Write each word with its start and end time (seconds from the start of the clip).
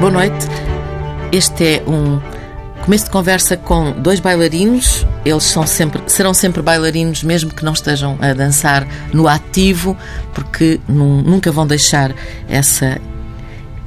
Boa 0.00 0.12
noite. 0.12 0.46
Este 1.30 1.62
é 1.62 1.84
um 1.86 2.18
começo 2.82 3.04
de 3.04 3.10
conversa 3.10 3.54
com 3.54 3.92
dois 3.92 4.18
bailarinos. 4.18 5.06
Eles 5.26 5.42
são 5.42 5.66
sempre, 5.66 6.00
serão 6.06 6.32
sempre 6.32 6.62
bailarinos, 6.62 7.22
mesmo 7.22 7.52
que 7.52 7.62
não 7.62 7.74
estejam 7.74 8.16
a 8.18 8.32
dançar 8.32 8.88
no 9.12 9.28
ativo, 9.28 9.94
porque 10.32 10.80
nunca 10.88 11.52
vão 11.52 11.66
deixar 11.66 12.14
essa, 12.48 12.98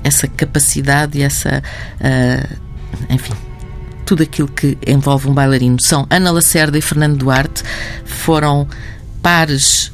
essa 0.03 0.27
capacidade 0.27 1.17
e 1.17 1.23
essa. 1.23 1.63
Uh, 1.95 2.57
enfim, 3.09 3.34
tudo 4.05 4.21
aquilo 4.21 4.49
que 4.49 4.77
envolve 4.85 5.27
um 5.27 5.34
bailarino. 5.34 5.81
São 5.81 6.05
Ana 6.11 6.30
Lacerda 6.30 6.77
e 6.77 6.81
Fernando 6.81 7.17
Duarte. 7.17 7.63
Foram 8.05 8.67
pares 9.20 9.91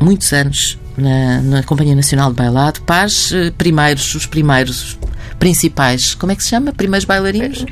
muitos 0.00 0.32
anos 0.32 0.76
na, 0.96 1.40
na 1.40 1.62
Companhia 1.62 1.94
Nacional 1.94 2.30
de 2.30 2.36
Bailado, 2.36 2.80
pares 2.82 3.32
eh, 3.32 3.52
primeiros, 3.56 4.14
os 4.14 4.26
primeiros 4.26 4.98
principais. 5.40 6.14
Como 6.14 6.30
é 6.30 6.36
que 6.36 6.44
se 6.44 6.50
chama? 6.50 6.72
Primeiros 6.72 7.06
bailarinos? 7.06 7.64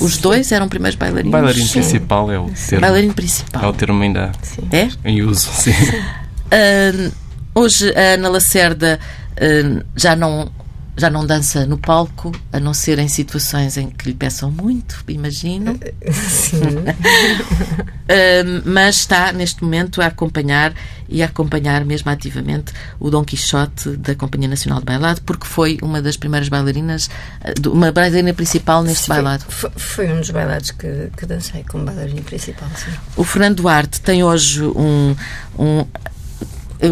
Os 0.00 0.16
dois 0.16 0.50
eram 0.52 0.68
primeiros 0.68 0.96
bailarinos? 0.96 1.32
Bailarino 1.32 1.66
sim. 1.66 1.80
principal 1.80 2.32
é 2.32 2.38
o 2.38 2.48
termo. 2.48 2.80
Bailarino 2.80 3.14
principal. 3.14 3.64
É 3.64 3.66
o 3.66 3.72
termo 3.74 4.02
ainda 4.02 4.32
sim. 4.40 4.62
é? 4.72 4.88
em 5.04 5.20
uso, 5.22 5.50
sim. 5.52 5.72
Uh, 5.72 7.12
hoje 7.54 7.92
a 7.94 8.14
Ana 8.14 8.28
Lacerda 8.28 8.98
uh, 9.32 9.84
já 9.96 10.14
não 10.14 10.50
já 10.96 11.10
não 11.10 11.26
dança 11.26 11.66
no 11.66 11.76
palco, 11.76 12.32
a 12.52 12.58
não 12.58 12.72
ser 12.72 12.98
em 12.98 13.08
situações 13.08 13.76
em 13.76 13.90
que 13.90 14.08
lhe 14.08 14.14
peçam 14.14 14.50
muito, 14.50 15.04
imagino. 15.08 15.78
Sim. 16.12 16.60
uh, 16.88 18.62
mas 18.64 18.96
está, 18.96 19.32
neste 19.32 19.62
momento, 19.62 20.00
a 20.00 20.06
acompanhar 20.06 20.74
e 21.08 21.22
a 21.22 21.26
acompanhar 21.26 21.84
mesmo 21.84 22.10
ativamente 22.10 22.72
o 22.98 23.10
Dom 23.10 23.24
Quixote 23.24 23.96
da 23.96 24.14
Companhia 24.14 24.48
Nacional 24.48 24.80
de 24.80 24.86
Bailado, 24.86 25.20
porque 25.22 25.46
foi 25.46 25.78
uma 25.82 26.00
das 26.02 26.16
primeiras 26.16 26.48
bailarinas, 26.48 27.08
uma 27.66 27.92
bailarina 27.92 28.32
principal 28.32 28.82
neste 28.82 29.08
bailado. 29.08 29.44
Foi, 29.48 29.70
foi, 29.76 30.12
um 30.12 30.20
dos 30.20 30.30
bailados 30.30 30.70
que, 30.70 31.10
que 31.16 31.26
dancei 31.26 31.62
como 31.64 31.84
bailarina 31.84 32.22
principal, 32.22 32.68
sim. 32.74 32.90
O 33.16 33.22
Fernando 33.22 33.56
Duarte 33.56 34.00
tem 34.00 34.24
hoje 34.24 34.62
um, 34.64 35.14
um 35.58 35.84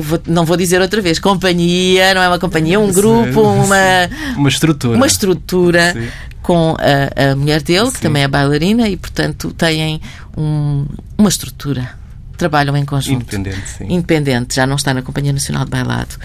vou, 0.01 0.21
não 0.27 0.45
vou 0.45 0.57
dizer 0.57 0.81
outra 0.81 1.01
vez, 1.01 1.19
companhia, 1.19 2.15
não 2.15 2.23
é 2.23 2.29
uma 2.29 2.39
companhia, 2.39 2.79
um 2.81 2.93
grupo, 2.93 3.43
uma, 3.43 3.77
uma 4.37 4.49
estrutura. 4.49 4.97
Uma 4.97 5.07
estrutura 5.07 5.93
Sim. 5.93 6.09
com 6.43 6.77
a, 6.79 7.31
a, 7.33 7.37
mulher 7.37 7.63
dele, 7.63 7.87
Sim. 7.87 7.93
que 7.93 8.01
também 8.01 8.23
é 8.23 8.29
bailarina, 8.29 8.89
e 8.89 8.97
portanto 8.97 9.53
têm 9.53 10.01
um, 10.37 10.87
uma 11.19 11.29
estrutura. 11.29 11.91
Trabalham 12.37 12.77
em 12.77 12.85
conjunto. 12.85 13.23
Independente, 13.23 13.69
sim. 13.69 13.87
Independente, 13.89 14.57
já 14.57 14.67
não 14.67 14.75
está 14.75 14.93
na 14.93 15.03
Companhia 15.03 15.33
Nacional 15.33 15.65
de 15.65 15.71
Bailado. 15.71 16.17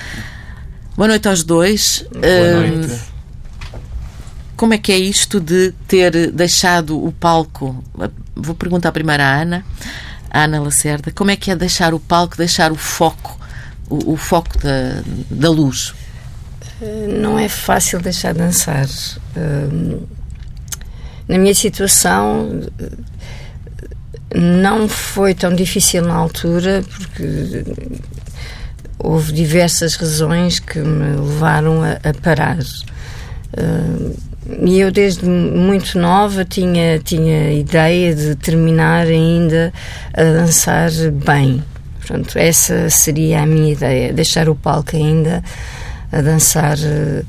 Boa 0.98 1.08
noite 1.08 1.28
aos 1.28 1.44
dois. 1.44 2.04
Boa 2.12 2.68
noite. 2.68 2.94
Uh, 2.94 3.20
como 4.58 4.74
é 4.74 4.78
que 4.78 4.92
é 4.92 4.98
isto 4.98 5.40
de 5.40 5.72
ter 5.88 6.32
deixado 6.32 7.02
o 7.02 7.12
palco? 7.14 7.82
Vou 8.36 8.56
perguntar 8.56 8.92
primeiro 8.92 9.24
à 9.24 9.42
Ana, 9.42 9.64
à 10.30 10.44
Ana 10.44 10.60
Lacerda, 10.60 11.12
como 11.12 11.32
é 11.32 11.36
que 11.36 11.52
é 11.52 11.56
deixar 11.56 11.94
o 11.94 12.00
palco, 12.00 12.36
deixar 12.36 12.72
o 12.72 12.76
foco 12.76 13.39
o, 13.90 14.14
o 14.14 14.18
foco 14.18 14.58
da, 14.60 15.02
da 15.30 15.50
luz? 15.50 15.94
Eh, 16.82 17.08
não 17.08 17.38
é 17.38 17.50
fácil 17.50 18.00
deixar 18.00 18.34
de 18.34 18.40
dançar. 18.40 18.88
Eh, 19.36 19.98
na 21.28 21.38
minha 21.38 21.54
situação, 21.54 22.62
não 24.34 24.88
foi 24.88 25.34
tão 25.34 25.54
difícil 25.54 26.04
na 26.04 26.16
altura, 26.16 26.84
porque 26.88 27.66
houve 28.98 29.32
diversas 29.34 29.96
razões 29.96 30.60
que 30.60 30.80
me 30.80 31.16
levaram 31.18 31.84
a, 31.84 31.94
a 31.94 32.14
parar. 32.14 32.60
Eh, 32.60 34.30
e 34.62 34.80
eu, 34.80 34.92
desde 34.92 35.26
muito 35.26 36.00
nova, 36.00 36.44
tinha, 36.44 36.98
tinha 37.00 37.54
ideia 37.54 38.16
de 38.16 38.36
terminar 38.36 39.06
ainda 39.06 39.72
a 40.14 40.24
dançar 40.24 40.90
bem. 41.26 41.64
Portanto, 42.10 42.40
essa 42.40 42.90
seria 42.90 43.44
a 43.44 43.46
minha 43.46 43.72
ideia, 43.72 44.12
deixar 44.12 44.50
o 44.50 44.56
palco 44.56 44.96
ainda 44.96 45.44
a 46.12 46.22
dançar 46.22 46.76
eh, 46.80 47.24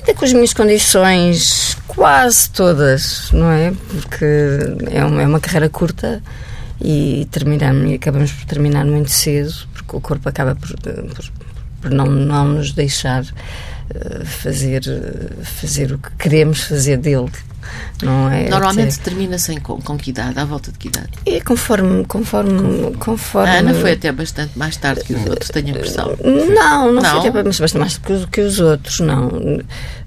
ainda 0.00 0.14
com 0.16 0.24
as 0.24 0.32
minhas 0.32 0.52
condições 0.52 1.78
quase 1.86 2.50
todas, 2.50 3.30
não 3.30 3.48
é? 3.52 3.72
Porque 3.88 4.24
é 4.90 5.04
uma, 5.04 5.22
é 5.22 5.26
uma 5.28 5.38
carreira 5.38 5.68
curta 5.68 6.20
e 6.80 7.28
terminamos, 7.30 7.94
acabamos 7.94 8.32
por 8.32 8.46
terminar 8.46 8.84
muito 8.84 9.10
cedo, 9.12 9.54
porque 9.72 9.94
o 9.94 10.00
corpo 10.00 10.28
acaba 10.28 10.56
por, 10.56 10.76
por, 10.76 11.32
por 11.80 11.90
não, 11.92 12.06
não 12.06 12.48
nos 12.48 12.72
deixar 12.72 13.24
fazer, 14.24 14.82
fazer 15.42 15.92
o 15.92 15.98
que 15.98 16.10
queremos 16.16 16.62
fazer 16.62 16.98
dele. 16.98 17.30
Não 18.02 18.30
é 18.30 18.48
Normalmente 18.48 18.94
até... 18.94 19.10
termina-se 19.10 19.58
com, 19.60 19.80
com 19.80 19.96
que 19.96 20.10
idade? 20.10 20.38
À 20.38 20.44
volta 20.44 20.70
de 20.70 20.78
que 20.78 20.88
idade? 20.88 21.08
É 21.26 21.40
conforme, 21.40 22.04
conforme, 22.04 22.94
conforme... 22.96 23.50
A 23.50 23.58
Ana 23.58 23.74
foi 23.74 23.92
até 23.92 24.12
bastante 24.12 24.56
mais 24.56 24.76
tarde 24.76 25.02
que 25.04 25.14
os 25.14 25.26
outros, 25.26 25.50
tenho 25.50 25.66
a 25.66 25.70
impressão. 25.70 26.16
Não, 26.22 26.92
não, 26.92 27.02
não? 27.02 27.20
foi 27.20 27.30
até 27.30 27.42
bastante 27.42 27.78
mais 27.78 27.98
tarde 27.98 28.26
que 28.28 28.40
os 28.40 28.60
outros, 28.60 29.00
não. 29.00 29.60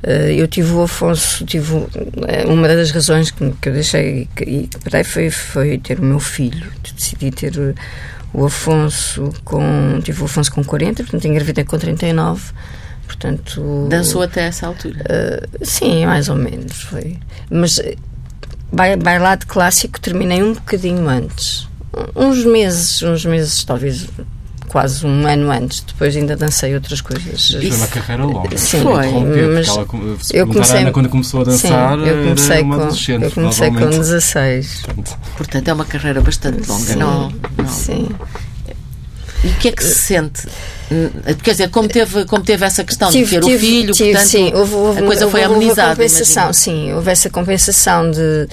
Eh, 0.03 0.35
eu 0.37 0.47
tive 0.47 0.71
o 0.71 0.83
Afonso, 0.83 1.45
tive 1.45 1.85
eh, 2.27 2.45
uma 2.47 2.67
das 2.67 2.91
razões 2.91 3.29
que, 3.29 3.51
que 3.61 3.69
eu 3.69 3.73
deixei 3.73 4.29
e 4.39 4.67
que 4.67 4.79
parei 4.79 5.03
foi, 5.03 5.29
foi 5.29 5.77
ter 5.77 5.99
o 5.99 6.03
meu 6.03 6.19
filho. 6.19 6.71
Decidi 6.95 7.29
ter 7.29 7.75
o 8.33 8.45
Afonso 8.45 9.33
com... 9.43 9.99
Tive 10.01 10.21
o 10.21 10.25
Afonso 10.25 10.51
com 10.51 10.63
40, 10.63 11.03
portanto 11.03 11.27
engravidei 11.27 11.65
com 11.65 11.77
39 11.77 12.41
Portanto, 13.11 13.87
Dançou 13.89 14.21
até 14.21 14.45
essa 14.47 14.67
altura? 14.67 15.01
Uh, 15.01 15.65
sim, 15.65 16.05
mais 16.05 16.29
ou 16.29 16.35
menos. 16.37 16.81
Foi. 16.83 17.17
Mas 17.49 17.77
eh, 17.79 17.97
bailado 18.71 19.45
clássico 19.47 19.99
terminei 19.99 20.41
um 20.41 20.53
bocadinho 20.53 21.09
antes. 21.09 21.67
Uns 22.15 22.45
meses, 22.45 23.01
uns 23.03 23.25
meses, 23.25 23.65
talvez 23.65 24.07
quase 24.69 25.05
um 25.05 25.27
ano 25.27 25.51
antes. 25.51 25.81
Depois 25.81 26.15
ainda 26.15 26.37
dancei 26.37 26.73
outras 26.73 27.01
coisas. 27.01 27.51
Foi 27.51 27.69
uma 27.69 27.87
carreira 27.87 28.23
longa. 28.23 28.57
Sim, 28.57 28.81
foi. 28.81 29.11
Mas 29.53 29.67
ela, 29.67 29.87
eu 30.31 30.47
comecei 30.47 30.79
Ana, 30.79 30.91
quando 30.91 31.09
começou 31.09 31.41
a 31.41 31.43
dançar, 31.43 31.99
sim, 31.99 32.05
eu 32.05 32.23
comecei 32.23 32.63
com, 32.63 33.25
Eu 33.25 33.31
comecei 33.31 33.71
com 33.71 33.89
16. 33.89 34.81
Portanto, 34.85 35.19
Portanto, 35.35 35.67
é 35.67 35.73
uma 35.73 35.85
carreira 35.85 36.21
bastante 36.21 36.65
longa. 36.65 36.85
Sim, 36.85 36.95
não, 36.95 37.33
não. 37.57 37.67
sim. 37.67 38.07
E 39.43 39.47
o 39.47 39.53
que 39.55 39.69
é 39.69 39.71
que 39.71 39.83
se 39.83 39.95
sente? 39.95 40.47
Quer 41.43 41.51
dizer, 41.51 41.69
como 41.69 41.87
teve, 41.87 42.25
como 42.25 42.43
teve 42.43 42.65
essa 42.65 42.83
questão 42.83 43.09
tive, 43.09 43.25
de 43.25 43.31
ter 43.31 43.41
tive, 43.41 43.55
o 43.55 43.59
filho, 43.59 43.93
tive, 43.93 44.11
portanto, 44.11 44.29
sim, 44.29 44.53
houve, 44.53 44.73
houve, 44.73 44.99
a 44.99 45.05
coisa 45.05 45.29
foi 45.29 45.43
amenizada. 45.43 45.89
Houve 45.89 45.95
compensação, 45.95 46.53
sim, 46.53 46.93
houve 46.93 47.11
essa 47.11 47.29
compensação 47.29 48.11
de. 48.11 48.47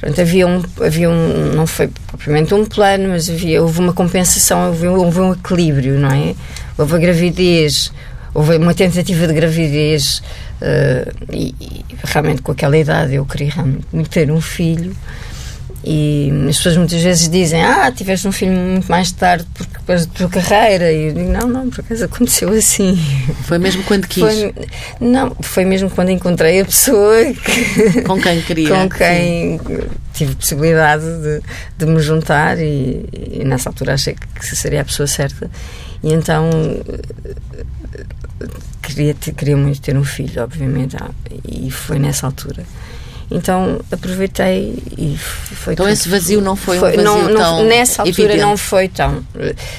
Pronto, 0.00 0.20
havia 0.20 0.46
um, 0.46 0.62
havia 0.80 1.10
um, 1.10 1.52
não 1.54 1.66
foi 1.66 1.88
propriamente 2.06 2.54
um 2.54 2.64
plano, 2.64 3.08
mas 3.08 3.28
havia, 3.28 3.62
houve 3.62 3.80
uma 3.80 3.92
compensação, 3.92 4.68
houve, 4.68 4.86
houve 4.86 5.20
um 5.20 5.32
equilíbrio, 5.32 5.98
não 5.98 6.10
é? 6.10 6.34
Houve 6.78 6.94
a 6.94 6.98
gravidez, 6.98 7.90
houve 8.32 8.56
uma 8.56 8.74
tentativa 8.74 9.26
de 9.26 9.32
gravidez 9.32 10.22
uh, 10.60 11.12
e, 11.32 11.54
e, 11.60 11.84
realmente 12.04 12.42
com 12.42 12.52
aquela 12.52 12.76
idade 12.76 13.14
eu 13.14 13.24
queria 13.24 13.52
muito 13.92 14.10
ter 14.10 14.30
um 14.30 14.40
filho 14.40 14.94
e 15.86 16.30
as 16.48 16.56
pessoas 16.56 16.78
muitas 16.78 17.02
vezes 17.02 17.28
dizem: 17.28 17.62
Ah, 17.62 17.92
tiveste 17.92 18.26
um 18.26 18.32
filho 18.32 18.52
muito 18.52 18.90
mais 18.90 19.12
tarde 19.12 19.46
porque 19.52 19.78
depois 19.78 20.06
da 20.06 20.12
tua 20.14 20.28
carreira. 20.28 20.90
E 20.90 21.08
eu 21.08 21.14
digo: 21.14 21.30
Não, 21.30 21.46
não, 21.46 21.68
por 21.68 21.80
acaso 21.80 22.04
aconteceu 22.04 22.48
assim. 22.50 22.96
Foi 23.42 23.58
mesmo 23.58 23.82
quando 23.84 24.06
quis? 24.06 24.22
Foi, 24.22 24.54
não, 24.98 25.36
foi 25.42 25.64
mesmo 25.66 25.90
quando 25.90 26.08
encontrei 26.10 26.60
a 26.60 26.64
pessoa 26.64 27.16
que, 27.34 28.02
com 28.02 28.18
quem 28.18 28.40
queria. 28.40 28.68
Com 28.70 28.88
quem 28.88 29.58
Sim. 29.58 29.80
tive 30.14 30.34
possibilidade 30.36 31.04
de, 31.04 31.42
de 31.76 31.86
me 31.86 32.00
juntar 32.00 32.58
e, 32.58 33.04
e, 33.12 33.44
nessa 33.44 33.68
altura 33.68 33.92
achei 33.92 34.14
que 34.14 34.56
seria 34.56 34.80
a 34.80 34.84
pessoa 34.84 35.06
certa. 35.06 35.50
E 36.02 36.14
então 36.14 36.48
queria, 38.82 39.14
queria 39.14 39.56
muito 39.56 39.82
ter 39.82 39.96
um 39.96 40.04
filho, 40.04 40.42
obviamente, 40.42 40.96
ah, 40.96 41.10
e 41.46 41.70
foi 41.70 41.98
nessa 41.98 42.26
altura. 42.26 42.64
Então 43.30 43.80
aproveitei 43.90 44.76
e 44.98 45.16
foi. 45.16 45.72
Então 45.72 45.88
esse 45.88 46.08
vazio 46.08 46.40
não 46.40 46.54
foi, 46.54 46.78
foi 46.78 46.92
um 46.92 47.04
vazio 47.04 47.28
não, 47.28 47.34
tão 47.34 47.64
Nessa 47.64 48.02
altura 48.02 48.22
evidente. 48.22 48.42
não 48.42 48.56
foi 48.56 48.88
tão. 48.88 49.24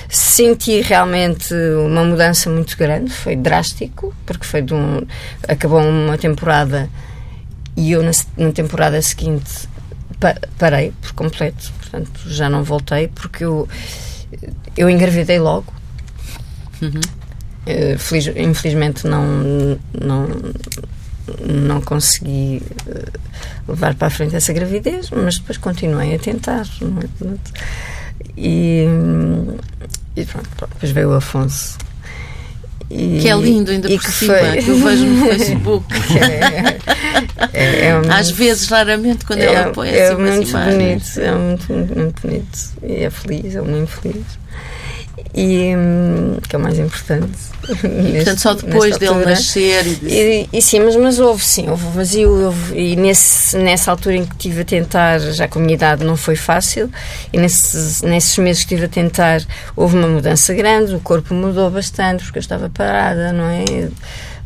Senti 0.10 0.82
realmente 0.82 1.54
uma 1.86 2.04
mudança 2.04 2.50
muito 2.50 2.76
grande, 2.78 3.12
foi 3.12 3.36
drástico, 3.36 4.14
porque 4.26 4.46
foi 4.46 4.62
de 4.62 4.74
um. 4.74 5.02
Acabou 5.48 5.80
uma 5.80 6.18
temporada 6.18 6.90
e 7.78 7.92
eu 7.92 8.02
na, 8.02 8.12
na 8.38 8.52
temporada 8.52 9.02
seguinte 9.02 9.68
pa, 10.20 10.36
parei 10.58 10.94
por 11.02 11.14
completo, 11.14 11.72
portanto 11.80 12.22
já 12.28 12.50
não 12.50 12.64
voltei 12.64 13.08
porque 13.10 13.44
eu, 13.44 13.68
eu 14.76 14.90
engravidei 14.90 15.40
logo. 15.40 15.74
Uhum. 16.82 17.02
Uh, 17.68 17.98
feliz, 17.98 18.28
infelizmente 18.36 19.08
não, 19.08 19.80
não 20.00 20.28
não 21.42 21.82
consegui 21.82 22.62
uh, 22.88 23.72
levar 23.72 23.96
para 23.96 24.08
a 24.08 24.10
frente 24.10 24.36
essa 24.36 24.54
gravidez, 24.54 25.10
mas 25.12 25.40
depois 25.40 25.58
continuei 25.58 26.16
a 26.16 26.20
tentar. 26.20 26.66
É? 26.66 27.36
E, 28.38 28.86
e 30.16 30.26
pronto, 30.26 30.50
depois 30.60 30.92
veio 30.92 31.10
o 31.10 31.14
Afonso. 31.14 31.78
E, 32.90 33.20
que 33.20 33.28
é 33.28 33.36
lindo 33.36 33.72
ainda 33.72 33.90
por 33.90 34.04
cima, 34.04 34.38
foi... 34.38 34.58
que 34.58 34.70
eu 34.70 34.78
vejo 34.78 35.06
no 35.06 35.26
Facebook. 35.26 35.86
É, 37.52 37.60
é, 37.60 37.86
é, 37.88 37.92
Às 38.10 38.30
vezes, 38.30 38.68
raramente, 38.68 39.26
quando 39.26 39.40
ela 39.40 39.72
põe 39.72 39.90
é 39.90 40.08
assim 40.08 40.22
muito 40.22 40.52
bonito, 40.52 41.20
É 41.20 41.32
muito, 41.32 41.74
muito, 41.74 42.00
muito 42.00 42.22
bonito. 42.22 42.60
E 42.84 43.04
é 43.04 43.10
feliz, 43.10 43.56
é 43.56 43.62
muito 43.62 43.92
feliz 43.92 44.46
e 45.34 45.76
hum, 45.76 46.38
que 46.48 46.56
é 46.56 46.60
o 46.60 46.62
mais 46.62 46.80
importante. 46.80 47.56
E, 47.66 48.18
portanto, 48.18 48.40
só 48.40 48.54
depois 48.54 48.96
dele 49.00 49.26
nascer 49.26 49.88
e, 49.88 50.00
e, 50.04 50.50
e, 50.54 50.62
sim, 50.62 50.82
mas, 50.82 50.96
mas 50.96 51.20
houve 51.20 51.44
sim, 51.44 51.68
houve 51.68 51.84
vazio 51.96 52.30
houve, 52.30 52.76
e 52.80 52.96
nesse, 52.96 53.58
nessa 53.58 53.90
altura 53.90 54.18
em 54.18 54.24
que 54.26 54.36
estive 54.36 54.62
a 54.62 54.66
tentar, 54.66 55.20
já 55.20 55.48
com 55.48 55.58
a 55.58 55.62
minha 55.64 55.74
idade 55.74 56.06
não 56.06 56.16
foi 56.16 56.36
fácil 56.36 56.92
e 57.34 57.40
nesses, 57.40 58.04
nesses 58.04 58.38
meses 58.38 58.64
que 58.64 58.76
estive 58.76 58.86
a 58.86 58.88
tentar 58.88 59.42
houve 59.76 59.98
uma 59.98 60.08
mudança 60.08 60.54
grande, 60.54 60.94
o 60.94 61.00
corpo 61.00 61.34
mudou 61.34 61.72
bastante 61.72 62.24
porque 62.24 62.38
eu 62.38 62.42
estava 62.42 62.70
parada, 62.70 63.34
não 63.34 63.46
é? 63.46 63.90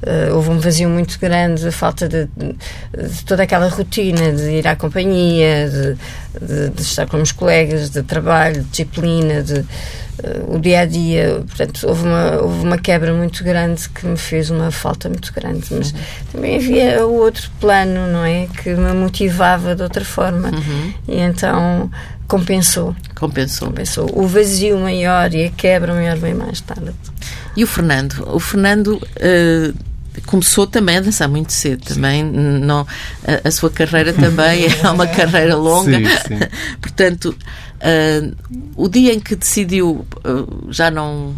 Uh, 0.01 0.33
houve 0.33 0.49
um 0.49 0.59
vazio 0.59 0.87
muito 0.87 1.19
grande, 1.19 1.67
a 1.67 1.71
falta 1.73 2.07
de, 2.07 2.29
de, 2.37 2.53
de, 2.53 3.25
toda 3.25 3.43
aquela 3.43 3.67
rotina 3.67 4.31
de 4.31 4.49
ir 4.51 4.65
à 4.65 4.73
companhia, 4.73 5.69
de, 5.69 6.69
de, 6.71 6.81
estar 6.81 7.05
com 7.05 7.21
os 7.21 7.33
colegas, 7.33 7.89
de 7.89 8.01
trabalho, 8.01 8.63
de 8.63 8.69
disciplina, 8.69 9.43
de, 9.43 9.59
uh, 9.59 10.55
o 10.55 10.57
dia 10.57 10.79
a 10.79 10.85
dia. 10.85 11.43
Portanto, 11.45 11.85
houve 11.85 12.03
uma, 12.03 12.41
houve 12.41 12.65
uma 12.65 12.77
quebra 12.77 13.13
muito 13.13 13.43
grande 13.43 13.89
que 13.89 14.05
me 14.05 14.15
fez 14.15 14.49
uma 14.49 14.71
falta 14.71 15.09
muito 15.09 15.33
grande. 15.33 15.65
Mas 15.69 15.91
uhum. 15.91 15.99
também 16.31 16.55
havia 16.55 17.05
o 17.05 17.15
outro 17.15 17.51
plano, 17.59 18.07
não 18.07 18.23
é? 18.23 18.47
Que 18.63 18.73
me 18.75 18.93
motivava 18.93 19.75
de 19.75 19.83
outra 19.83 20.05
forma. 20.05 20.47
Uhum. 20.47 20.93
E 21.09 21.19
então 21.19 21.91
compensou. 22.25 22.95
Compensou. 23.15 23.67
Compensou. 23.67 24.09
O 24.13 24.25
vazio 24.25 24.77
maior 24.77 25.33
e 25.33 25.43
a 25.43 25.49
quebra 25.49 25.93
maior 25.93 26.15
vem 26.15 26.33
mais 26.33 26.61
tarde. 26.61 26.93
E 27.57 27.65
o 27.65 27.67
Fernando? 27.67 28.25
O 28.33 28.39
Fernando. 28.39 28.95
Uh 28.95 29.88
começou 30.25 30.67
também 30.67 30.97
a 30.97 31.01
dançar 31.01 31.27
muito 31.27 31.53
cedo 31.53 31.83
também 31.83 32.23
não 32.23 32.85
a, 33.25 33.47
a 33.47 33.51
sua 33.51 33.69
carreira 33.69 34.13
também 34.13 34.65
é 34.65 34.69
uma 34.89 35.07
carreira 35.07 35.55
longa. 35.55 35.97
Sim, 35.97 36.05
sim. 36.27 36.39
portanto 36.81 37.35
uh, 37.35 38.35
o 38.75 38.87
dia 38.87 39.13
em 39.13 39.19
que 39.19 39.35
decidiu 39.35 40.05
uh, 40.25 40.71
já 40.71 40.89
não 40.89 41.35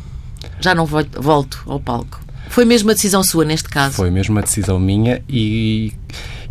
já 0.59 0.75
não 0.75 0.85
volto 0.85 1.63
ao 1.67 1.79
palco 1.79 2.21
foi 2.51 2.65
mesmo 2.65 2.91
a 2.91 2.93
decisão 2.93 3.23
sua 3.23 3.45
neste 3.45 3.69
caso? 3.69 3.95
Foi 3.95 4.11
mesmo 4.11 4.37
a 4.37 4.41
decisão 4.41 4.77
minha 4.77 5.23
e 5.29 5.93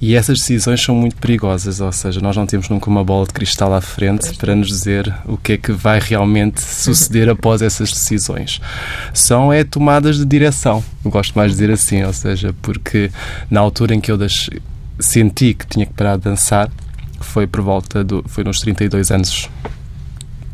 e 0.00 0.14
essas 0.14 0.38
decisões 0.38 0.82
são 0.82 0.94
muito 0.94 1.16
perigosas, 1.16 1.80
ou 1.80 1.92
seja, 1.92 2.20
nós 2.20 2.34
não 2.34 2.46
temos 2.46 2.70
nunca 2.70 2.88
uma 2.88 3.04
bola 3.04 3.26
de 3.26 3.34
cristal 3.34 3.74
à 3.74 3.82
frente 3.82 4.34
para 4.36 4.56
nos 4.56 4.68
dizer 4.68 5.14
o 5.26 5.36
que 5.36 5.52
é 5.52 5.56
que 5.58 5.72
vai 5.72 6.00
realmente 6.00 6.62
suceder 6.62 7.28
após 7.30 7.60
essas 7.60 7.92
decisões. 7.92 8.60
São 9.12 9.52
é 9.52 9.62
tomadas 9.62 10.16
de 10.16 10.24
direção, 10.24 10.82
eu 11.04 11.10
gosto 11.10 11.34
mais 11.34 11.52
de 11.52 11.58
dizer 11.58 11.70
assim, 11.70 12.02
ou 12.02 12.14
seja, 12.14 12.54
porque 12.62 13.10
na 13.50 13.60
altura 13.60 13.94
em 13.94 14.00
que 14.00 14.10
eu 14.10 14.18
senti 14.98 15.52
que 15.52 15.66
tinha 15.66 15.84
que 15.84 15.92
parar 15.92 16.16
de 16.16 16.22
dançar, 16.22 16.70
foi 17.20 17.46
por 17.46 17.60
volta 17.60 18.02
do. 18.02 18.24
foi 18.26 18.42
nos 18.42 18.60
32 18.60 19.10
anos, 19.10 19.50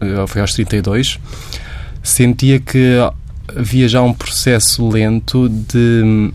eh, 0.01 0.27
foi 0.27 0.41
aos 0.41 0.53
32, 0.55 1.21
sentia 2.03 2.59
que 2.59 2.97
havia 3.57 3.89
já 3.89 4.03
um 4.03 4.13
processo 4.13 4.89
lento 4.89 5.49
de 5.49 6.33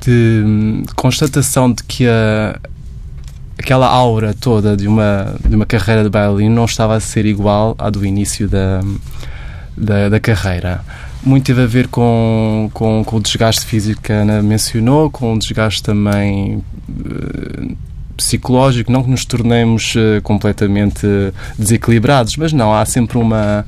de 0.00 0.84
constatação 0.94 1.72
de 1.72 1.82
que 1.84 2.06
a, 2.06 2.58
aquela 3.58 3.86
aura 3.86 4.34
toda 4.34 4.76
de 4.76 4.88
uma, 4.88 5.36
de 5.46 5.54
uma 5.54 5.66
carreira 5.66 6.02
de 6.02 6.08
bailarino 6.08 6.54
não 6.54 6.64
estava 6.64 6.96
a 6.96 7.00
ser 7.00 7.26
igual 7.26 7.74
à 7.78 7.90
do 7.90 8.04
início 8.04 8.48
da, 8.48 8.80
da, 9.76 10.08
da 10.08 10.20
carreira. 10.20 10.82
Muito 11.22 11.44
teve 11.44 11.62
a 11.62 11.66
ver 11.66 11.88
com, 11.88 12.70
com, 12.72 13.04
com, 13.04 13.16
o 13.16 13.20
desgaste 13.20 13.66
físico 13.66 14.00
que 14.00 14.12
a 14.12 14.22
Ana 14.22 14.42
mencionou, 14.42 15.10
com 15.10 15.34
o 15.34 15.38
desgaste 15.38 15.82
também 15.82 16.64
uh, 16.88 17.76
psicológico, 18.16 18.90
não 18.90 19.02
que 19.02 19.10
nos 19.10 19.26
tornemos 19.26 19.94
uh, 19.94 20.22
completamente 20.22 21.06
desequilibrados, 21.58 22.38
mas 22.38 22.54
não, 22.54 22.74
há 22.74 22.86
sempre 22.86 23.18
uma, 23.18 23.66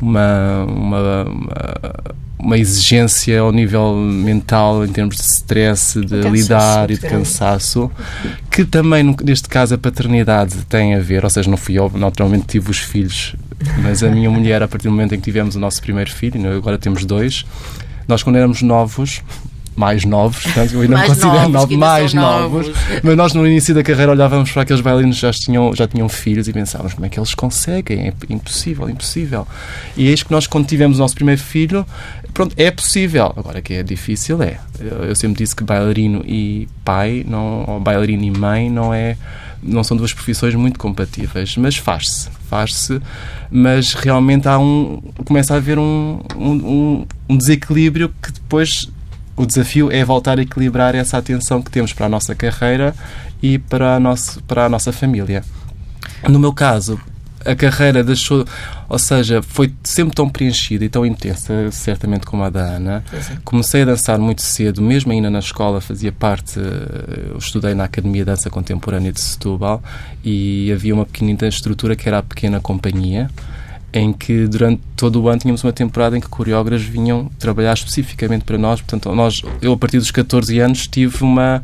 uma, 0.00 0.64
uma, 0.64 1.24
uma 1.24 1.92
uma 2.42 2.58
exigência 2.58 3.40
ao 3.40 3.52
nível 3.52 3.94
mental, 3.94 4.84
em 4.84 4.88
termos 4.88 5.16
de 5.16 5.22
stress, 5.22 6.00
de 6.00 6.08
cansaço, 6.08 6.28
lidar 6.34 6.90
e 6.90 6.94
de 6.98 7.06
cansaço, 7.06 7.90
que 8.50 8.64
também, 8.64 9.14
neste 9.22 9.48
caso, 9.48 9.76
a 9.76 9.78
paternidade 9.78 10.56
tem 10.68 10.94
a 10.96 10.98
ver, 10.98 11.22
ou 11.22 11.30
seja, 11.30 11.48
não 11.48 11.56
fui 11.56 11.78
eu, 11.78 11.90
naturalmente 11.94 12.46
tive 12.48 12.68
os 12.68 12.78
filhos, 12.78 13.36
mas 13.80 14.02
a 14.02 14.10
minha 14.10 14.28
mulher, 14.28 14.60
a 14.60 14.66
partir 14.66 14.88
do 14.88 14.90
momento 14.90 15.14
em 15.14 15.18
que 15.18 15.24
tivemos 15.24 15.54
o 15.54 15.60
nosso 15.60 15.80
primeiro 15.80 16.10
filho, 16.10 16.44
é? 16.44 16.56
agora 16.56 16.76
temos 16.76 17.04
dois, 17.04 17.46
nós 18.08 18.24
quando 18.24 18.36
éramos 18.36 18.60
novos, 18.60 19.22
mais 19.74 20.04
novos, 20.04 20.42
portanto, 20.42 20.74
eu 20.74 20.80
ainda 20.82 20.96
mais 20.96 21.08
me 21.08 21.14
considero 21.14 21.48
novos, 21.48 21.76
mais 21.76 22.14
novos, 22.14 22.66
novos, 22.68 22.82
mas 23.02 23.16
nós 23.16 23.32
no 23.32 23.46
início 23.46 23.74
da 23.74 23.82
carreira 23.82 24.12
olhávamos 24.12 24.50
para 24.52 24.62
aqueles 24.62 24.82
bailarinos 24.82 25.16
que 25.16 25.22
já 25.22 25.32
tinham, 25.32 25.74
já 25.74 25.86
tinham 25.86 26.08
filhos 26.08 26.46
e 26.46 26.52
pensávamos 26.52 26.92
como 26.92 27.06
é 27.06 27.08
que 27.08 27.18
eles 27.18 27.34
conseguem, 27.34 28.08
é 28.08 28.12
impossível, 28.28 28.88
impossível. 28.90 29.46
E 29.96 30.08
eis 30.08 30.22
que 30.22 30.30
nós, 30.30 30.46
quando 30.46 30.66
tivemos 30.66 30.98
o 30.98 31.00
nosso 31.00 31.14
primeiro 31.14 31.40
filho, 31.40 31.86
pronto, 32.32 32.54
é 32.56 32.70
possível. 32.70 33.32
Agora 33.36 33.60
que 33.60 33.74
é 33.74 33.82
difícil 33.82 34.42
é. 34.42 34.58
Eu 34.80 35.14
sempre 35.14 35.42
disse 35.42 35.54
que 35.54 35.64
bailarino 35.64 36.22
e 36.26 36.68
pai, 36.84 37.24
não, 37.26 37.64
ou 37.66 37.80
bailarino 37.80 38.24
e 38.24 38.30
mãe, 38.30 38.70
não 38.70 38.92
é 38.92 39.16
não 39.62 39.84
são 39.84 39.96
duas 39.96 40.12
profissões 40.12 40.56
muito 40.56 40.76
compatíveis, 40.76 41.56
mas 41.56 41.76
faz-se, 41.76 42.28
faz-se, 42.48 43.00
mas 43.48 43.94
realmente 43.94 44.48
há 44.48 44.58
um 44.58 45.00
começa 45.24 45.54
a 45.54 45.58
haver 45.58 45.78
um, 45.78 46.20
um, 46.34 47.06
um 47.28 47.36
desequilíbrio 47.36 48.12
que 48.20 48.32
depois 48.32 48.90
o 49.36 49.46
desafio 49.46 49.90
é 49.90 50.04
voltar 50.04 50.38
a 50.38 50.42
equilibrar 50.42 50.94
essa 50.94 51.16
atenção 51.16 51.62
que 51.62 51.70
temos 51.70 51.92
para 51.92 52.06
a 52.06 52.08
nossa 52.08 52.34
carreira 52.34 52.94
e 53.42 53.58
para 53.58 53.96
a, 53.96 54.00
nosso, 54.00 54.42
para 54.42 54.66
a 54.66 54.68
nossa 54.68 54.92
família. 54.92 55.42
No 56.28 56.38
meu 56.38 56.52
caso, 56.52 57.00
a 57.44 57.54
carreira 57.54 58.02
deixou, 58.02 58.44
ou 58.88 58.98
seja, 58.98 59.42
foi 59.42 59.72
sempre 59.82 60.14
tão 60.14 60.28
preenchida 60.28 60.84
e 60.84 60.88
tão 60.88 61.04
intensa, 61.04 61.70
certamente 61.70 62.26
como 62.26 62.42
a 62.42 62.50
da 62.50 62.60
Ana. 62.60 63.04
É. 63.12 63.36
Comecei 63.44 63.82
a 63.82 63.84
dançar 63.84 64.18
muito 64.18 64.42
cedo, 64.42 64.80
mesmo 64.82 65.12
ainda 65.12 65.30
na 65.30 65.38
escola, 65.38 65.80
fazia 65.80 66.12
parte, 66.12 66.58
eh, 66.58 67.30
eu 67.30 67.38
estudei 67.38 67.74
na 67.74 67.84
Academia 67.84 68.22
de 68.22 68.30
Dança 68.30 68.50
Contemporânea 68.50 69.12
de 69.12 69.20
Setúbal 69.20 69.82
e 70.24 70.70
havia 70.72 70.94
uma 70.94 71.06
pequenina 71.06 71.48
estrutura 71.48 71.96
que 71.96 72.08
era 72.08 72.18
a 72.18 72.22
Pequena 72.22 72.60
Companhia, 72.60 73.30
em 73.92 74.12
que 74.12 74.46
durante 74.46 74.80
todo 74.96 75.20
o 75.20 75.28
ano 75.28 75.40
tínhamos 75.40 75.62
uma 75.62 75.72
temporada 75.72 76.16
em 76.16 76.20
que 76.20 76.28
coreógrafos 76.28 76.86
vinham 76.86 77.30
trabalhar 77.38 77.74
especificamente 77.74 78.44
para 78.44 78.56
nós. 78.56 78.80
Portanto, 78.80 79.14
nós, 79.14 79.42
eu 79.60 79.72
a 79.72 79.76
partir 79.76 79.98
dos 79.98 80.10
14 80.10 80.58
anos 80.60 80.86
tive 80.86 81.22
uma 81.22 81.62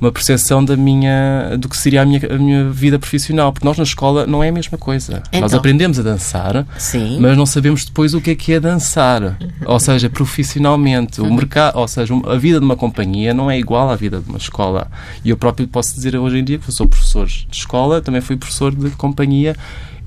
uma 0.00 0.12
percepção 0.12 0.64
da 0.64 0.76
minha 0.76 1.56
do 1.58 1.68
que 1.68 1.76
seria 1.76 2.02
a 2.02 2.06
minha, 2.06 2.20
a 2.30 2.38
minha 2.38 2.70
vida 2.70 2.98
profissional, 2.98 3.52
porque 3.52 3.66
nós 3.66 3.76
na 3.76 3.84
escola 3.84 4.26
não 4.26 4.42
é 4.42 4.48
a 4.48 4.52
mesma 4.52 4.78
coisa. 4.78 5.22
Então, 5.28 5.40
nós 5.40 5.54
aprendemos 5.54 5.98
a 5.98 6.02
dançar, 6.02 6.66
sim. 6.78 7.18
mas 7.20 7.36
não 7.36 7.46
sabemos 7.46 7.84
depois 7.84 8.14
o 8.14 8.20
que 8.20 8.30
é 8.30 8.34
que 8.34 8.52
é 8.52 8.60
dançar, 8.60 9.22
uhum. 9.22 9.36
ou 9.66 9.80
seja, 9.80 10.08
profissionalmente, 10.08 11.20
uhum. 11.20 11.28
o 11.28 11.34
mercado, 11.34 11.78
ou 11.78 11.88
seja, 11.88 12.14
a 12.26 12.36
vida 12.36 12.58
de 12.58 12.64
uma 12.64 12.76
companhia 12.76 13.34
não 13.34 13.50
é 13.50 13.58
igual 13.58 13.90
à 13.90 13.96
vida 13.96 14.20
de 14.20 14.28
uma 14.28 14.38
escola. 14.38 14.88
E 15.24 15.30
eu 15.30 15.36
próprio 15.36 15.66
posso 15.66 15.94
dizer 15.94 16.16
hoje 16.16 16.38
em 16.38 16.44
dia 16.44 16.58
que 16.58 16.68
eu 16.68 16.72
sou 16.72 16.86
professor 16.86 17.26
de 17.26 17.46
escola, 17.52 18.00
também 18.00 18.20
fui 18.20 18.36
professor 18.36 18.74
de 18.74 18.90
companhia 18.90 19.56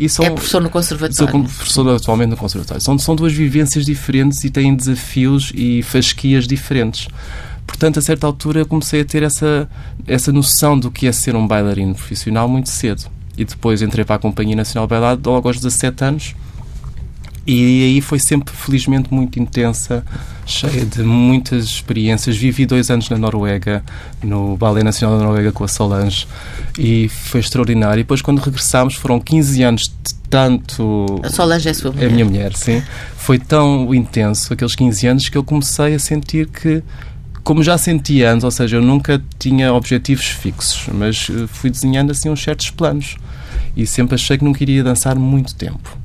e 0.02 0.10
são, 0.10 0.26
é 0.26 0.32
professor 0.32 0.62
no 0.62 0.70
conservatório. 0.70 1.16
Sou 1.16 1.28
professor 1.28 1.90
atualmente 1.90 2.30
no 2.30 2.38
conservatório. 2.38 2.82
São, 2.82 2.98
são 2.98 3.16
duas 3.16 3.34
vivências 3.34 3.86
diferentes 3.86 4.44
e 4.44 4.50
têm 4.50 4.76
desafios 4.76 5.52
e 5.54 5.84
fasquias 5.84 6.48
diferentes. 6.48 7.08
Portanto, 7.72 8.00
a 8.00 8.02
certa 8.02 8.28
altura, 8.28 8.60
eu 8.60 8.66
comecei 8.66 9.00
a 9.00 9.06
ter 9.06 9.24
essa, 9.24 9.68
essa 10.06 10.32
noção 10.32 10.78
do 10.78 10.92
que 10.92 11.08
é 11.08 11.12
ser 11.14 11.38
um 11.38 11.48
bailarino 11.48 11.96
profissional 11.96 12.48
muito 12.48 12.70
cedo. 12.70 13.10
E 13.38 13.46
depois 13.46 13.82
entrei 13.82 14.04
para 14.04 14.18
a 14.18 14.20
Companhia 14.20 14.58
Nacional 14.58 14.86
de 14.86 14.90
Bailado 14.90 15.30
logo 15.30 15.48
aos 15.48 15.56
17 15.56 16.04
anos. 16.04 16.36
E 17.48 17.84
aí 17.86 18.02
foi 18.02 18.20
sempre, 18.20 18.54
felizmente, 18.54 19.12
muito 19.12 19.40
intensa, 19.40 20.06
cheia 20.46 20.86
de 20.86 21.02
muitas 21.02 21.64
experiências. 21.64 22.36
Vivi 22.36 22.66
dois 22.66 22.92
anos 22.92 23.10
na 23.10 23.18
Noruega, 23.18 23.84
no 24.22 24.58
Ballet 24.58 24.84
Nacional 24.84 25.18
da 25.18 25.24
Noruega 25.24 25.52
com 25.54 25.64
a 25.64 25.68
Solange, 25.68 26.28
e 26.78 27.08
foi 27.08 27.40
extraordinário. 27.40 28.02
E 28.02 28.04
depois, 28.04 28.22
quando 28.22 28.40
regressámos, 28.40 28.96
foram 28.96 29.18
15 29.18 29.64
anos 29.64 29.84
de 29.84 30.14
tanto. 30.30 31.22
A 31.24 31.30
Solange 31.30 31.70
é 31.70 31.72
a 31.72 31.74
sua 31.74 31.92
mulher. 31.92 32.04
É 32.04 32.10
a 32.10 32.12
minha 32.12 32.26
mulher, 32.26 32.54
sim. 32.54 32.84
Foi 33.16 33.40
tão 33.40 33.96
intenso, 33.96 34.54
aqueles 34.54 34.76
15 34.76 35.08
anos, 35.08 35.30
que 35.30 35.38
eu 35.38 35.44
comecei 35.44 35.96
a 35.96 36.00
sentir 36.00 36.48
que 36.48 36.84
como 37.44 37.64
já 37.64 37.78
senti 37.78 38.24
antes, 38.24 38.44
ou 38.44 38.52
seja, 38.52 38.78
eu 38.78 38.82
nunca 38.82 39.22
tinha 39.40 39.74
objetivos 39.74 40.26
fixos, 40.26 40.88
mas 40.94 41.28
eh, 41.30 41.48
fui 41.48 41.70
desenhando 41.70 42.12
assim 42.12 42.30
uns 42.30 42.42
certos 42.42 42.70
planos. 42.70 43.16
E 43.76 43.86
sempre 43.88 44.16
achei 44.16 44.38
que 44.38 44.44
não 44.44 44.54
queria 44.54 44.84
dançar 44.84 45.16
muito 45.16 45.56
tempo. 45.56 45.98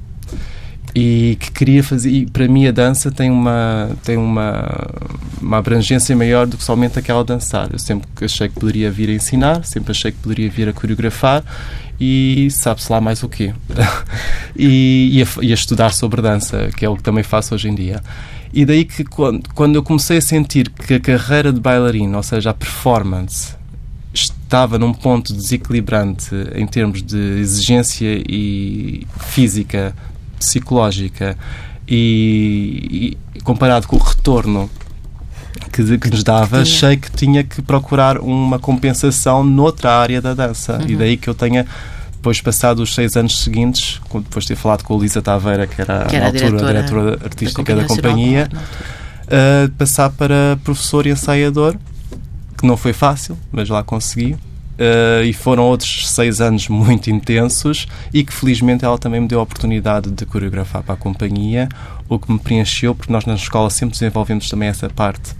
E 0.94 1.36
que 1.38 1.50
queria 1.50 1.84
fazer 1.84 2.10
e 2.10 2.26
para 2.26 2.48
mim 2.48 2.66
a 2.66 2.70
dança 2.70 3.10
tem 3.10 3.30
uma 3.30 3.90
tem 4.02 4.16
uma 4.16 4.64
uma 5.42 5.58
abrangência 5.58 6.16
maior 6.16 6.46
do 6.46 6.56
que 6.56 6.64
somente 6.64 6.98
aquela 6.98 7.22
dançar. 7.22 7.68
Eu 7.70 7.78
sempre 7.78 8.08
achei 8.22 8.48
que 8.48 8.54
poderia 8.58 8.90
vir 8.90 9.10
a 9.10 9.12
ensinar 9.12 9.62
sempre 9.62 9.90
achei 9.90 10.10
que 10.10 10.18
poderia 10.18 10.48
vir 10.48 10.70
a 10.70 10.72
coreografar 10.72 11.44
e 12.00 12.48
sabe-se 12.50 12.90
lá 12.90 12.98
mais 12.98 13.22
o 13.22 13.28
quê. 13.28 13.52
E, 14.58 15.18
e, 15.18 15.22
a, 15.22 15.26
e 15.42 15.50
a 15.50 15.54
estudar 15.54 15.92
sobre 15.92 16.22
dança 16.22 16.70
que 16.74 16.82
é 16.82 16.88
o 16.88 16.96
que 16.96 17.02
também 17.02 17.22
faço 17.22 17.54
hoje 17.54 17.68
em 17.68 17.74
dia 17.74 18.02
E 18.52 18.64
daí 18.64 18.84
que 18.84 19.04
quando, 19.04 19.48
quando 19.54 19.74
eu 19.74 19.82
comecei 19.82 20.18
a 20.18 20.20
sentir 20.20 20.70
que 20.70 20.94
a 20.94 21.00
carreira 21.00 21.52
de 21.52 21.60
bailarino, 21.60 22.16
ou 22.16 22.22
seja, 22.22 22.50
a 22.50 22.54
performance, 22.54 23.54
estava 24.12 24.78
num 24.78 24.92
ponto 24.92 25.32
desequilibrante 25.32 26.34
em 26.54 26.66
termos 26.66 27.02
de 27.02 27.40
exigência 27.40 28.22
e 28.28 29.06
física, 29.18 29.94
psicológica 30.38 31.36
e, 31.86 33.16
e 33.34 33.40
comparado 33.40 33.86
com 33.86 33.96
o 33.96 33.98
retorno 33.98 34.70
que, 35.72 35.98
que 35.98 36.10
nos 36.10 36.22
dava, 36.22 36.62
achei 36.62 36.96
que 36.96 37.10
tinha 37.10 37.44
que 37.44 37.60
procurar 37.60 38.18
uma 38.18 38.58
compensação 38.58 39.44
noutra 39.44 39.92
área 39.92 40.20
da 40.20 40.32
dança. 40.34 40.78
Uhum. 40.78 40.88
E 40.88 40.96
daí 40.96 41.16
que 41.16 41.28
eu 41.28 41.34
tenha 41.34 41.66
depois 42.26 42.40
passado 42.40 42.82
os 42.82 42.92
seis 42.92 43.14
anos 43.14 43.40
seguintes, 43.44 44.00
depois 44.12 44.44
de 44.44 44.48
ter 44.48 44.56
falado 44.56 44.82
com 44.82 44.96
a 44.96 45.00
Lisa 45.00 45.22
Taveira, 45.22 45.64
que 45.64 45.80
era, 45.80 46.06
que 46.06 46.16
era 46.16 46.24
na 46.24 46.30
altura 46.30 46.46
a 46.46 46.50
diretora, 46.50 46.72
diretora 46.72 47.24
artística 47.24 47.76
da 47.76 47.84
companhia, 47.84 48.48
da 48.48 48.48
companhia 48.48 49.66
uh, 49.66 49.70
passar 49.78 50.10
para 50.10 50.58
professor 50.64 51.06
e 51.06 51.10
ensaiador, 51.10 51.76
que 52.58 52.66
não 52.66 52.76
foi 52.76 52.92
fácil, 52.92 53.38
mas 53.52 53.68
lá 53.68 53.84
consegui. 53.84 54.32
Uh, 54.32 55.22
e 55.24 55.32
foram 55.32 55.62
outros 55.62 56.10
seis 56.10 56.40
anos 56.40 56.68
muito 56.68 57.10
intensos 57.10 57.86
e 58.12 58.24
que 58.24 58.32
felizmente 58.32 58.84
ela 58.84 58.98
também 58.98 59.20
me 59.20 59.28
deu 59.28 59.38
a 59.38 59.42
oportunidade 59.42 60.10
de 60.10 60.26
coreografar 60.26 60.82
para 60.82 60.94
a 60.94 60.98
companhia, 60.98 61.68
o 62.08 62.18
que 62.18 62.30
me 62.30 62.40
preencheu, 62.40 62.92
porque 62.92 63.12
nós 63.12 63.24
na 63.24 63.36
escola 63.36 63.70
sempre 63.70 63.92
desenvolvemos 63.92 64.50
também 64.50 64.68
essa 64.68 64.90
parte 64.90 65.32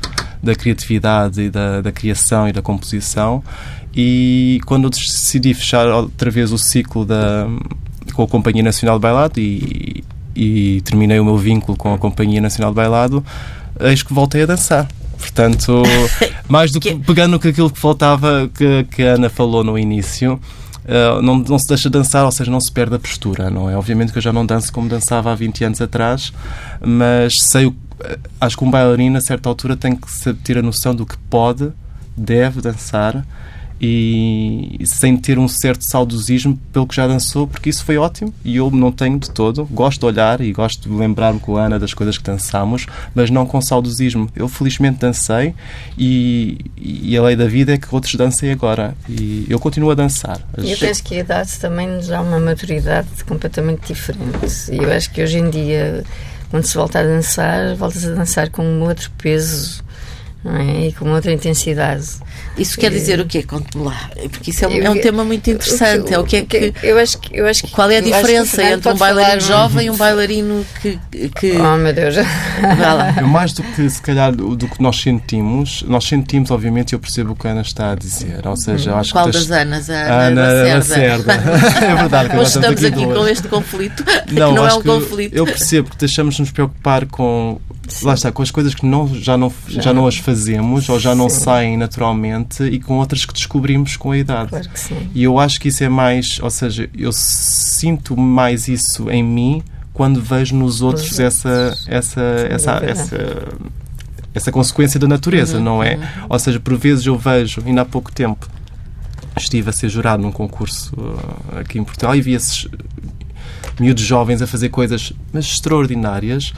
da 0.43 0.55
criatividade 0.55 1.43
e 1.43 1.51
da, 1.51 1.81
da 1.81 1.91
criação 1.91 2.49
e 2.49 2.53
da 2.53 2.63
composição. 2.63 3.43
E 3.97 4.61
quando 4.67 4.85
eu 4.85 4.91
decidi 4.91 5.55
fechar 5.55 5.87
outra 5.87 6.31
vez 6.31 6.53
o 6.53 6.59
ciclo 6.59 7.07
da, 7.07 7.49
com 8.13 8.23
a 8.23 8.29
Companhia 8.29 8.63
Nacional 8.63 8.99
de 8.99 9.03
Bailado 9.03 9.41
e, 9.41 10.05
e 10.35 10.83
terminei 10.83 11.19
o 11.19 11.25
meu 11.25 11.39
vínculo 11.39 11.79
com 11.79 11.95
a 11.95 11.99
Companhia 11.99 12.41
Nacional 12.41 12.73
de 12.73 12.77
Bailado, 12.77 13.25
eis 13.81 14.03
que 14.03 14.13
voltei 14.13 14.43
a 14.43 14.47
dançar. 14.47 14.87
Portanto, 15.19 15.83
mais 16.47 16.71
do 16.71 16.79
que 16.79 16.95
pegando 16.95 17.37
aquilo 17.37 17.71
que 17.71 17.79
faltava 17.79 18.51
que, 18.55 18.85
que 18.91 19.03
a 19.03 19.15
Ana 19.15 19.31
falou 19.31 19.65
no 19.65 19.79
início, 19.79 20.39
Uh, 20.87 21.21
não, 21.21 21.39
não 21.39 21.59
se 21.59 21.67
deixa 21.67 21.91
dançar, 21.91 22.25
ou 22.25 22.31
seja, 22.31 22.49
não 22.49 22.61
se 22.61 22.71
perde 22.71 22.95
a 22.95 22.99
postura, 23.01 23.51
não 23.51 23.69
é? 23.69 23.77
Obviamente 23.77 24.13
que 24.13 24.19
eu 24.19 24.23
já 24.23 24.33
não 24.33 24.47
danço 24.47 24.73
como 24.73 24.89
dançava 24.89 25.33
há 25.33 25.35
20 25.35 25.65
anos 25.65 25.81
atrás, 25.81 26.33
mas 26.81 27.35
sei 27.51 27.67
o, 27.67 27.75
acho 28.41 28.57
que 28.57 28.63
um 28.63 28.71
bailarino 28.71 29.19
a 29.19 29.21
certa 29.21 29.49
altura 29.49 29.77
tem 29.77 29.97
que 29.97 30.33
ter 30.45 30.59
a 30.59 30.63
noção 30.63 30.95
do 30.95 31.05
que 31.05 31.17
pode, 31.29 31.73
deve 32.17 32.61
dançar 32.61 33.27
e 33.81 34.79
sem 34.85 35.17
ter 35.17 35.39
um 35.39 35.49
certo 35.49 35.83
saudosismo 35.85 36.59
pelo 36.73 36.87
que 36.87 36.97
já 36.97 37.07
dançou, 37.07 37.47
porque 37.47 37.69
isso 37.69 37.85
foi 37.85 37.99
ótimo 37.99 38.33
e 38.45 38.57
eu 38.57 38.71
não 38.71 38.91
tenho 38.91 39.19
de 39.19 39.31
todo. 39.31 39.65
Gosto 39.67 40.01
de 40.01 40.07
olhar 40.07 40.41
e 40.41 40.53
gosto 40.53 40.89
de 40.89 40.95
lembrar-me 40.95 41.39
com 41.39 41.57
a 41.57 41.67
Ana 41.67 41.79
das 41.79 41.93
coisas 41.93 42.17
que 42.17 42.25
dançámos, 42.25 42.87
mas 43.15 43.31
não 43.31 43.47
com 43.47 43.61
saudosismo. 43.61 44.31
Eu 44.35 44.49
felizmente 44.49 44.99
dancei 44.99 45.55
e, 45.99 46.59
e 46.77 47.17
a 47.17 47.23
lei 47.23 47.37
da 47.37 47.47
vida 47.47 47.75
é 47.75 47.79
que 47.79 47.87
outros 47.95 48.15
dancem 48.15 48.51
agora 48.51 48.95
e 49.09 49.47
eu 49.49 49.59
continuo 49.59 49.91
a 49.91 49.95
dançar. 49.95 50.41
E 50.59 50.73
eu 50.73 50.79
penso 50.79 51.03
que 51.03 51.15
a 51.17 51.19
idade 51.21 51.59
também 51.59 51.87
nos 51.87 52.09
dá 52.09 52.21
uma 52.21 52.41
maturidade 52.41 53.09
completamente 53.27 53.89
diferente. 53.89 54.73
E 54.73 54.79
eu 54.79 54.91
acho 54.93 55.11
que 55.11 55.23
hoje 55.23 55.39
em 55.39 55.51
dia, 55.51 56.03
quando 56.51 56.65
se 56.65 56.75
volta 56.75 57.01
a 57.01 57.03
dançar, 57.03 57.75
volta-se 57.75 58.07
a 58.07 58.15
dançar 58.15 58.49
com 58.51 58.63
um 58.63 58.83
outro 58.83 59.11
peso 59.19 59.85
é? 60.45 60.89
e 60.89 60.93
com 60.93 61.11
outra 61.13 61.33
intensidade. 61.33 62.07
Isso 62.57 62.79
quer 62.79 62.91
dizer 62.91 63.21
o 63.21 63.27
quê? 63.27 63.43
Conte-me 63.43 63.85
lá. 63.85 64.11
Porque 64.31 64.51
isso 64.51 64.65
é 64.65 64.69
um, 64.69 64.83
é 64.83 64.91
um 64.91 65.01
tema 65.01 65.25
muito 65.25 65.51
interessante. 65.51 66.13
É 66.15 66.19
o 66.19 66.25
que 66.25 66.37
é 66.37 66.43
que. 66.43 66.73
Eu 66.83 66.99
acho 66.99 67.19
que, 67.19 67.37
eu 67.37 67.47
acho 67.47 67.65
que 67.65 67.71
qual 67.71 67.91
é 67.91 67.99
a 67.99 68.01
diferença 68.01 68.63
entre 68.63 68.93
um 68.93 68.97
bailarino 68.97 69.41
falar... 69.43 69.63
jovem 69.63 69.87
e 69.87 69.91
um 69.91 69.97
bailarino 69.97 70.67
que, 70.81 70.99
que. 71.29 71.53
Oh, 71.53 71.77
meu 71.77 71.93
Deus. 71.93 72.17
Eu, 72.17 73.27
mais 73.27 73.53
do 73.53 73.63
que, 73.63 73.89
se 73.91 74.01
calhar, 74.01 74.35
do 74.35 74.69
que 74.69 74.81
nós 74.81 75.01
sentimos, 75.01 75.83
nós 75.83 76.05
sentimos, 76.05 76.51
obviamente, 76.51 76.93
eu 76.93 76.99
percebo 76.99 77.33
o 77.33 77.37
que 77.37 77.47
a 77.47 77.51
Ana 77.51 77.63
está 77.63 77.93
a 77.93 77.95
dizer. 77.95 78.47
Ou 78.47 78.57
seja, 78.57 78.91
eu 78.91 78.97
acho 78.97 79.13
qual 79.13 79.27
que. 79.27 79.33
das 79.33 79.51
Anas? 79.51 79.91
A 79.91 80.27
Ana, 80.27 80.43
Ana 80.43 80.75
Lacerda. 80.77 81.33
é 81.83 81.95
verdade. 81.97 82.37
Hoje 82.37 82.49
estamos 82.49 82.85
aqui, 82.85 82.87
aqui 82.87 83.07
com 83.07 83.29
este 83.29 83.49
conflito. 83.49 84.05
Não, 84.31 84.51
que 84.55 84.57
não 84.57 84.67
é 84.67 84.75
um 84.75 84.83
conflito. 84.83 85.35
Eu 85.35 85.45
percebo 85.45 85.91
que 85.91 85.99
deixamos 85.99 86.37
de 86.37 86.43
nos 86.43 86.53
preocupar 86.53 87.07
com 87.07 87.61
Sim. 87.89 88.07
lá 88.07 88.15
está, 88.15 88.33
com 88.33 88.43
as 88.43 88.51
coisas 88.51 88.75
que 88.75 88.85
não, 88.85 89.07
já, 89.15 89.37
não, 89.37 89.53
já, 89.69 89.83
já 89.83 89.95
não 89.95 90.07
as 90.07 90.17
fazemos 90.17 90.89
ou 90.89 90.99
já 90.99 91.15
não 91.15 91.29
sim. 91.29 91.41
saem 91.41 91.77
naturalmente 91.77 92.63
e 92.65 92.81
com 92.81 92.99
outras 92.99 93.25
que 93.25 93.33
descobrimos 93.33 93.97
com 93.97 94.11
a 94.11 94.19
idade. 94.19 94.51
Claro 94.51 94.69
que 94.69 94.81
sim. 94.81 95.11
E 95.15 95.23
eu 95.23 95.39
acho 95.39 95.61
que 95.61 95.69
isso 95.69 95.83
é 95.85 95.89
mais, 95.89 96.39
ou 96.41 96.51
seja, 96.51 96.89
eu 96.97 97.13
sinto 97.13 98.17
mais 98.17 98.69
isso 98.69 99.11
em 99.11 99.23
mim 99.23 99.63
quando 99.93 100.21
vejo 100.21 100.55
nos 100.55 100.83
outros 100.83 101.19
essa, 101.19 101.75
essa, 101.89 102.21
essa, 102.51 102.73
essa, 102.85 103.49
essa 104.35 104.53
consequência 104.53 105.01
da 105.01 105.09
natureza, 105.09 105.57
uhum, 105.57 105.65
não 105.65 105.83
é? 105.83 105.97
Uhum. 105.97 106.03
Ou 106.29 106.39
seja, 106.39 106.61
por 106.61 106.77
vezes 106.77 107.07
eu 107.07 107.17
vejo, 107.17 107.63
ainda 107.65 107.81
há 107.81 107.85
pouco 107.85 108.13
tempo, 108.13 108.47
estive 109.39 109.71
a 109.71 109.73
ser 109.73 109.89
jurado 109.89 110.23
num 110.23 110.33
concurso 110.33 110.95
uh, 110.97 111.59
aqui 111.61 111.79
em 111.79 111.85
Portugal 111.85 112.15
e 112.15 112.21
vi 112.21 112.35
esses 112.35 112.69
miúdos 113.79 114.05
jovens 114.05 114.41
a 114.41 114.47
fazer 114.47 114.69
coisas 114.71 115.13
mas 115.33 115.45
extraordinárias 115.47 116.53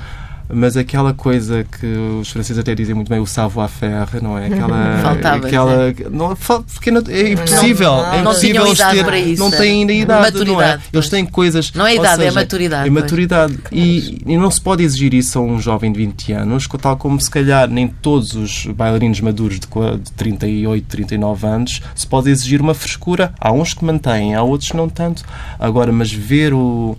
mas 0.53 0.77
aquela 0.77 1.13
coisa 1.13 1.65
que 1.65 1.87
os 1.87 2.31
franceses 2.31 2.59
até 2.59 2.75
dizem 2.75 2.95
muito 2.95 3.09
bem, 3.09 3.21
o 3.21 3.27
savoir-faire, 3.27 4.23
não 4.23 4.39
é? 4.39 4.47
Aquela. 4.47 4.99
Faltava. 5.03 5.47
Aquela, 5.47 5.95
não, 6.11 6.37
porque 6.75 6.91
não, 6.91 7.03
é 7.09 7.33
impossível. 7.33 7.91
Não, 7.91 8.03
não, 8.03 8.13
é 8.13 8.21
impossível 8.21 8.65
não 8.65 8.75
ter. 8.75 9.05
Para 9.05 9.19
isso, 9.19 9.43
não 9.43 9.51
têm 9.51 9.81
ainda 9.81 9.93
idade. 9.93 10.23
Maturidade, 10.23 10.53
não 10.53 10.63
é? 10.63 10.81
Eles 10.93 11.09
têm 11.09 11.27
coisas. 11.27 11.73
Não 11.73 11.87
é 11.87 11.95
idade, 11.95 12.23
é 12.23 12.27
seja, 12.27 12.29
é 12.29 12.43
maturidade. 12.43 12.89
É 12.89 12.91
maturidade. 12.91 13.59
E, 13.71 14.23
e, 14.27 14.37
não 14.37 14.51
se 14.51 14.61
pode 14.61 14.83
exigir 14.83 15.15
isso 15.15 15.39
a 15.39 15.43
um 15.43 15.61
jovem 15.61 15.93
de 15.93 15.99
20 15.99 16.33
anos, 16.33 16.67
tal 16.81 16.97
como 16.97 17.21
se 17.21 17.31
calhar 17.31 17.69
nem 17.69 17.89
todos 17.89 18.35
os 18.35 18.67
bailarinos 18.67 19.21
maduros 19.21 19.59
de, 19.59 19.67
de 19.67 20.13
38, 20.13 20.87
39 20.87 21.47
anos 21.47 21.83
se 21.95 22.07
pode 22.07 22.31
exigir 22.31 22.61
uma 22.61 22.75
frescura. 22.75 23.33
Há 23.39 23.53
uns 23.53 23.75
que 23.75 23.85
mantêm, 23.85 24.35
há 24.35 24.43
outros 24.43 24.71
que 24.71 24.77
não 24.77 24.89
tanto. 24.89 25.25
Agora, 25.59 25.93
mas 25.93 26.13
ver 26.13 26.55
o 26.55 26.97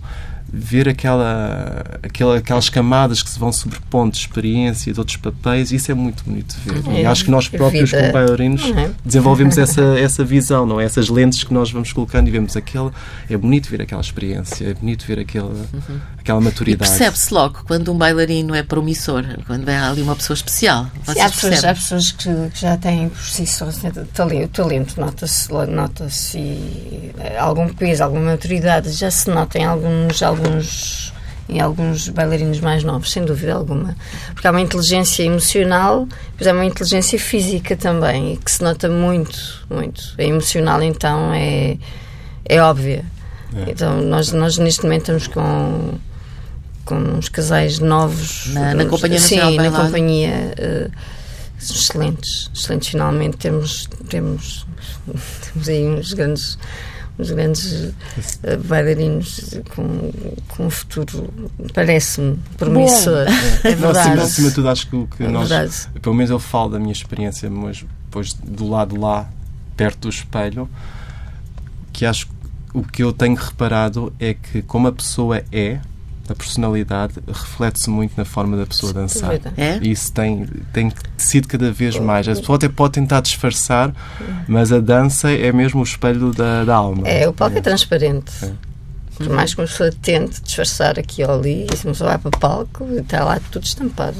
ver 0.52 0.88
aquela, 0.88 1.84
aquela, 2.02 2.38
aquelas 2.38 2.68
camadas 2.68 3.22
que 3.22 3.30
se 3.30 3.38
vão 3.38 3.52
sobrepondo 3.52 4.12
de 4.12 4.18
experiência 4.18 4.92
de 4.92 4.98
outros 4.98 5.16
papéis, 5.16 5.70
isso 5.70 5.90
é 5.90 5.94
muito 5.94 6.24
bonito 6.24 6.56
de 6.56 6.70
ver. 6.70 6.90
É, 6.90 7.02
e 7.02 7.06
acho 7.06 7.24
que 7.24 7.30
nós 7.30 7.48
próprios, 7.48 7.90
vida, 7.90 8.02
como 8.02 8.12
bailarinos, 8.12 8.64
é? 8.76 8.90
desenvolvemos 9.04 9.56
essa, 9.58 9.82
essa 9.98 10.24
visão, 10.24 10.66
não 10.66 10.80
é? 10.80 10.84
Essas 10.84 11.08
lentes 11.08 11.44
que 11.44 11.54
nós 11.54 11.70
vamos 11.70 11.92
colocando 11.92 12.28
e 12.28 12.30
vemos 12.30 12.56
aquele. 12.56 12.90
É 13.28 13.36
bonito 13.36 13.70
ver 13.70 13.82
aquela 13.82 14.00
experiência, 14.00 14.66
é 14.66 14.74
bonito 14.74 15.06
ver 15.06 15.20
aquele, 15.20 15.44
uhum. 15.44 16.00
aquela 16.18 16.40
maturidade. 16.40 16.90
Percebe-se 16.90 17.32
logo 17.32 17.60
quando 17.66 17.92
um 17.92 17.96
bailarino 17.96 18.54
é 18.54 18.62
promissor, 18.62 19.24
quando 19.46 19.64
vem 19.64 19.76
ali 19.76 20.02
uma 20.02 20.16
pessoa 20.16 20.34
especial. 20.34 20.90
Sim, 21.06 21.20
há, 21.20 21.30
pessoas, 21.30 21.64
há 21.64 21.74
pessoas 21.74 22.12
que, 22.12 22.28
que, 22.52 22.60
já 22.60 22.76
têm 22.76 23.08
por 23.08 23.22
si 23.22 23.46
só 23.46 23.68
talento, 24.12 24.48
talento 24.48 25.00
nota-se 25.00 25.52
nota 25.68 26.08
algum 27.38 27.68
peso, 27.68 28.02
alguma 28.04 28.32
maturidade, 28.32 28.90
já 28.92 29.10
se 29.10 29.30
nota 29.30 29.58
em 29.58 29.64
alguns, 29.64 30.22
alguns 30.22 30.39
alguns 30.40 31.12
em 31.50 31.60
alguns 31.60 32.08
bailarinos 32.08 32.60
mais 32.60 32.84
novos, 32.84 33.10
sem 33.10 33.24
dúvida 33.24 33.54
alguma. 33.54 33.96
Porque 34.32 34.46
há 34.46 34.52
uma 34.52 34.60
inteligência 34.60 35.24
emocional, 35.24 36.06
mas 36.38 36.46
há 36.46 36.52
uma 36.52 36.64
inteligência 36.64 37.18
física 37.18 37.76
também, 37.76 38.36
que 38.36 38.50
se 38.50 38.62
nota 38.62 38.88
muito, 38.88 39.66
muito. 39.68 40.14
A 40.16 40.22
emocional, 40.22 40.80
então, 40.82 41.34
é, 41.34 41.76
é 42.44 42.62
óbvia. 42.62 43.04
É. 43.66 43.70
Então, 43.72 44.00
nós, 44.00 44.30
nós 44.32 44.58
neste 44.58 44.84
momento 44.84 45.00
estamos 45.12 45.26
com, 45.26 45.98
com 46.84 46.94
uns 46.94 47.28
casais 47.28 47.80
novos. 47.80 48.46
Na, 48.54 48.74
na 48.74 48.84
Companhia 48.86 49.18
Nacional 49.18 49.50
Sim, 49.50 49.56
na 49.56 49.70
Companhia. 49.72 50.54
Uh, 50.56 50.90
excelentes, 51.60 52.48
excelentes. 52.54 52.88
Finalmente 52.88 53.36
temos, 53.36 53.88
temos, 54.08 54.66
temos 55.52 55.68
aí 55.68 55.84
uns 55.84 56.12
grandes 56.12 56.56
uns 57.20 57.30
grandes 57.30 57.72
uh, 57.72 57.92
bailarinos 58.64 59.60
com, 59.74 60.10
com 60.48 60.66
um 60.66 60.70
futuro, 60.70 61.32
parece-me, 61.72 62.38
promissor. 62.56 63.26
É, 63.64 63.68
é 63.70 63.74
verdade. 63.74 64.08
Acima, 64.08 64.22
acima 64.22 64.48
de 64.48 64.54
tudo, 64.54 64.68
acho 64.68 64.88
que 64.88 64.96
o 64.96 65.06
que 65.06 65.24
é 65.24 65.28
nós, 65.28 65.48
verdade. 65.48 65.88
pelo 66.00 66.14
menos 66.14 66.30
eu 66.30 66.38
falo 66.38 66.70
da 66.70 66.78
minha 66.78 66.92
experiência, 66.92 67.48
mas 67.50 67.84
depois 68.04 68.32
do 68.32 68.68
lado 68.68 68.98
lá, 68.98 69.28
perto 69.76 70.00
do 70.00 70.08
espelho, 70.08 70.68
que 71.92 72.04
acho 72.06 72.26
que 72.26 72.32
o 72.72 72.82
que 72.82 73.02
eu 73.02 73.12
tenho 73.12 73.34
reparado 73.34 74.12
é 74.18 74.34
que 74.34 74.62
como 74.62 74.88
a 74.88 74.92
pessoa 74.92 75.42
é, 75.50 75.80
a 76.30 76.34
personalidade 76.34 77.14
reflete-se 77.26 77.90
muito 77.90 78.12
na 78.16 78.24
forma 78.24 78.56
da 78.56 78.64
pessoa 78.64 78.92
dançar. 78.92 79.34
É? 79.56 79.78
E 79.82 79.90
isso 79.90 80.12
tem, 80.12 80.46
tem 80.72 80.92
sido 81.16 81.48
cada 81.48 81.72
vez 81.72 81.98
mais. 81.98 82.28
A 82.28 82.34
pessoa 82.34 82.56
até 82.56 82.68
pode 82.68 82.92
tentar 82.92 83.20
disfarçar, 83.20 83.92
mas 84.46 84.72
a 84.72 84.78
dança 84.78 85.30
é 85.30 85.50
mesmo 85.50 85.80
o 85.80 85.82
espelho 85.82 86.32
da, 86.32 86.64
da 86.64 86.76
alma. 86.76 87.06
É, 87.08 87.28
o 87.28 87.32
palco 87.32 87.56
é, 87.56 87.58
é 87.58 87.62
transparente. 87.62 88.32
É. 88.44 88.52
Por 89.16 89.28
mais 89.28 89.52
que 89.52 89.60
uma 89.60 89.66
pessoa 89.66 89.90
tente 89.90 90.40
disfarçar 90.40 90.98
aqui 90.98 91.22
ou 91.24 91.34
ali, 91.34 91.66
e 91.70 91.76
se 91.76 91.84
uma 91.84 91.92
pessoa 91.92 92.10
vai 92.10 92.18
para 92.18 92.28
o 92.28 92.38
palco, 92.38 92.84
está 92.96 93.24
lá 93.24 93.40
tudo 93.50 93.64
estampado. 93.64 94.16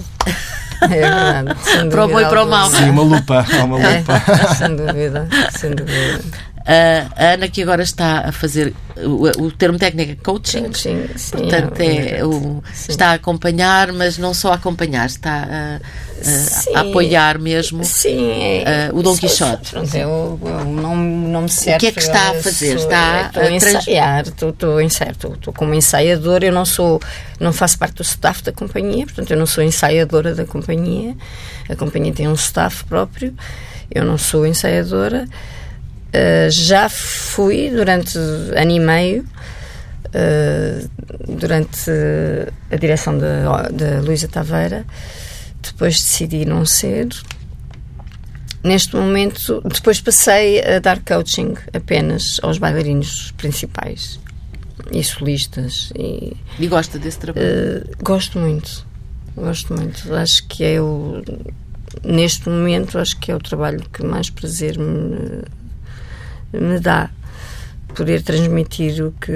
É 0.83 0.89
verdade. 0.89 1.55
para 1.89 2.05
o 2.05 2.09
bom 2.09 2.21
e 2.21 2.27
para 2.27 2.45
o 2.45 2.49
mal. 2.49 2.69
Sim, 2.71 2.91
uma 2.91 3.03
lupa. 3.03 3.47
Uma 3.65 3.77
lupa. 3.77 4.15
É, 4.15 4.55
sem 4.55 4.77
dúvida, 4.77 5.29
sem 5.59 5.71
dúvida. 5.71 6.21
A 6.67 7.33
Ana, 7.33 7.49
que 7.49 7.63
agora 7.63 7.83
está 7.83 8.21
a 8.29 8.33
fazer 8.33 8.75
o, 8.97 9.45
o 9.45 9.51
termo 9.51 9.79
técnico 9.79 10.13
é 10.13 10.17
coaching, 10.17 10.65
Coaching, 10.65 11.07
sim, 11.17 11.39
portanto, 11.39 11.81
é, 11.81 12.19
é, 12.19 12.25
o, 12.25 12.63
está 12.89 13.09
a 13.09 13.13
acompanhar, 13.15 13.93
mas 13.93 14.19
não 14.19 14.35
só 14.35 14.53
a 14.53 14.57
acompanhar, 14.57 15.07
está 15.07 15.31
a, 15.31 15.77
a- 15.77 16.23
Sim. 16.23 16.75
a 16.75 16.81
apoiar 16.81 17.39
mesmo. 17.39 17.83
Sim, 17.83 18.31
é, 18.31 18.89
Ah, 18.91 18.91
o 18.95 19.03
Dom 19.03 19.17
Quixote. 19.17 19.71
Pronto, 19.71 19.95
é 19.95 20.07
o, 20.07 20.39
o 20.43 20.65
nome, 20.65 21.29
nome 21.29 21.49
certo. 21.49 21.81
que 21.81 21.87
é 21.87 21.93
que 21.93 21.99
está 22.01 22.31
a 22.31 22.35
Eu 22.35 22.43
fazer? 22.43 22.79
sou- 22.79 22.83
Está 22.91 23.31
a 23.35 23.41
a 23.41 23.51
ensaiar, 23.51 24.25
estou, 24.29 24.51
estou 24.51 24.77
a 24.77 24.85
estou, 24.85 25.33
estou 25.35 25.53
como 25.55 25.73
ensaiadora, 25.73 26.45
eu 26.45 26.53
não 26.53 26.67
sou, 26.67 27.01
não 27.41 27.55
faço 27.55 27.79
parte 27.79 27.95
do 27.95 28.03
staff 28.03 28.43
da 28.43 28.53
companhia, 28.53 29.07
portanto 29.07 29.31
eu 29.31 29.39
não 29.39 29.47
sou 29.47 29.65
ensaiadora 29.65 30.35
da 30.35 30.45
companhia, 30.45 31.17
a 31.71 31.75
companhia 31.75 32.13
tem 32.13 32.29
um 32.29 32.35
staff 32.35 32.85
próprio, 32.85 33.35
eu 33.91 34.05
não 34.05 34.19
sou 34.19 34.47
ensaiadora, 34.47 35.27
Uh, 36.11 36.51
já 36.51 36.89
fui 36.89 37.71
durante 37.71 38.19
ano 38.19 38.71
e 38.71 38.81
meio, 38.81 39.25
uh, 40.07 40.91
durante 41.29 41.91
a 42.71 42.77
direção 42.77 43.17
da, 43.17 43.69
da 43.69 44.01
Luísa 44.01 44.27
Taveira, 44.27 44.85
depois 45.63 45.95
decidi 45.95 46.45
não 46.45 46.65
ser. 46.65 47.09
Neste 48.63 48.95
momento, 48.95 49.63
depois 49.65 50.01
passei 50.01 50.61
a 50.63 50.81
dar 50.81 51.01
coaching 51.03 51.55
apenas 51.73 52.39
aos 52.43 52.59
bailarinos 52.59 53.33
principais 53.39 54.19
e 54.93 55.03
solistas. 55.03 55.93
E, 55.97 56.37
E 56.59 56.67
gosta 56.67 56.99
desse 56.99 57.19
trabalho. 57.21 57.47
uh, 57.47 58.05
gosto 58.05 58.39
muito, 58.39 58.87
gosto 59.37 59.73
muito. 59.75 60.13
Acho 60.15 60.47
que 60.47 60.65
é 60.65 60.81
o. 60.81 61.23
Neste 62.05 62.49
momento, 62.49 62.99
acho 62.99 63.19
que 63.19 63.33
é 63.33 63.35
o 63.35 63.39
trabalho 63.39 63.83
que 63.93 64.05
mais 64.05 64.31
prazer 64.31 64.79
me, 64.79 65.43
me 66.53 66.79
dá. 66.79 67.11
Poder 67.95 68.23
transmitir 68.23 69.05
o 69.05 69.13
que. 69.21 69.33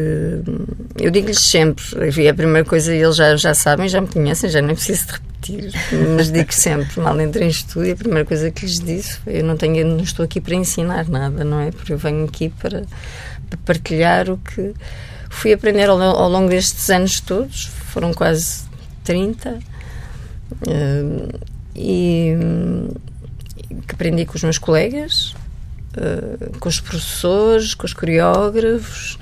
Eu 0.97 1.11
digo-lhes 1.11 1.41
sempre, 1.41 2.09
enfim, 2.09 2.29
a 2.29 2.35
primeira 2.35 2.67
coisa, 2.67 2.95
eles 2.95 3.17
já, 3.17 3.35
já 3.37 3.53
sabem, 3.53 3.89
já 3.89 4.01
me 4.01 4.07
conhecem, 4.07 4.49
já 4.49 4.63
nem 4.63 4.77
preciso 4.77 5.07
de 5.07 5.13
repetir, 5.13 5.73
mas 6.17 6.31
digo 6.31 6.53
sempre, 6.55 7.01
mal 7.01 7.21
entrei 7.21 7.49
em 7.49 7.51
estúdio, 7.51 7.95
a 7.95 7.97
primeira 7.97 8.25
coisa 8.25 8.53
que 8.53 8.65
lhes 8.65 8.79
disse 8.79 9.17
foi: 9.19 9.41
eu 9.41 9.45
não, 9.45 9.57
tenho, 9.57 9.77
eu 9.77 9.87
não 9.87 9.99
estou 9.99 10.25
aqui 10.25 10.41
para 10.41 10.55
ensinar 10.55 11.09
nada, 11.09 11.43
não 11.43 11.59
é? 11.61 11.73
Porque 11.73 11.93
eu 11.93 11.99
venho 11.99 12.25
aqui 12.25 12.49
para, 12.49 12.85
para 13.51 13.59
partilhar 13.65 14.31
o 14.31 14.39
que 14.39 14.73
fui 15.35 15.53
aprender 15.53 15.89
ao, 15.91 16.01
ao 16.01 16.29
longo 16.29 16.49
destes 16.49 16.89
anos 16.91 17.21
todos, 17.21 17.67
foram 17.93 18.15
quase 18.15 18.63
30, 19.03 19.59
eh, 20.69 21.39
e 21.75 22.37
que 23.87 23.95
aprendi 23.95 24.25
com 24.25 24.37
os 24.37 24.43
meus 24.43 24.59
colegas, 24.59 25.35
eh, 25.97 26.51
com 26.61 26.69
os 26.69 26.81
professores, 26.81 27.75
com 27.75 27.87
os 27.87 27.93
coreógrafos, 27.93 29.19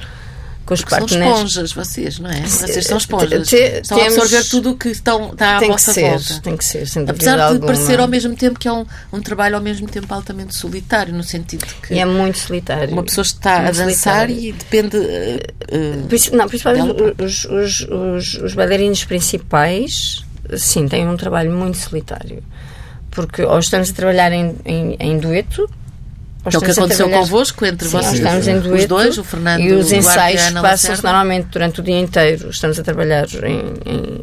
com 0.64 0.74
os 0.74 0.80
Porque 0.80 0.94
são 0.94 1.06
partners. 1.06 1.30
esponjas, 1.36 1.72
vocês, 1.72 2.18
não 2.20 2.30
é? 2.30 2.40
Vocês 2.42 2.86
são 2.86 2.96
esponjas. 2.96 3.48
Te- 3.48 3.56
Estão 3.56 3.98
a 3.98 4.00
temos- 4.00 4.16
absorver 4.18 4.44
tudo 4.48 4.70
o 4.70 4.76
que 4.76 4.88
estão, 4.90 5.32
está 5.32 5.56
à 5.56 5.58
Tem 5.58 5.68
que 5.68 5.72
vossa 5.72 5.92
ser, 5.92 6.10
volta. 6.10 6.40
tem 6.40 6.56
que 6.56 6.64
ser, 6.64 6.86
sem 6.86 7.02
Apesar 7.08 7.34
de 7.36 7.42
alguma. 7.42 7.66
parecer 7.66 7.98
ao 7.98 8.06
mesmo 8.06 8.36
tempo 8.36 8.58
que 8.60 8.68
é 8.68 8.72
um, 8.72 8.86
um 9.12 9.20
trabalho 9.20 9.56
ao 9.56 9.60
mesmo 9.60 9.88
tempo 9.88 10.14
altamente 10.14 10.54
solitário, 10.54 11.12
no 11.12 11.24
sentido 11.24 11.66
que 11.82 11.94
E 11.94 11.98
é 11.98 12.04
muito 12.06 12.38
solitário. 12.38 12.92
uma 12.92 13.02
pessoa 13.02 13.24
está 13.24 13.56
a 13.58 13.70
dançar 13.72 14.28
solitário. 14.28 14.36
e 14.38 14.52
depende. 14.52 14.96
eh, 14.98 15.46
eh, 15.68 15.96
Princi- 16.08 16.30
Não, 16.32 16.46
principalmente 16.46 17.22
os, 17.22 17.44
os, 17.44 17.80
os, 17.90 18.34
os 18.34 18.54
bailarinos 18.54 19.04
principais, 19.04 20.24
sim, 20.56 20.86
têm 20.86 21.08
um 21.08 21.16
trabalho 21.16 21.50
muito 21.50 21.76
solitário. 21.78 22.40
Porque 23.10 23.42
ou 23.42 23.58
estamos 23.58 23.90
a 23.90 23.92
trabalhar 23.92 24.30
em, 24.32 24.54
em, 24.64 24.96
em 24.98 25.18
dueto, 25.18 25.66
que 25.66 25.72
é 26.44 26.48
o 26.58 26.60
que 26.60 26.70
aconteceu 26.70 27.06
trabalhar- 27.06 27.18
convosco 27.20 27.64
entre 27.66 27.86
Sim, 27.88 27.96
vocês. 27.98 28.14
estamos 28.14 28.48
em 28.48 28.56
Os 28.56 28.62
dueto 28.64 28.88
dois, 28.88 29.18
o 29.18 29.24
Fernando 29.24 29.60
e 29.60 29.72
os 29.72 29.92
ensaios 29.92 30.50
passam-se 30.52 31.02
normalmente 31.02 31.46
durante 31.46 31.80
o 31.80 31.82
dia 31.84 31.98
inteiro. 32.00 32.50
Estamos 32.50 32.78
a 32.78 32.82
trabalhar 32.82 33.26
em, 33.44 33.74
em, 33.86 34.20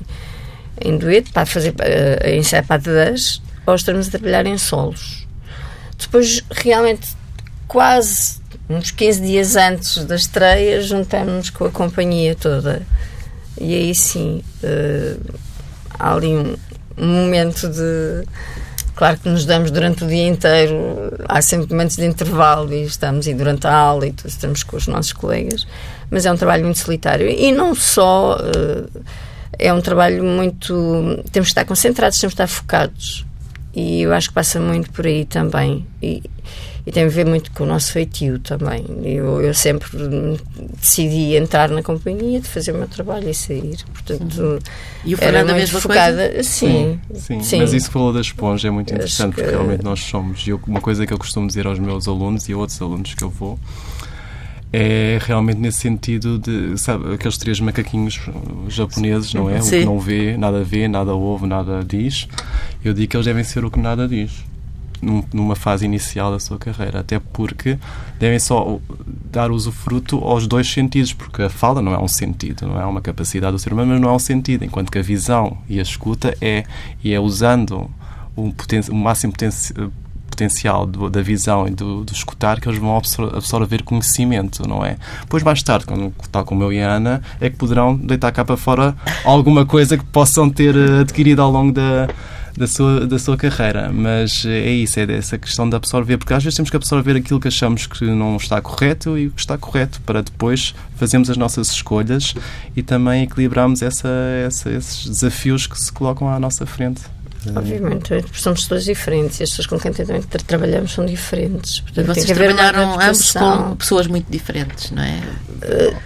em 0.82 0.98
dueto 0.98 1.32
para 1.32 1.46
fazer 1.46 1.70
uh, 1.72 2.30
ensaiar 2.30 2.66
para 2.66 2.78
dedãs, 2.82 3.42
ou 3.66 3.76
estamos 3.76 4.08
a 4.08 4.12
trabalhar 4.12 4.46
em 4.46 4.58
solos. 4.58 5.26
Depois, 5.98 6.44
realmente, 6.52 7.08
quase 7.68 8.40
uns 8.70 8.92
15 8.92 9.22
dias 9.22 9.56
antes 9.56 10.04
da 10.06 10.16
estreia, 10.16 10.82
juntamos 10.82 11.50
com 11.50 11.66
a 11.66 11.72
companhia 11.72 12.36
toda. 12.36 12.82
E 13.60 13.74
aí 13.74 13.96
sim, 13.96 14.44
uh, 14.64 15.34
há 15.98 16.14
ali 16.14 16.28
um, 16.28 16.56
um 16.98 17.08
momento 17.08 17.68
de. 17.70 18.26
Claro 19.00 19.18
que 19.18 19.30
nos 19.30 19.46
damos 19.46 19.72
durante 19.72 20.04
o 20.04 20.08
dia 20.10 20.28
inteiro, 20.28 20.78
há 21.30 21.42
sempre 21.42 21.72
momentos 21.72 21.96
de 21.96 22.06
intervalo 22.06 22.74
e 22.74 22.84
estamos 22.84 23.28
e 23.28 23.34
durante 23.34 23.66
a 23.66 23.74
aula 23.74 24.06
e 24.06 24.12
todos 24.12 24.34
estamos 24.34 24.62
com 24.62 24.76
os 24.76 24.88
nossos 24.88 25.14
colegas, 25.14 25.66
mas 26.12 26.26
é 26.26 26.32
um 26.34 26.36
trabalho 26.36 26.66
muito 26.66 26.80
solitário. 26.80 27.26
E 27.30 27.50
não 27.54 27.74
só, 27.74 28.36
uh, 28.36 29.04
é 29.58 29.74
um 29.74 29.80
trabalho 29.80 30.22
muito. 30.22 31.24
Temos 31.32 31.48
que 31.48 31.52
estar 31.52 31.64
concentrados, 31.64 32.20
temos 32.20 32.34
que 32.34 32.42
estar 32.42 32.54
focados. 32.54 33.26
E 33.74 34.02
eu 34.02 34.14
acho 34.14 34.28
que 34.28 34.34
passa 34.34 34.60
muito 34.60 34.92
por 34.92 35.08
aí 35.08 35.24
também. 35.24 35.88
E, 36.04 36.22
e 36.90 36.92
tem 36.92 37.04
a 37.04 37.08
ver 37.08 37.24
muito 37.24 37.52
com 37.52 37.66
o 37.66 37.68
nosso 37.68 37.94
feitio 37.94 38.40
também. 38.40 38.84
Eu, 39.04 39.40
eu 39.44 39.54
sempre 39.54 39.88
decidi 40.82 41.36
entrar 41.36 41.70
na 41.70 41.84
companhia, 41.84 42.40
de 42.40 42.48
fazer 42.48 42.72
o 42.72 42.80
meu 42.80 42.88
trabalho 42.88 43.30
e 43.30 43.34
sair. 43.36 43.78
Portanto, 43.94 44.58
E 45.06 45.14
o 45.14 45.18
era 45.18 45.18
Fernando 45.18 45.50
a 45.52 45.54
muito 45.54 45.60
mesma 45.60 45.80
focada. 45.82 46.30
coisa? 46.30 46.44
Sim, 46.44 47.00
sim, 47.14 47.44
sim. 47.44 47.60
Mas 47.60 47.74
isso 47.74 47.86
que 47.86 47.94
falou 47.94 48.12
da 48.12 48.22
esponja 48.22 48.70
é 48.70 48.72
muito 48.72 48.92
interessante, 48.92 49.36
que- 49.36 49.42
porque 49.42 49.56
realmente 49.56 49.84
nós 49.84 50.00
somos. 50.00 50.48
E 50.48 50.50
eu- 50.50 50.60
uma 50.66 50.82
coisa 50.82 51.06
que 51.06 51.14
eu 51.14 51.20
costumo 51.20 51.46
dizer 51.46 51.68
aos 51.68 51.78
meus 51.78 52.08
alunos 52.08 52.50
e 52.50 52.54
a 52.54 52.58
outros 52.58 52.82
alunos 52.82 53.14
que 53.14 53.24
eu 53.24 53.30
vou 53.30 53.60
é 54.74 55.20
realmente 55.22 55.60
nesse 55.60 55.80
sentido 55.82 56.38
de, 56.40 56.78
sabe, 56.78 57.14
aqueles 57.14 57.38
três 57.38 57.60
macaquinhos 57.60 58.20
japoneses, 58.68 59.34
não 59.34 59.48
é? 59.50 59.60
O 59.60 59.62
Sim. 59.64 59.80
que 59.82 59.86
não 59.86 60.00
vê, 60.00 60.38
nada 60.38 60.64
vê, 60.64 60.88
nada 60.88 61.14
ouve, 61.14 61.46
nada 61.48 61.84
diz. 61.88 62.28
Eu 62.84 62.94
digo 62.96 63.10
que 63.12 63.16
eles 63.18 63.26
devem 63.26 63.44
ser 63.44 63.64
o 63.66 63.70
que 63.72 63.80
nada 63.80 64.08
diz. 64.08 64.32
Num- 65.02 65.24
Numa 65.34 65.56
fase 65.56 65.86
inicial 65.86 66.32
da 66.32 66.40
sua 66.40 66.58
carreira, 66.58 67.00
até 67.00 67.20
porque 67.20 67.78
devem 68.20 68.40
só 68.40 68.80
dar 69.32 69.52
usufruto 69.52 70.18
aos 70.24 70.48
dois 70.48 70.72
sentidos, 70.72 71.14
porque 71.14 71.42
a 71.44 71.50
fala 71.50 71.82
não 71.82 71.94
é 71.94 72.00
um 72.00 72.08
sentido, 72.08 72.68
não 72.68 72.80
é 72.80 72.86
uma 72.86 73.02
capacidade 73.02 73.54
do 73.54 73.60
ser 73.60 73.72
humano, 73.74 73.92
mas 73.92 74.02
não 74.02 74.10
é 74.10 74.14
um 74.14 74.20
sentido, 74.20 74.64
enquanto 74.66 74.92
que 74.92 74.98
a 75.00 75.02
visão 75.02 75.58
e 75.70 75.80
a 75.80 75.82
escuta 75.82 76.36
é, 76.42 76.64
e 77.04 77.14
é 77.14 77.20
usando 77.20 77.90
o, 78.36 78.52
poten 78.54 78.82
o 78.92 78.96
máximo 78.96 79.34
potenci 79.34 79.74
potencial 80.30 80.86
do- 80.86 81.10
da 81.10 81.22
visão 81.22 81.68
e 81.68 81.72
do, 81.72 82.06
do 82.06 82.14
escutar 82.14 82.62
que 82.62 82.70
eles 82.70 82.80
vão 82.80 82.96
absor 82.96 83.36
absorver 83.36 83.84
conhecimento, 83.84 84.66
não 84.68 84.86
é? 84.86 84.96
Depois, 85.22 85.44
mais 85.44 85.62
tarde, 85.62 85.86
quando, 85.86 86.14
tal 86.32 86.46
como 86.46 86.64
eu 86.64 86.72
e 86.72 86.80
a 86.82 86.94
Ana, 86.94 87.22
é 87.42 87.50
que 87.50 87.58
poderão 87.58 87.94
deitar 87.98 88.32
cá 88.32 88.46
para 88.46 88.56
fora 88.56 88.96
alguma 89.26 89.66
coisa 89.66 89.98
que 89.98 90.06
possam 90.06 90.50
ter 90.50 90.76
eh, 90.78 91.02
adquirido 91.02 91.42
ao 91.42 91.52
longo 91.52 91.74
da, 91.74 92.08
da, 92.60 92.68
sua, 92.68 93.08
da 93.08 93.18
sua 93.18 93.38
carreira. 93.38 93.90
Mas 93.92 94.44
eh, 94.46 94.50
é 94.50 94.72
isso, 94.72 95.00
é 95.00 95.06
dessa 95.08 95.38
questão 95.38 95.68
de 95.68 95.76
absorver, 95.76 96.18
porque 96.18 96.34
às 96.34 96.44
vezes 96.44 96.58
temos 96.58 96.70
que 96.70 96.76
absorver 96.76 97.16
aquilo 97.16 97.40
que 97.40 97.48
achamos 97.48 97.88
que 97.88 98.04
não 98.06 98.36
está 98.36 98.62
correto 98.62 99.18
e 99.18 99.28
o 99.28 99.32
que 99.32 99.40
está 99.40 99.58
correto, 99.58 100.02
para 100.02 100.22
depois 100.22 100.76
fazermos 100.98 101.30
as 101.30 101.38
nossas 101.38 101.72
escolhas 101.72 102.36
e 102.76 102.84
também 102.84 103.24
equilibrarmos 103.24 103.82
essa, 103.82 104.10
essa, 104.46 104.70
esses 104.70 105.08
desafios 105.08 105.66
que 105.66 105.80
se 105.80 105.92
colocam 105.92 106.30
à 106.30 106.38
nossa 106.38 106.66
frente. 106.66 107.02
Obviamente, 107.56 108.26
somos 108.34 108.64
pessoas 108.64 108.84
diferentes 108.84 109.40
e 109.40 109.44
as 109.44 109.50
pessoas 109.52 109.66
com 109.68 109.80
quem 109.80 109.94
também 109.94 110.22
tra- 110.22 110.42
trabalhamos 110.46 110.92
são 110.92 111.06
diferentes. 111.06 111.78
E 111.78 111.82
Portanto, 111.84 112.08
vocês 112.08 112.26
uma 112.30 112.36
trabalharam 112.36 113.00
ambos 113.00 113.32
com 113.32 113.76
pessoas 113.78 114.08
muito 114.08 114.30
diferentes, 114.30 114.92
não 114.92 115.02
é? 115.02 115.20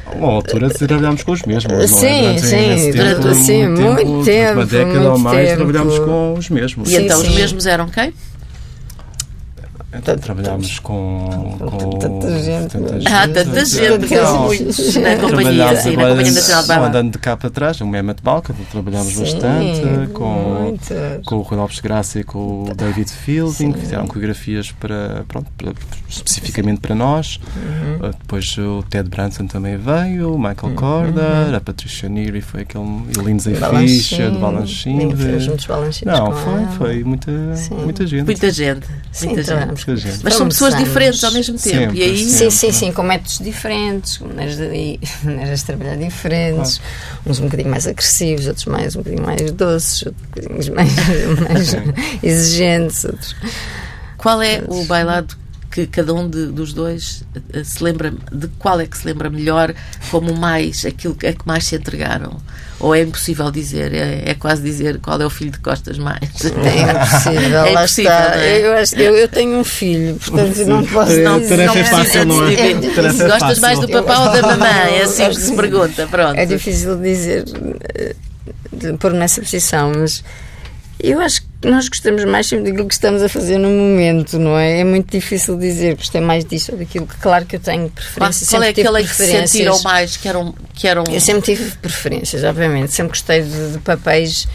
A 0.06 0.12
uma 0.16 0.32
altura 0.34 0.70
trabalhámos 0.70 1.24
com 1.24 1.32
os 1.32 1.42
mesmos, 1.44 1.74
não 1.74 1.82
é? 1.82 1.88
Sim, 1.88 2.22
Durante 2.22 2.42
sim, 2.42 2.92
durante- 2.92 3.22
tempo, 3.22 3.36
sim, 3.36 3.68
muito 3.68 4.12
Uma 4.12 4.24
tempo, 4.24 4.66
década 4.66 4.86
muito 5.00 5.10
ou 5.10 5.18
mais 5.18 5.50
tempo. 5.50 5.56
trabalhámos 5.64 6.00
com 6.00 6.34
os 6.38 6.50
mesmos. 6.50 6.90
E 6.90 6.96
Sim, 6.98 7.04
então 7.06 7.20
os 7.20 7.28
sim. 7.28 7.36
mesmos 7.36 7.66
eram 7.66 7.90
quem? 7.90 8.14
Então, 9.96 10.18
trabalhámos 10.18 10.80
com, 10.80 11.56
com 11.60 12.20
Tanta 12.68 12.94
gente. 13.00 13.14
Ah, 13.14 13.28
tanta 13.28 13.66
gente, 13.66 14.08
muitos 14.40 14.96
na 14.96 15.16
companhia, 15.18 15.76
sim, 15.82 15.96
na 15.96 16.10
Companhia 16.10 16.32
Nacional 16.32 16.62
de 16.62 16.68
Baila. 16.68 16.88
andando 16.88 17.12
de 17.12 17.18
cá 17.18 17.38
para 17.38 17.50
trás, 17.50 17.82
o 17.82 17.88
Mehmet 17.88 18.22
Balca, 18.22 18.54
trabalhámos 18.72 19.16
bastante 19.16 20.12
com, 20.14 20.78
com 21.26 21.36
o 21.36 21.42
Rui 21.42 21.58
Lopes 21.58 21.80
Graça 21.80 22.20
e 22.20 22.24
com 22.24 22.66
o 22.70 22.76
David 22.76 23.12
Fielding, 23.12 23.74
fizeram 23.74 24.08
coreografias 24.08 24.72
para, 24.72 25.24
pronto, 25.28 25.48
especificamente 26.10 26.80
para 26.80 26.96
nós. 26.96 27.40
Uhum. 27.56 28.08
Uh, 28.08 28.12
Depois 28.20 28.58
o 28.58 28.84
Ted 28.90 29.10
Branson 29.10 29.48
também 29.48 29.78
veio, 29.78 30.34
o 30.34 30.38
Michael 30.38 30.74
Corder, 30.76 31.56
a 31.56 31.62
Patricia 31.62 32.10
Neary 32.10 32.42
foi 32.42 32.62
aquele 32.62 32.84
e 32.84 33.22
Lindsay 33.22 33.56
Fisher 33.56 34.32
de 34.32 34.38
Balanchin. 34.38 35.16
Fez 35.16 35.48
muitos 35.48 35.68
Não, 36.06 36.32
foi, 36.32 36.66
foi 36.78 37.04
muita, 37.04 37.32
muita 37.72 38.06
gente. 38.08 38.26
Muita 38.26 38.52
gente. 38.52 38.88
Sim, 39.12 39.28
muita 39.28 39.96
gente. 39.96 40.20
Mas 40.24 40.34
são 40.36 40.48
pessoas 40.48 40.76
diferentes 40.76 41.24
ao 41.24 41.32
mesmo 41.32 41.58
tempo. 41.58 41.94
E 41.94 42.02
aí 42.02 42.30
Sim, 42.54 42.72
sim, 42.72 42.92
com 42.92 43.04
métodos 43.04 43.40
diferentes, 43.40 44.18
com 44.18 44.28
maneiras 44.28 44.58
de, 44.58 45.00
maneiras 45.24 45.60
de 45.60 45.66
trabalhar 45.66 45.98
diferentes, 45.98 46.82
uns 47.26 47.40
um 47.40 47.46
bocadinho 47.46 47.70
mais 47.70 47.88
agressivos, 47.88 48.48
outros 48.48 48.66
mais 48.66 48.96
um 48.96 49.00
bocadinho 49.00 49.26
mais 49.26 49.52
doces, 49.52 50.04
outros 50.06 50.70
um 50.70 50.76
mais, 50.76 50.94
mais 51.50 51.76
exigentes. 52.22 53.06
Outros. 53.06 53.36
qual 54.18 54.42
é 54.42 54.64
o 54.68 54.86
bailado 54.86 55.43
que 55.74 55.88
cada 55.88 56.14
um 56.14 56.30
de, 56.30 56.48
dos 56.48 56.72
dois 56.72 57.24
uh, 57.36 57.66
se 57.66 57.84
lembra 57.84 58.14
de 58.32 58.48
qual 58.60 58.80
é 58.80 58.86
que 58.86 58.96
se 58.96 59.08
lembra 59.08 59.28
melhor 59.28 59.74
como 60.12 60.32
mais 60.36 60.86
aquilo 60.86 61.18
a 61.28 61.34
que 61.34 61.48
mais 61.48 61.66
se 61.66 61.76
entregaram. 61.76 62.40
Ou 62.80 62.94
é 62.94 63.02
impossível 63.02 63.50
dizer 63.50 63.92
é, 63.92 64.24
é 64.30 64.34
quase 64.36 64.62
dizer 64.62 65.00
qual 65.00 65.20
é 65.20 65.26
o 65.26 65.32
filho 65.32 65.50
de 65.50 65.58
costas 65.58 65.98
mais. 65.98 66.20
É 66.22 66.92
impossível, 66.92 67.64
é 67.66 67.72
impossível 67.74 68.12
é? 68.12 68.68
eu, 68.68 68.74
acho, 68.74 68.96
eu, 68.98 69.16
eu, 69.16 69.28
tenho 69.28 69.58
um 69.58 69.64
filho 69.64 70.16
portanto 70.16 70.58
não 70.68 70.86
posso 70.86 71.20
não, 71.22 71.40
dizer. 71.40 71.58
não, 71.66 71.76
é 71.76 71.84
fácil, 71.84 72.26
não 72.26 72.48
é? 72.48 72.54
é 72.54 72.74
gostas 73.28 73.60
mais 73.60 73.80
do 73.80 73.90
papá 73.90 74.20
ou 74.20 74.32
da 74.32 74.42
mamãe 74.56 75.00
é 75.00 75.04
assim 75.04 75.28
que 75.28 75.36
se 75.36 75.56
pergunta 75.56 76.06
pronto. 76.06 76.38
é 76.38 76.46
difícil 76.46 77.00
dizer 77.00 77.46
pôr 79.00 79.14
nessa 79.14 79.42
posição 79.42 79.92
mas 79.96 80.24
eu 81.00 81.20
acho 81.20 81.42
que 81.42 81.53
nós 81.64 81.88
gostamos 81.88 82.24
mais 82.26 82.48
sempre 82.48 82.72
daquilo 82.72 82.88
que 82.88 82.94
estamos 82.94 83.22
a 83.22 83.30
fazer 83.30 83.58
no 83.58 83.70
momento, 83.70 84.38
não 84.38 84.58
é? 84.58 84.80
É 84.80 84.84
muito 84.84 85.12
difícil 85.12 85.58
dizer, 85.58 85.96
gostei 85.96 86.22
mais 86.22 86.44
disso 86.46 86.74
ou 86.74 86.78
daquilo. 86.78 87.08
Claro 87.22 87.46
que 87.46 87.56
eu 87.56 87.60
tenho 87.60 87.90
preferências. 87.90 88.50
Qual 88.50 88.64
é 88.64 88.70
aquele 88.70 89.04
que 89.04 89.14
sentiram 89.14 89.82
mais 89.82 90.18
que 90.18 90.28
eram, 90.28 90.54
que 90.74 90.88
eram. 90.88 91.04
Eu 91.10 91.22
sempre 91.22 91.42
tive 91.42 91.72
preferências, 91.78 92.44
obviamente. 92.44 92.94
Sempre 92.94 93.10
gostei 93.10 93.42
de, 93.42 93.74
de 93.74 93.80
papéis 93.80 94.48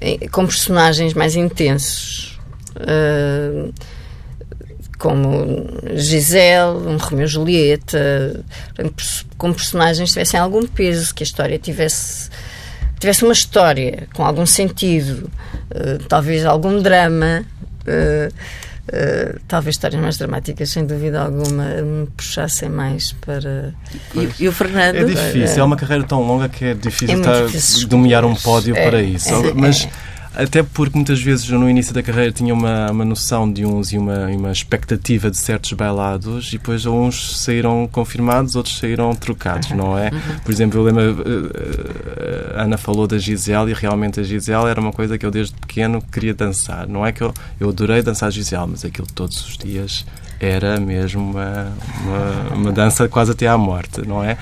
eh, 0.00 0.28
com 0.28 0.46
personagens 0.46 1.14
mais 1.14 1.36
intensos. 1.36 2.38
Uh, 2.76 3.72
como 4.98 5.68
Gisele, 5.94 6.86
um 6.86 6.96
Romeu 6.96 7.26
e 7.26 7.28
Julieta, 7.28 8.44
com 9.36 9.52
personagens 9.52 10.08
que 10.08 10.14
tivessem 10.14 10.40
algum 10.40 10.66
peso, 10.66 11.14
que 11.14 11.22
a 11.22 11.26
história 11.26 11.58
tivesse 11.58 12.30
tivesse 13.06 13.22
uma 13.22 13.32
história 13.32 14.08
com 14.14 14.24
algum 14.24 14.44
sentido, 14.44 15.30
uh, 15.70 16.02
talvez 16.08 16.44
algum 16.44 16.82
drama, 16.82 17.44
uh, 17.86 18.28
uh, 18.28 19.40
talvez 19.46 19.76
histórias 19.76 20.00
mais 20.00 20.18
dramáticas, 20.18 20.70
sem 20.70 20.84
dúvida 20.84 21.22
alguma, 21.22 21.64
me 21.82 22.06
puxassem 22.08 22.68
mais 22.68 23.12
para. 23.12 23.72
E, 24.14 24.42
e 24.42 24.48
o 24.48 24.52
Fernando? 24.52 24.96
É 24.96 25.04
difícil, 25.04 25.62
é 25.62 25.64
uma 25.64 25.76
carreira 25.76 26.02
tão 26.02 26.22
longa 26.22 26.48
que 26.48 26.64
é 26.64 26.74
difícil, 26.74 27.16
é 27.24 27.44
estar, 27.46 27.88
nomear 27.88 28.24
um 28.24 28.34
pódio 28.34 28.76
é, 28.76 28.90
para 28.90 29.00
isso. 29.00 29.32
É, 29.32 29.54
Mas 29.54 29.84
é. 29.84 30.15
Até 30.36 30.62
porque 30.62 30.94
muitas 30.94 31.20
vezes 31.20 31.48
no 31.48 31.68
início 31.68 31.94
da 31.94 32.02
carreira 32.02 32.30
tinha 32.30 32.52
uma, 32.52 32.90
uma 32.90 33.04
noção 33.06 33.50
de 33.50 33.64
uns 33.64 33.92
e 33.92 33.96
uma, 33.96 34.26
uma 34.26 34.52
expectativa 34.52 35.30
de 35.30 35.38
certos 35.38 35.72
bailados 35.72 36.48
e 36.48 36.58
depois 36.58 36.84
uns 36.84 37.38
saíram 37.38 37.88
confirmados, 37.90 38.54
outros 38.54 38.76
saíram 38.76 39.14
trocados, 39.14 39.70
não 39.70 39.96
é? 39.96 40.10
Uhum. 40.10 40.38
Por 40.44 40.52
exemplo, 40.52 40.78
eu 40.78 40.84
lembro, 40.84 41.02
eh, 41.02 42.52
eh, 42.54 42.60
a 42.60 42.64
Ana 42.64 42.76
falou 42.76 43.06
da 43.06 43.16
Gisele 43.16 43.70
e 43.70 43.74
realmente 43.74 44.20
a 44.20 44.22
Gisele 44.22 44.66
era 44.66 44.78
uma 44.78 44.92
coisa 44.92 45.16
que 45.16 45.24
eu 45.24 45.30
desde 45.30 45.54
pequeno 45.54 46.02
queria 46.12 46.34
dançar. 46.34 46.86
Não 46.86 47.06
é 47.06 47.12
que 47.12 47.22
eu, 47.22 47.32
eu 47.58 47.70
adorei 47.70 48.02
dançar 48.02 48.30
Gisele, 48.30 48.66
mas 48.68 48.84
aquilo 48.84 49.06
todos 49.14 49.42
os 49.46 49.56
dias 49.56 50.04
era 50.40 50.78
mesmo 50.78 51.30
uma, 51.30 51.72
uma, 52.02 52.54
uma, 52.54 52.72
dança 52.72 53.08
quase 53.08 53.32
até 53.32 53.46
à 53.46 53.56
morte, 53.56 54.06
não 54.06 54.22
é? 54.22 54.36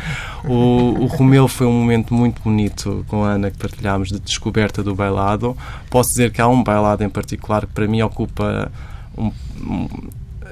O, 0.44 1.04
o 1.04 1.07
Romeu 1.07 1.46
foi 1.46 1.66
um 1.66 1.72
momento 1.72 2.12
muito 2.12 2.42
bonito 2.42 3.04
com 3.09 3.24
a 3.24 3.30
Ana 3.30 3.50
que 3.50 3.57
partilhámos 3.57 4.09
de 4.09 4.18
descoberta 4.18 4.83
do 4.83 4.94
bailado. 4.94 5.57
Posso 5.88 6.11
dizer 6.11 6.33
que 6.33 6.40
há 6.40 6.48
um 6.48 6.62
bailado 6.62 7.04
em 7.04 7.09
particular 7.09 7.66
que 7.66 7.72
para 7.72 7.87
mim 7.87 8.02
ocupa 8.02 8.70
um, 9.16 9.30
um 9.61 9.88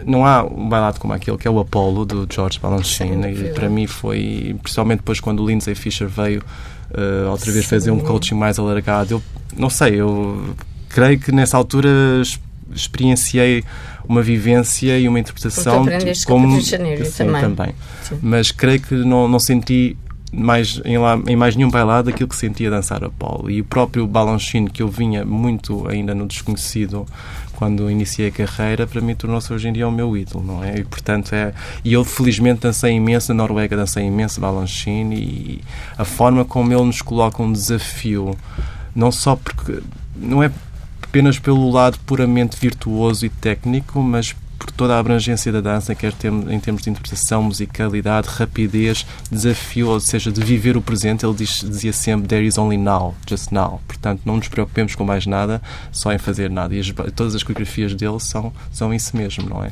não 0.04 0.26
há 0.26 0.42
um 0.44 0.68
bailado 0.68 0.98
como 0.98 1.12
aquele 1.12 1.36
que 1.36 1.46
é 1.46 1.50
o 1.50 1.58
Apollo 1.60 2.04
do 2.04 2.26
George 2.28 2.58
Balanchine 2.58 3.28
e 3.28 3.52
para 3.52 3.68
mim 3.68 3.86
foi, 3.86 4.56
principalmente 4.62 4.98
depois 4.98 5.20
quando 5.20 5.42
o 5.42 5.46
Lindsay 5.46 5.74
Fisher 5.74 6.08
veio 6.08 6.42
uh, 6.90 7.30
outra 7.30 7.52
vez 7.52 7.66
fazer 7.66 7.90
um 7.90 8.00
coaching 8.00 8.34
mais 8.34 8.58
alargado, 8.58 9.14
eu 9.14 9.22
não 9.56 9.70
sei, 9.70 10.00
eu 10.00 10.54
creio 10.88 11.18
que 11.18 11.32
nessa 11.32 11.56
altura 11.56 11.88
experienciei 12.74 13.64
uma 14.08 14.22
vivência 14.22 14.98
e 14.98 15.08
uma 15.08 15.18
interpretação 15.18 15.86
como 16.26 16.58
de 16.58 16.68
Janeiro, 16.68 17.04
sim, 17.04 17.24
também, 17.24 17.40
também. 17.40 17.74
Sim. 18.02 18.18
mas 18.22 18.50
creio 18.50 18.80
que 18.80 18.94
não, 18.94 19.28
não 19.28 19.38
senti 19.38 19.96
mais, 20.32 20.80
em, 20.84 20.96
lá, 20.96 21.20
em 21.26 21.36
mais 21.36 21.54
nenhum 21.54 21.70
bailado 21.70 22.08
aquilo 22.08 22.28
que 22.28 22.36
sentia 22.36 22.70
dançar 22.70 23.04
a 23.04 23.10
polo 23.10 23.50
e 23.50 23.60
o 23.60 23.64
próprio 23.64 24.06
Balanchine 24.06 24.70
que 24.70 24.82
eu 24.82 24.88
vinha 24.88 25.24
muito 25.24 25.86
ainda 25.86 26.14
no 26.14 26.26
desconhecido 26.26 27.06
quando 27.52 27.90
iniciei 27.90 28.28
a 28.28 28.32
carreira 28.32 28.86
para 28.86 29.00
mim 29.02 29.14
tornou-se 29.14 29.52
hoje 29.52 29.68
em 29.68 29.72
dia 29.74 29.86
o 29.86 29.92
meu 29.92 30.16
ídolo 30.16 30.42
não 30.42 30.64
é 30.64 30.78
e 30.78 30.84
portanto 30.84 31.34
é 31.34 31.52
e 31.84 31.92
eu 31.92 32.02
felizmente 32.02 32.60
dancei 32.62 32.92
imenso 32.92 33.34
na 33.34 33.42
Noruega 33.42 33.76
dancei 33.76 34.06
imenso 34.06 34.40
Balanchine 34.40 35.16
e 35.16 35.60
a 35.98 36.04
forma 36.04 36.46
como 36.46 36.72
ele 36.72 36.84
nos 36.84 37.02
coloca 37.02 37.42
um 37.42 37.52
desafio 37.52 38.36
não 38.96 39.12
só 39.12 39.36
porque 39.36 39.80
não 40.16 40.42
é 40.42 40.50
apenas 41.12 41.38
pelo 41.38 41.70
lado 41.70 41.98
puramente 42.06 42.56
virtuoso 42.58 43.26
e 43.26 43.28
técnico, 43.28 44.02
mas 44.02 44.34
por 44.58 44.70
toda 44.70 44.96
a 44.96 44.98
abrangência 44.98 45.52
da 45.52 45.60
dança, 45.60 45.94
quer 45.94 46.14
em 46.48 46.58
termos 46.58 46.82
de 46.82 46.88
interpretação, 46.88 47.42
musicalidade, 47.42 48.28
rapidez, 48.28 49.04
desafio, 49.30 49.88
ou 49.88 50.00
seja, 50.00 50.32
de 50.32 50.42
viver 50.42 50.74
o 50.74 50.80
presente. 50.80 51.26
Ele 51.26 51.34
diz, 51.34 51.60
dizia 51.60 51.92
sempre: 51.92 52.26
There 52.28 52.46
is 52.46 52.56
only 52.56 52.78
now, 52.78 53.14
just 53.28 53.52
now. 53.52 53.82
Portanto, 53.86 54.22
não 54.24 54.36
nos 54.36 54.48
preocupemos 54.48 54.94
com 54.94 55.04
mais 55.04 55.26
nada, 55.26 55.60
só 55.90 56.10
em 56.14 56.18
fazer 56.18 56.48
nada. 56.48 56.74
E 56.74 56.80
as, 56.80 56.90
todas 57.14 57.34
as 57.34 57.42
coreografias 57.42 57.94
dele 57.94 58.18
são, 58.18 58.50
são 58.72 58.94
isso 58.94 59.14
mesmo, 59.14 59.46
não 59.50 59.62
é? 59.62 59.70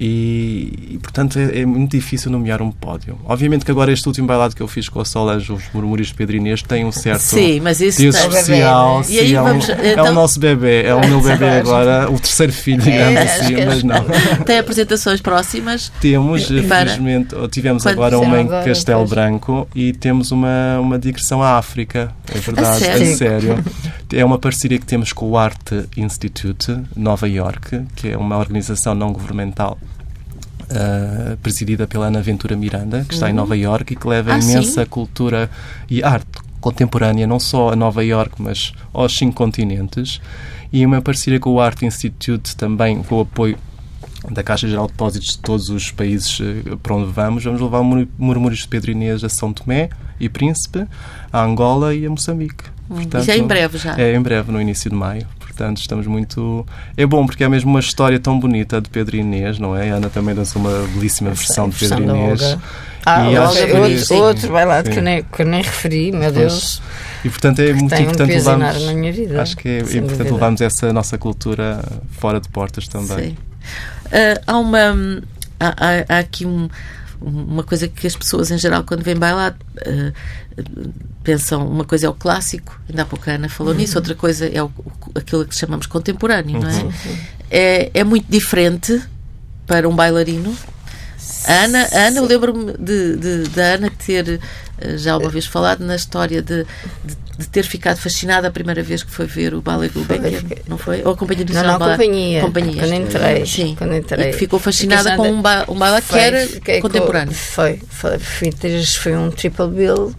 E, 0.00 0.92
e, 0.92 0.98
portanto 0.98 1.38
é, 1.38 1.60
é, 1.60 1.66
muito 1.66 1.90
difícil 1.90 2.30
nomear 2.30 2.62
um 2.62 2.70
pódio. 2.70 3.18
Obviamente 3.24 3.64
que 3.64 3.70
agora 3.70 3.92
este 3.92 4.06
último 4.06 4.28
bailado 4.28 4.54
que 4.54 4.62
eu 4.62 4.68
fiz 4.68 4.88
com 4.88 5.00
a 5.00 5.04
Solange, 5.04 5.52
os 5.52 5.64
murmúrios 5.74 6.08
de 6.08 6.14
Pedro 6.14 6.36
Inês, 6.36 6.62
tem 6.62 6.84
um 6.84 6.92
certo 6.92 7.20
sim, 7.20 7.58
mas 7.60 7.80
isso 7.80 7.98
tem 7.98 8.08
especial. 8.08 9.02
Sim, 9.02 9.18
aí 9.18 9.34
é, 9.34 9.42
vamos, 9.42 9.68
um, 9.68 9.72
então... 9.72 10.06
é 10.06 10.10
o 10.10 10.14
nosso 10.14 10.38
bebê, 10.38 10.82
é 10.84 10.94
o 10.94 11.00
meu 11.00 11.20
bebê 11.20 11.50
agora, 11.50 12.08
o 12.10 12.18
terceiro 12.18 12.52
filho, 12.52 12.80
digamos 12.80 13.16
é, 13.16 13.22
assim, 13.22 13.54
mas 13.66 13.82
não. 13.82 14.04
Tem 14.46 14.58
apresentações 14.58 15.20
próximas? 15.20 15.90
Temos, 16.00 16.46
felizmente, 16.46 17.34
tivemos 17.50 17.82
Quando 17.82 17.92
agora 17.94 18.18
uma 18.20 18.40
em 18.40 18.46
Castelo 18.46 19.06
Branco 19.06 19.68
e 19.74 19.92
temos 19.92 20.30
uma, 20.30 20.78
uma 20.78 20.98
digressão 20.98 21.42
à 21.42 21.58
África, 21.58 22.12
é 22.32 22.38
verdade, 22.38 22.68
a 22.68 22.78
sério? 22.78 23.12
a 23.12 23.16
sério. 23.16 23.64
É 24.10 24.24
uma 24.24 24.38
parceria 24.38 24.78
que 24.78 24.86
temos 24.86 25.12
com 25.12 25.28
o 25.28 25.36
Art 25.36 25.70
Institute, 25.94 26.74
Nova 26.96 27.28
York, 27.28 27.84
que 27.94 28.08
é 28.08 28.16
uma 28.16 28.38
organização 28.38 28.94
não 28.94 29.12
governamental 29.12 29.78
uh, 30.70 31.36
presidida 31.38 31.86
pela 31.86 32.06
Ana 32.06 32.20
Ventura 32.20 32.56
Miranda, 32.56 33.04
que 33.06 33.14
está 33.14 33.26
uhum. 33.26 33.32
em 33.32 33.34
Nova 33.34 33.56
York 33.56 33.92
e 33.92 33.96
que 33.96 34.06
leva 34.06 34.34
ah, 34.34 34.38
imensa 34.38 34.82
sim? 34.82 34.88
cultura 34.88 35.50
e 35.88 36.02
arte 36.02 36.26
contemporânea, 36.60 37.26
não 37.26 37.38
só 37.38 37.72
a 37.72 37.76
Nova 37.76 38.04
York, 38.04 38.40
mas 38.40 38.72
aos 38.92 39.16
cinco 39.16 39.34
continentes. 39.34 40.20
E 40.72 40.84
uma 40.84 41.00
parceria 41.00 41.40
com 41.40 41.50
o 41.50 41.60
Art 41.60 41.80
Institute 41.82 42.56
também, 42.56 43.02
com 43.02 43.16
o 43.16 43.20
apoio 43.20 43.56
da 44.30 44.42
Caixa 44.42 44.68
Geral 44.68 44.86
de 44.86 44.92
Depósitos 44.92 45.28
de 45.28 45.38
todos 45.38 45.70
os 45.70 45.90
países 45.90 46.38
uh, 46.40 46.76
para 46.82 46.94
onde 46.94 47.10
vamos. 47.10 47.44
Vamos 47.44 47.60
levar 47.60 47.82
Murmúrios 47.82 48.60
de 48.60 48.68
Pedro 48.68 48.90
Inês 48.90 49.24
a 49.24 49.28
São 49.28 49.52
Tomé 49.52 49.88
e 50.20 50.28
Príncipe, 50.28 50.86
a 51.32 51.42
Angola 51.42 51.94
e 51.94 52.04
a 52.04 52.10
Moçambique. 52.10 52.64
Hum, 52.90 52.96
Portanto, 52.96 53.24
já 53.24 53.34
é 53.34 53.38
em 53.38 53.46
breve 53.46 53.78
já? 53.78 53.98
É 53.98 54.14
em 54.14 54.20
breve, 54.20 54.50
no 54.50 54.60
início 54.60 54.90
de 54.90 54.96
maio. 54.96 55.26
Portanto, 55.58 55.78
estamos 55.78 56.06
muito. 56.06 56.64
É 56.96 57.04
bom 57.04 57.26
porque 57.26 57.42
é 57.42 57.48
mesmo 57.48 57.68
uma 57.68 57.80
história 57.80 58.20
tão 58.20 58.38
bonita 58.38 58.80
de 58.80 58.88
Pedro 58.88 59.16
Inês, 59.16 59.58
não 59.58 59.76
é? 59.76 59.90
A 59.90 59.96
Ana 59.96 60.08
também 60.08 60.32
dançou 60.32 60.62
uma 60.62 60.86
belíssima 60.94 61.30
versão 61.30 61.68
de 61.68 61.76
Pedro 61.76 62.00
Inês. 62.00 62.56
Ah, 63.04 63.28
e 63.28 63.36
acho 63.36 63.66
que... 63.66 63.72
outro, 63.72 64.16
outro 64.16 64.52
bailado 64.52 64.88
que 64.88 64.98
eu, 65.00 65.02
nem, 65.02 65.24
que 65.24 65.42
eu 65.42 65.46
nem 65.46 65.60
referi, 65.60 66.12
meu 66.12 66.30
Deus. 66.30 66.80
E 67.24 67.28
portanto 67.28 67.58
é 67.58 67.72
muito 67.72 67.92
importante 67.92 68.30
um 68.30 68.34
levarmos. 68.36 68.86
Na 68.86 68.92
minha 68.94 69.12
vida, 69.12 69.42
acho 69.42 69.56
que 69.56 69.68
é 69.68 69.96
importante 69.96 70.30
levarmos 70.30 70.60
essa 70.60 70.92
nossa 70.92 71.18
cultura 71.18 71.82
fora 72.12 72.40
de 72.40 72.48
portas 72.48 72.86
também. 72.86 73.30
Sim. 73.30 73.36
Uh, 74.06 74.40
há 74.46 74.58
uma. 74.58 75.22
Há, 75.58 75.66
há, 75.66 76.16
há 76.16 76.18
aqui 76.20 76.46
um 76.46 76.68
uma 77.20 77.62
coisa 77.62 77.88
que 77.88 78.06
as 78.06 78.16
pessoas 78.16 78.50
em 78.50 78.58
geral 78.58 78.84
quando 78.84 79.02
vêm 79.02 79.16
bailar 79.16 79.56
uh, 79.86 80.92
pensam 81.22 81.66
uma 81.66 81.84
coisa 81.84 82.06
é 82.06 82.08
o 82.08 82.14
clássico 82.14 82.80
ainda 82.88 83.02
há 83.02 83.04
pouco 83.04 83.28
a 83.28 83.34
Ana 83.34 83.48
falou 83.48 83.72
uhum. 83.72 83.78
nisso 83.80 83.98
outra 83.98 84.14
coisa 84.14 84.46
é 84.46 84.62
o, 84.62 84.70
aquilo 85.14 85.44
que 85.44 85.54
chamamos 85.54 85.86
contemporâneo 85.86 86.60
não 86.60 86.68
é? 86.68 86.82
Uhum. 86.82 86.92
é 87.50 87.90
é 87.94 88.04
muito 88.04 88.26
diferente 88.28 89.02
para 89.66 89.88
um 89.88 89.94
bailarino 89.94 90.56
a 91.46 91.64
Ana, 91.64 91.88
a 91.92 92.06
Ana 92.06 92.18
eu 92.18 92.24
lembro-me 92.24 92.72
de, 92.78 93.16
de, 93.16 93.48
da 93.50 93.62
Ana 93.74 93.90
ter 93.90 94.40
eh, 94.78 94.96
já 94.96 95.16
uma 95.16 95.28
vez 95.28 95.46
falado 95.46 95.80
na 95.84 95.96
história 95.96 96.40
de, 96.42 96.64
de, 96.64 97.16
de, 97.38 97.48
ter 97.48 97.64
ficado 97.64 97.98
fascinada 97.98 98.48
a 98.48 98.50
primeira 98.50 98.82
vez 98.82 99.02
que 99.02 99.10
foi 99.10 99.26
ver 99.26 99.54
o 99.54 99.60
Ballet 99.60 99.92
Gulbenkian, 99.92 100.42
não 100.66 100.78
foi? 100.78 101.02
Ou 101.04 101.12
a 101.12 101.16
Companhia 101.16 101.44
do 101.44 101.52
Não, 101.52 101.62
não, 101.62 101.74
a 101.74 101.78
companhia. 101.78 102.40
companhia. 102.40 102.82
Quando 102.82 102.94
entrei. 102.94 103.46
Sim. 103.46 103.74
Quando 103.76 103.94
entrei. 103.94 104.28
E 104.28 104.32
que 104.32 104.38
ficou 104.38 104.58
fascinada 104.58 105.16
com 105.16 105.30
um, 105.30 105.42
ba, 105.42 105.64
um 105.68 105.74
ballet 105.74 106.02
que 106.06 106.18
era 106.18 106.80
contemporâneo. 106.80 107.34
Foi, 107.34 107.80
foi, 107.88 108.18
foi, 108.18 108.52
foi 108.82 109.16
um 109.16 109.30
triple 109.30 109.68
bill 109.68 110.14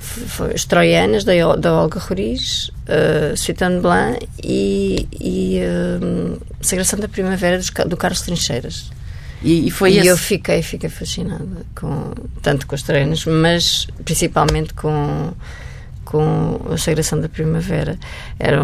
foi 0.00 0.54
as 0.54 0.64
Troianas 0.64 1.24
da, 1.24 1.32
da 1.56 1.74
Olga 1.74 2.00
Roriz, 2.00 2.70
uh, 2.88 3.36
Suitane 3.36 3.80
Blanc 3.80 4.26
e, 4.42 5.06
e 5.12 5.60
uh, 5.60 6.40
Sagração 6.60 6.98
da 6.98 7.06
Primavera 7.06 7.58
do, 7.58 7.88
do 7.88 7.96
Carlos 7.96 8.22
Trincheiras. 8.22 8.90
E, 9.42 9.68
e 9.68 9.70
foi 9.70 9.92
e 9.92 9.98
esse... 9.98 10.08
eu 10.08 10.16
fiquei, 10.16 10.62
fiquei 10.62 10.90
fascinada 10.90 11.64
com 11.74 12.12
tanto 12.42 12.66
com 12.66 12.74
os 12.74 12.82
treinos, 12.82 13.24
mas 13.24 13.86
principalmente 14.04 14.74
com 14.74 15.32
com 16.10 16.60
a 16.72 16.76
sagração 16.76 17.20
da 17.20 17.28
primavera. 17.28 17.96
Era, 18.36 18.58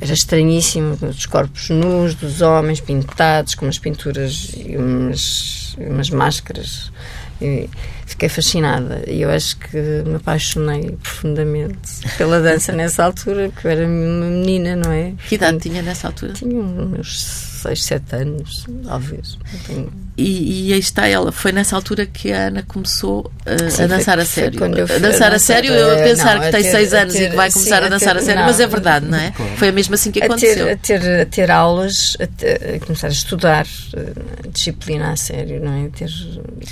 era 0.00 0.12
estranhíssimo, 0.12 0.98
os 1.00 1.26
corpos 1.26 1.70
nus 1.70 2.16
dos 2.16 2.42
homens, 2.42 2.80
pintados, 2.80 3.54
com 3.54 3.66
umas 3.66 3.78
pinturas 3.78 4.50
e 4.56 4.76
umas, 4.76 5.76
umas 5.78 6.10
máscaras. 6.10 6.90
E 7.40 7.70
fiquei 8.04 8.28
fascinada 8.28 9.02
e 9.06 9.22
eu 9.22 9.30
acho 9.30 9.56
que 9.56 9.76
me 10.06 10.16
apaixonei 10.16 10.90
profundamente 11.02 11.78
pela 12.18 12.40
dança 12.40 12.72
nessa 12.72 13.04
altura, 13.04 13.48
porque 13.50 13.66
eu 13.66 13.70
era 13.70 13.86
uma 13.86 14.26
menina, 14.26 14.76
não 14.76 14.90
é? 14.90 15.12
Que 15.28 15.36
idade 15.36 15.58
tinha 15.58 15.82
nessa 15.82 16.08
altura? 16.08 16.32
Tinha 16.32 16.60
uns 16.60 17.51
6, 17.62 17.80
7 17.80 18.16
anos, 18.16 18.66
talvez. 18.84 19.38
E, 20.14 20.68
e 20.68 20.72
aí 20.74 20.78
está 20.78 21.06
ela. 21.06 21.32
Foi 21.32 21.52
nessa 21.52 21.74
altura 21.74 22.04
que 22.04 22.30
a 22.32 22.48
Ana 22.48 22.62
começou 22.62 23.20
uh, 23.46 23.70
Sim, 23.70 23.84
a 23.84 23.86
dançar 23.86 24.14
foi- 24.16 24.22
a 24.22 24.26
sério. 24.26 24.64
a 24.64 24.98
dançar 24.98 25.32
a 25.32 25.36
a 25.36 25.38
sério, 25.38 25.72
eu 25.72 25.92
a 25.98 26.02
pensar 26.02 26.34
não, 26.34 26.42
que 26.42 26.48
a 26.48 26.52
tem 26.52 26.62
ter- 26.62 26.70
6 26.70 26.92
a 26.94 27.00
anos 27.00 27.14
e 27.14 27.18
ter- 27.18 27.30
que 27.30 27.36
vai 27.36 27.50
sim, 27.50 27.58
começar 27.60 27.82
a 27.82 27.86
a 27.86 27.88
dançar 27.88 28.14
ter- 28.14 28.20
a 28.20 28.22
sério, 28.22 28.40
não. 28.40 28.46
mas 28.46 28.60
é 28.60 28.66
verdade, 28.66 29.06
não 29.06 29.18
é? 29.18 29.32
Foi 29.56 29.72
mesmo 29.72 29.94
assim 29.94 30.10
que 30.10 30.22
a 30.22 30.26
aconteceu. 30.26 30.70
a 30.70 30.76
ter, 30.76 31.20
a 31.22 31.24
ter 31.24 31.50
aulas, 31.50 32.16
a, 32.20 32.76
a 32.76 32.78
começar 32.80 33.06
a 33.06 33.10
estudar 33.10 33.66
eh, 33.96 34.48
disciplina 34.52 35.12
a 35.12 35.16
sério, 35.16 35.64
não 35.64 35.86
é? 35.86 35.88
Ter 35.88 36.04
É 36.04 36.08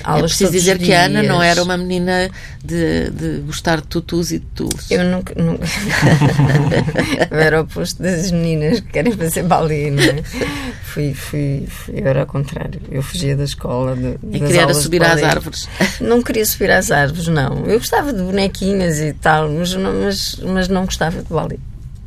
aulas 0.05 0.33
preciso 0.33 0.51
todos 0.51 0.57
os 0.57 0.63
dizer 0.63 0.79
que 0.79 0.93
a 0.93 1.05
Ana 1.07 1.23
não 1.23 1.43
era 1.43 1.63
uma 1.63 1.79
menina 1.79 2.31
de, 2.63 3.09
de 3.11 3.39
gostar 3.47 3.81
de 3.81 3.87
tutus 3.87 4.33
e 4.33 4.39
de. 4.41 4.45
Eu 4.91 5.05
nunca. 5.05 5.35
nunca... 5.43 5.65
eu 7.31 7.39
era 7.39 7.59
o 7.59 7.63
oposto 7.63 8.03
das 8.03 8.31
meninas 8.31 8.81
que 8.81 8.89
querem 8.89 9.13
fazer 9.13 9.43
balé, 9.45 9.91
não 9.91 10.03
é? 10.03 10.23
Fui, 10.85 11.15
fui, 11.15 11.65
fui, 11.69 12.01
eu 12.01 12.07
era 12.07 12.21
ao 12.21 12.27
contrário. 12.27 12.81
Eu 12.91 13.03
fugia 13.03 13.30
da 13.37 13.45
escola. 13.45 13.97
De, 13.97 14.19
E 14.33 14.41
queria 14.41 14.73
subir 14.75 15.03
às 15.03 15.23
árvores. 15.23 15.69
Não 16.01 16.23
queria 16.23 16.45
subir 16.45 16.71
às 16.71 16.91
árvores, 16.91 17.29
não. 17.29 17.67
Eu 17.67 17.79
gostava 17.79 18.13
de 18.13 18.23
bonequinhas 18.23 18.99
e 18.99 19.13
tal, 19.13 19.49
mas 19.49 19.75
não, 19.75 19.93
mas, 20.05 20.37
mas 20.37 20.69
não 20.69 20.85
gostava 20.85 21.23
de 21.23 21.29
balé. 21.29 21.57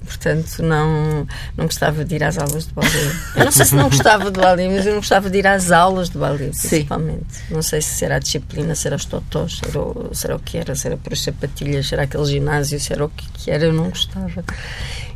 Portanto, 0.05 0.61
não, 0.61 1.25
não 1.55 1.65
gostava 1.65 2.03
de 2.03 2.15
ir 2.15 2.23
às 2.23 2.37
aulas 2.37 2.67
de 2.67 2.73
balé. 2.73 2.89
Eu 3.35 3.45
não 3.45 3.51
sei 3.51 3.65
se 3.65 3.75
não 3.75 3.89
gostava 3.89 4.29
de 4.29 4.39
balé, 4.39 4.67
mas 4.67 4.85
eu 4.85 4.91
não 4.91 4.99
gostava 4.99 5.29
de 5.29 5.37
ir 5.37 5.47
às 5.47 5.71
aulas 5.71 6.09
de 6.09 6.17
balé, 6.17 6.49
principalmente. 6.49 7.25
Não 7.49 7.61
sei 7.61 7.81
se 7.81 8.03
era 8.03 8.17
a 8.17 8.19
disciplina, 8.19 8.75
se 8.75 8.87
era 8.87 8.95
os 8.95 9.05
totós, 9.05 9.57
se 9.57 9.69
era, 9.69 9.79
o, 9.79 10.09
se 10.13 10.27
era 10.27 10.35
o 10.35 10.39
que 10.39 10.57
era, 10.57 10.75
se 10.75 10.87
era 10.87 10.97
por 10.97 11.13
as 11.13 11.21
sapatilhas, 11.21 11.87
se 11.87 11.93
era 11.93 12.03
aquele 12.03 12.25
ginásio, 12.25 12.79
se 12.79 12.91
era 12.91 13.05
o 13.05 13.09
que, 13.09 13.27
que 13.29 13.51
era, 13.51 13.65
eu 13.65 13.73
não 13.73 13.89
gostava. 13.89 14.43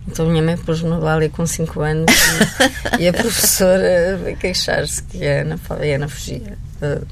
Então 0.07 0.25
a 0.25 0.29
minha 0.29 0.41
mãe 0.43 0.57
pôs-me 0.57 0.89
no 0.89 1.01
balé 1.01 1.27
com 1.29 1.45
5 1.45 1.81
anos 1.81 2.05
e, 2.97 3.03
e 3.03 3.07
a 3.07 3.13
professora 3.13 4.17
veio 4.23 4.37
queixar-se 4.37 5.03
que 5.03 5.25
a 5.25 5.41
Ana, 5.41 5.59
a 5.69 5.73
Ana 5.95 6.07
fugia. 6.07 6.57
uh, 6.81 7.05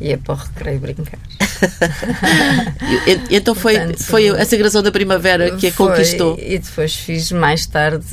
ia 0.00 0.16
para 0.18 0.32
o 0.34 0.36
recreio 0.36 0.80
brincar. 0.80 1.18
E- 3.06 3.36
então 3.36 3.54
foi, 3.54 3.76
Portanto, 3.78 4.02
foi 4.04 4.28
a 4.28 4.44
sagração 4.44 4.82
da 4.82 4.90
primavera 4.92 5.56
que 5.56 5.66
a 5.68 5.72
Foi, 5.72 5.88
conquistou. 5.88 6.38
E 6.40 6.58
depois 6.58 6.94
fiz 6.94 7.30
mais 7.32 7.66
tarde. 7.66 8.06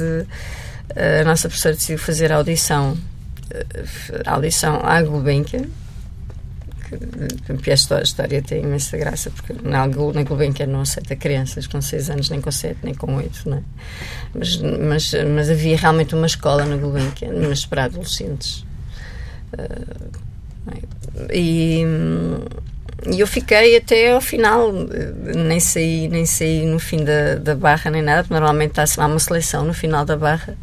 A 0.95 1.23
nossa 1.23 1.47
professora 1.47 1.75
decidiu 1.75 1.97
fazer 1.97 2.31
a 2.31 2.35
audição. 2.37 2.97
eh, 3.51 3.65
A 4.25 4.33
audição 4.33 4.79
à 4.83 5.01
Gulbenkian. 5.01 5.65
Que- 6.89 7.57
Que 7.63 7.71
esta 7.71 8.01
história 8.01 8.41
tem 8.41 8.63
imensa 8.63 8.97
graça, 8.97 9.29
porque 9.31 9.53
na, 9.67 9.85
na 9.87 10.23
Gulbenkian 10.23 10.67
não 10.67 10.81
aceita 10.81 11.15
crianças 11.15 11.67
com 11.67 11.81
6 11.81 12.09
anos, 12.09 12.29
nem 12.29 12.39
com 12.41 12.51
7, 12.51 12.77
nem 12.83 12.93
com 12.93 13.15
8, 13.15 13.49
não 13.49 13.57
é? 13.57 13.61
Mas, 14.33 14.57
mas, 14.57 15.13
mas 15.35 15.49
havia 15.49 15.77
realmente 15.77 16.13
uma 16.15 16.25
escola 16.27 16.65
na 16.65 16.77
Gulbenkian, 16.77 17.33
mas 17.47 17.65
para 17.65 17.85
adolescentes. 17.85 18.65
Não 20.65 20.73
é? 20.73 21.35
E. 21.35 21.83
e 23.11 23.19
eu 23.19 23.27
fiquei 23.27 23.77
até 23.77 24.11
ao 24.11 24.21
final, 24.21 24.71
nem 25.35 25.59
saí, 25.59 26.07
nem 26.07 26.25
saí 26.25 26.65
no 26.65 26.79
fim 26.79 27.03
da, 27.03 27.35
da 27.35 27.55
barra 27.55 27.89
nem 27.91 28.01
nada, 28.01 28.25
normalmente 28.29 28.79
há 28.79 29.05
uma 29.05 29.19
seleção 29.19 29.63
no 29.63 29.73
final 29.73 30.03
da 30.05 30.17
barra 30.17 30.55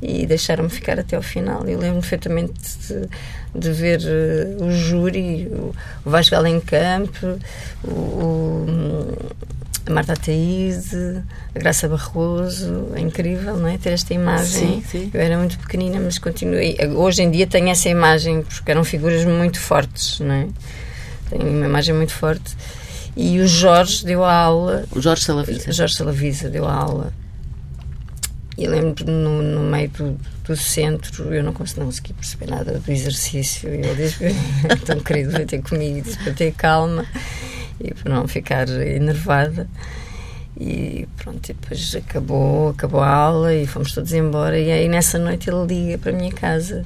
e 0.00 0.26
deixaram-me 0.26 0.70
ficar 0.70 0.98
até 0.98 1.16
ao 1.16 1.22
final. 1.22 1.60
Eu 1.66 1.78
lembro-me 1.78 2.00
perfeitamente 2.00 2.52
de, 2.86 3.60
de 3.60 3.72
ver 3.72 4.00
eh, 4.04 4.62
o 4.62 4.70
júri, 4.70 5.48
o, 5.50 5.74
o 6.04 6.10
Vasco 6.10 6.34
Alencamp, 6.36 7.14
o, 7.84 7.88
o, 7.88 9.18
a 9.86 9.90
Marta 9.90 10.12
Ataíde, 10.12 11.22
a 11.54 11.58
Graça 11.58 11.88
Barroso, 11.88 12.88
é 12.94 13.00
incrível, 13.00 13.56
não 13.56 13.68
é? 13.68 13.78
Ter 13.78 13.90
esta 13.90 14.14
imagem. 14.14 14.82
Sim, 14.82 14.84
sim. 14.88 15.10
Eu 15.12 15.20
era 15.20 15.36
muito 15.36 15.58
pequenina, 15.58 15.98
mas 15.98 16.18
continuei. 16.18 16.76
Hoje 16.94 17.22
em 17.22 17.30
dia 17.30 17.46
tenho 17.46 17.68
essa 17.68 17.88
imagem, 17.88 18.42
porque 18.42 18.70
eram 18.70 18.84
figuras 18.84 19.24
muito 19.24 19.58
fortes, 19.58 20.20
não 20.20 20.32
é? 20.32 20.46
Tenho 21.30 21.48
uma 21.48 21.66
imagem 21.66 21.94
muito 21.94 22.12
forte. 22.12 22.56
E 23.16 23.40
o 23.40 23.48
Jorge 23.48 24.04
deu 24.04 24.24
a 24.24 24.32
aula, 24.32 24.84
O 24.94 25.00
Jorge 25.00 25.24
Salavisa. 25.24 25.72
Jorge 25.72 25.94
Salavisa 25.94 26.48
deu 26.48 26.66
a 26.68 26.72
aula. 26.72 27.12
E 28.58 28.66
lembro 28.66 29.08
no, 29.08 29.40
no 29.40 29.60
meio 29.70 29.88
do, 29.90 30.18
do 30.44 30.56
centro, 30.56 31.32
eu 31.32 31.44
não 31.44 31.52
consegui, 31.52 31.78
não 31.78 31.86
consegui 31.86 32.12
perceber 32.12 32.50
nada 32.50 32.80
do 32.80 32.90
exercício. 32.90 33.72
E 33.72 33.86
ele 33.86 33.94
disse: 33.94 34.18
tão 34.84 34.98
querido, 34.98 35.30
veio 35.30 35.46
ter 35.46 35.62
comigo, 35.62 36.02
disse 36.02 36.18
para 36.18 36.32
ter 36.32 36.52
calma 36.54 37.06
e 37.80 37.94
para 37.94 38.12
não 38.12 38.26
ficar 38.26 38.68
enervada. 38.68 39.68
E 40.58 41.06
pronto, 41.16 41.48
e 41.48 41.54
depois 41.54 41.94
acabou, 41.94 42.70
acabou 42.70 43.00
a 43.00 43.08
aula 43.08 43.54
e 43.54 43.64
fomos 43.64 43.92
todos 43.92 44.12
embora. 44.12 44.58
E 44.58 44.72
aí 44.72 44.88
nessa 44.88 45.20
noite 45.20 45.48
ele 45.48 45.64
liga 45.64 45.98
para 45.98 46.10
a 46.10 46.14
minha 46.14 46.32
casa 46.32 46.84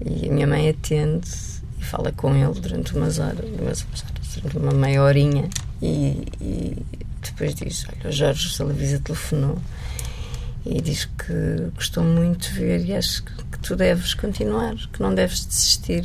e 0.00 0.28
a 0.28 0.32
minha 0.32 0.46
mãe 0.46 0.68
atende 0.68 1.28
e 1.76 1.84
fala 1.84 2.12
com 2.12 2.32
ele 2.36 2.60
durante 2.60 2.96
umas 2.96 3.18
horas, 3.18 3.44
umas 3.60 3.84
horas, 3.84 4.36
durante 4.36 4.56
uma 4.56 4.72
meia 4.72 5.02
horinha. 5.02 5.48
E, 5.82 6.22
e 6.40 6.76
depois 7.20 7.52
diz: 7.56 7.84
Olha, 7.88 8.10
o 8.10 8.12
Jorge 8.12 8.54
Salavisa 8.54 9.00
telefonou 9.00 9.58
e 10.66 10.80
diz 10.80 11.04
que 11.06 11.70
gostou 11.74 12.02
muito 12.04 12.48
de 12.52 12.58
ver 12.58 12.84
e 12.84 12.94
acho 12.94 13.22
que, 13.22 13.32
que 13.52 13.58
tu 13.60 13.74
deves 13.76 14.14
continuar, 14.14 14.74
que 14.92 15.00
não 15.00 15.14
deves 15.14 15.44
desistir. 15.46 16.04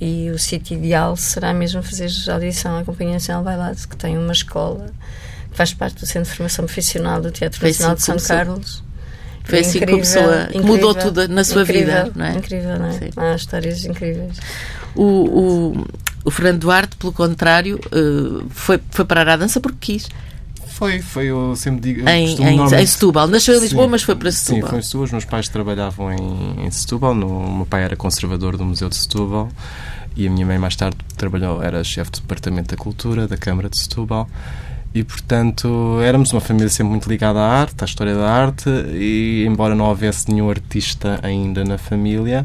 E 0.00 0.30
o 0.30 0.38
sítio 0.38 0.76
ideal 0.76 1.16
será 1.16 1.54
mesmo 1.54 1.80
fazer 1.82 2.10
audição 2.32 2.76
à 2.78 2.84
Companhia 2.84 3.12
Nacional 3.14 3.42
de 3.42 3.46
Bailado, 3.46 3.76
que 3.88 3.96
tem 3.96 4.18
uma 4.18 4.32
escola 4.32 4.86
que 5.50 5.56
faz 5.56 5.72
parte 5.74 6.00
do 6.00 6.06
Centro 6.06 6.30
de 6.30 6.36
Formação 6.36 6.64
Profissional 6.64 7.20
do 7.22 7.30
Teatro 7.30 7.60
Foi 7.60 7.68
Nacional 7.68 7.94
de 7.94 8.02
assim 8.02 8.06
São 8.06 8.16
que 8.16 8.26
começou. 8.26 8.36
Carlos. 8.54 8.84
Foi 9.44 9.58
assim 9.60 9.78
que 9.80 9.86
começou 9.86 10.22
a- 10.22 10.46
que 10.46 10.58
incrível, 10.58 10.66
mudou 10.66 10.94
tudo 10.94 11.28
na 11.28 11.44
sua 11.44 11.62
incrível, 11.62 12.04
vida, 12.04 12.12
não 12.16 12.24
é? 12.24 12.32
Incrível, 12.36 12.78
não 12.78 12.86
é? 12.86 12.92
Sim. 12.92 13.10
Há 13.16 13.34
histórias 13.34 13.84
incríveis. 13.84 14.36
O, 14.94 15.02
o, 15.04 15.86
o 16.24 16.30
Fernando 16.30 16.60
Duarte, 16.60 16.96
pelo 16.96 17.12
contrário, 17.12 17.78
eh, 17.92 18.44
foi, 18.50 18.80
foi 18.90 19.04
parar 19.04 19.28
à 19.28 19.36
dança 19.36 19.60
porque 19.60 19.78
quis. 19.80 20.08
Foi, 20.82 21.00
foi, 21.00 21.26
eu 21.26 21.54
sempre 21.54 21.80
digo. 21.80 22.00
eu 22.00 22.08
Em, 22.12 22.26
em, 22.34 22.36
normalmente- 22.56 22.74
em 22.82 22.86
Setúbal. 22.86 23.28
Nasceu 23.28 23.56
em 23.56 23.60
Lisboa, 23.60 23.84
Sim. 23.84 23.90
mas 23.90 24.02
foi 24.02 24.16
para 24.16 24.32
Sim, 24.32 24.38
Setúbal. 24.46 24.70
foi 24.70 24.78
em 24.78 24.82
Setúbal. 24.82 25.04
Os 25.04 25.12
meus 25.12 25.24
pais 25.24 25.48
trabalhavam 25.48 26.12
em, 26.12 26.66
em 26.66 26.70
Setúbal. 26.72 27.14
No, 27.14 27.28
o 27.28 27.56
meu 27.58 27.66
pai 27.66 27.84
era 27.84 27.94
conservador 27.94 28.56
do 28.56 28.64
Museu 28.64 28.88
de 28.88 28.96
Setúbal 28.96 29.48
e 30.16 30.26
a 30.26 30.30
minha 30.30 30.44
mãe 30.44 30.58
mais 30.58 30.74
tarde 30.74 30.96
trabalhou, 31.16 31.62
era 31.62 31.84
chefe 31.84 32.10
do 32.10 32.20
Departamento 32.22 32.74
da 32.74 32.82
Cultura 32.82 33.28
da 33.28 33.36
Câmara 33.36 33.68
de 33.70 33.78
Setúbal. 33.78 34.28
E, 34.94 35.02
portanto, 35.04 36.00
éramos 36.02 36.32
uma 36.32 36.40
família 36.40 36.68
sempre 36.68 36.90
muito 36.90 37.08
ligada 37.08 37.38
à 37.38 37.48
arte, 37.60 37.76
à 37.82 37.84
história 37.86 38.14
da 38.14 38.28
arte, 38.30 38.68
e 38.92 39.44
embora 39.48 39.74
não 39.74 39.86
houvesse 39.86 40.30
nenhum 40.30 40.50
artista 40.50 41.18
ainda 41.22 41.64
na 41.64 41.78
família, 41.78 42.44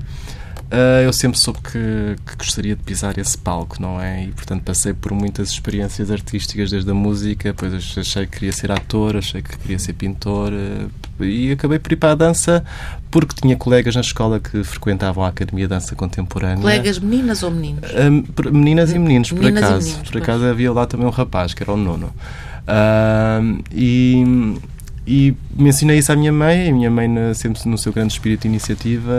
ah, 0.72 1.02
eu 1.02 1.14
sempre 1.14 1.38
soube 1.40 1.60
que, 1.62 2.16
que 2.26 2.36
gostaria 2.38 2.76
de 2.76 2.84
pisar 2.84 3.18
esse 3.18 3.38
palco, 3.38 3.82
não 3.82 4.00
é? 4.02 4.26
E, 4.26 4.28
portanto, 4.32 4.64
passei 4.64 4.94
por 4.94 5.12
muitas 5.14 5.50
experiências 5.52 6.12
artísticas, 6.12 6.70
desde 6.72 6.90
a 6.92 6.94
música, 6.94 7.50
depois 7.54 7.74
achei 7.98 8.26
que 8.26 8.34
queria 8.40 8.52
ser 8.52 8.72
ator, 8.72 9.16
achei 9.18 9.42
que 9.42 9.58
queria 9.58 9.80
ser 9.80 9.94
pintor, 9.94 10.52
ah, 10.54 10.88
e 11.24 11.52
acabei 11.52 11.80
por 11.80 11.92
ir 11.92 11.96
para 11.96 12.12
a 12.12 12.16
dança 12.16 12.64
porque 13.10 13.34
tinha 13.42 13.56
colegas 13.56 13.96
na 13.96 14.02
escola 14.02 14.40
que 14.40 14.64
frequentavam 14.64 15.24
a 15.24 15.30
Academia 15.30 15.66
de 15.66 15.70
Dança 15.70 15.96
Contemporânea. 15.96 16.58
Colegas 16.58 17.00
meninas 17.00 17.42
ou 17.42 17.50
meninos? 17.50 17.90
Por- 18.36 18.52
meninas 18.52 18.92
e 18.92 19.00
meninos, 19.00 19.30
por 19.32 19.40
Meninas 19.40 19.64
acaso. 19.64 19.86
meninos, 19.88 20.04
por 20.10 20.12
pois. 20.12 20.24
acaso 20.24 20.46
havia 20.46 20.72
lá 20.72 20.86
também 20.86 21.08
um 21.08 21.10
rapaz, 21.12 21.54
que 21.54 21.64
era 21.64 21.72
o 21.74 21.78
nono. 21.78 22.14
E, 23.74 24.24
e 25.10 25.34
mencionei 25.56 26.00
isso 26.00 26.12
à 26.12 26.18
minha 26.18 26.34
mãe, 26.34 26.66
e 26.66 26.70
a 26.70 26.74
minha 26.74 26.92
mãe, 26.92 27.08
sempre 27.34 27.62
no 27.70 27.78
seu 27.78 27.94
grande 27.94 28.12
espírito 28.12 28.42
de 28.42 28.50
iniciativa, 28.50 29.14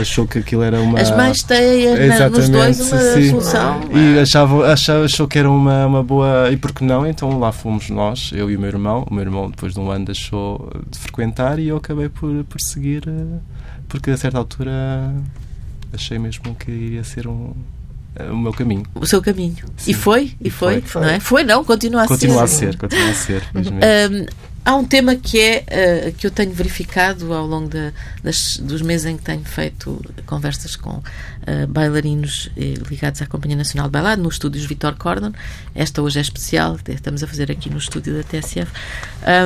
achou 0.00 0.24
que 0.24 0.38
aquilo 0.38 0.62
era 0.62 0.80
uma. 0.80 1.00
As 1.00 1.10
mães 1.10 1.42
têm 1.42 1.88
nos 2.30 2.48
dois 2.48 2.80
uma 2.92 3.00
sim. 3.00 3.30
solução. 3.30 3.80
E 3.92 4.20
achava, 4.20 4.72
achava, 4.72 5.04
achou 5.04 5.26
que 5.26 5.36
era 5.40 5.50
uma, 5.50 5.86
uma 5.86 6.02
boa. 6.04 6.48
E 6.52 6.56
por 6.56 6.72
que 6.72 6.84
não? 6.84 7.04
Então 7.04 7.40
lá 7.40 7.50
fomos 7.50 7.90
nós, 7.90 8.30
eu 8.32 8.48
e 8.48 8.56
o 8.56 8.60
meu 8.60 8.68
irmão. 8.68 9.04
O 9.10 9.12
meu 9.12 9.24
irmão, 9.24 9.50
depois 9.50 9.74
de 9.74 9.80
um 9.80 9.90
ano, 9.90 10.04
deixou 10.04 10.70
de 10.88 10.96
frequentar 10.96 11.58
e 11.58 11.66
eu 11.66 11.76
acabei 11.76 12.08
por, 12.08 12.44
por 12.44 12.60
seguir, 12.60 13.02
eh, 13.08 13.38
porque 13.88 14.12
a 14.12 14.16
certa 14.16 14.38
altura 14.38 15.12
achei 15.92 16.20
mesmo 16.20 16.54
que 16.54 16.70
iria 16.70 17.02
ser 17.02 17.26
um, 17.26 17.52
eh, 18.14 18.30
o 18.30 18.36
meu 18.36 18.52
caminho. 18.52 18.84
O 18.94 19.04
seu 19.06 19.20
caminho. 19.20 19.56
Sim. 19.76 19.90
E 19.90 19.94
foi? 19.94 20.32
E 20.40 20.46
E 20.46 20.50
foi? 20.50 20.80
foi. 20.82 21.02
Não 21.02 21.08
é? 21.08 21.18
Foi, 21.18 21.42
não, 21.42 21.64
continua 21.64 22.04
a 22.04 22.06
Continua 22.06 22.44
a 22.44 22.46
ser. 22.46 22.74
ser, 22.74 22.76
continua 22.78 23.10
a 23.10 23.14
ser. 23.14 23.42
Há 24.64 24.76
um 24.76 24.84
tema 24.84 25.16
que 25.16 25.40
é 25.40 25.64
uh, 26.08 26.12
que 26.12 26.24
eu 26.24 26.30
tenho 26.30 26.52
verificado 26.52 27.32
ao 27.34 27.44
longo 27.44 27.68
das, 28.22 28.58
dos 28.58 28.80
meses 28.80 29.06
em 29.06 29.16
que 29.16 29.24
tenho 29.24 29.44
feito 29.44 30.00
conversas 30.24 30.76
com 30.76 30.90
uh, 30.98 31.02
bailarinos 31.68 32.48
eh, 32.56 32.74
ligados 32.88 33.20
à 33.20 33.26
Companhia 33.26 33.56
Nacional 33.56 33.88
de 33.88 33.92
Bailado, 33.92 34.22
nos 34.22 34.34
estúdios 34.34 34.64
Vitor 34.64 34.94
Cordon. 34.94 35.32
Esta 35.74 36.00
hoje 36.00 36.20
é 36.20 36.22
especial, 36.22 36.78
estamos 36.88 37.24
a 37.24 37.26
fazer 37.26 37.50
aqui 37.50 37.68
no 37.70 37.78
estúdio 37.78 38.14
da 38.14 38.22
TSF, 38.22 38.70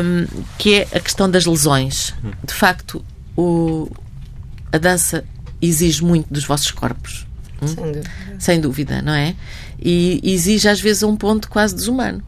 um, 0.05 0.45
que 0.59 0.75
é 0.75 0.89
a 0.93 1.01
questão 1.01 1.31
das 1.31 1.47
lesões. 1.47 2.15
De 2.45 2.53
facto, 2.53 3.03
o, 3.35 3.91
a 4.71 4.77
dança 4.77 5.25
exige 5.63 6.05
muito 6.05 6.27
dos 6.31 6.45
vossos 6.45 6.71
corpos. 6.71 7.27
Hum? 7.63 7.69
Sem 7.69 7.85
dúvida. 7.85 8.11
Sem 8.39 8.61
dúvida, 8.61 9.03
não 9.03 9.15
é? 9.15 9.35
E 9.81 10.21
exige 10.23 10.69
às 10.69 10.79
vezes 10.81 11.03
um 11.03 11.17
ponto 11.17 11.49
quase 11.49 11.75
desumano. 11.75 12.23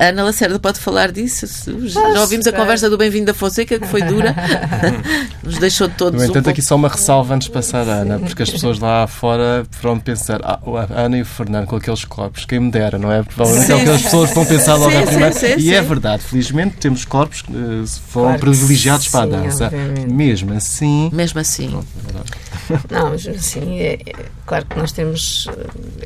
A 0.00 0.08
Ana 0.08 0.24
Lacerda 0.24 0.58
pode 0.58 0.78
falar 0.78 1.12
disso. 1.12 1.46
Já 1.88 2.20
ouvimos 2.20 2.46
a 2.46 2.52
conversa 2.52 2.88
do 2.88 2.96
Bem-vindo 2.96 3.26
da 3.26 3.34
Fonseca, 3.34 3.78
que 3.78 3.86
foi 3.86 4.02
dura. 4.02 4.34
Nos 5.44 5.58
deixou 5.58 5.88
todos. 5.88 6.20
No 6.20 6.28
entanto, 6.28 6.46
um 6.46 6.50
aqui 6.50 6.62
só 6.62 6.76
uma 6.76 6.88
ressalva 6.88 7.34
antes 7.34 7.48
de 7.48 7.52
passar 7.52 7.88
a 7.88 7.92
Ana, 7.92 8.18
porque 8.18 8.42
as 8.42 8.50
pessoas 8.50 8.78
lá 8.78 9.06
fora 9.06 9.66
vão 9.82 9.98
pensar, 9.98 10.40
ah, 10.42 10.58
a 10.90 11.02
Ana 11.02 11.18
e 11.18 11.22
o 11.22 11.26
Fernando 11.26 11.66
com 11.66 11.76
aqueles 11.76 12.04
corpos, 12.04 12.44
quem 12.44 12.60
me 12.60 12.70
dera, 12.70 12.98
não 12.98 13.12
é? 13.12 13.22
Provavelmente 13.22 13.66
sim. 13.66 13.72
é 13.72 13.76
o 13.76 13.84
que 13.84 13.90
as 13.90 14.02
pessoas 14.02 14.30
vão 14.32 14.46
pensar 14.46 14.76
logo 14.76 14.92
sim, 14.92 14.98
à 14.98 15.06
primeira. 15.06 15.32
Sim, 15.32 15.58
sim, 15.58 15.60
e 15.60 15.74
é 15.74 15.82
verdade, 15.82 16.22
felizmente 16.22 16.76
temos 16.76 17.04
corpos 17.04 17.42
que 17.42 17.52
uh, 17.52 17.86
foram 18.08 18.28
claro 18.28 18.40
privilegiados 18.40 19.08
para 19.08 19.22
a 19.22 19.26
dança. 19.26 19.66
Obviamente. 19.66 20.12
Mesmo 20.12 20.52
assim. 20.54 21.10
Mesmo 21.12 21.40
assim. 21.40 21.68
Pronto, 21.68 21.86
é 22.52 22.55
não, 22.90 23.12
assim, 23.12 23.80
é, 23.80 23.94
é, 23.94 24.12
claro 24.44 24.66
que 24.66 24.78
nós 24.78 24.92
temos. 24.92 25.48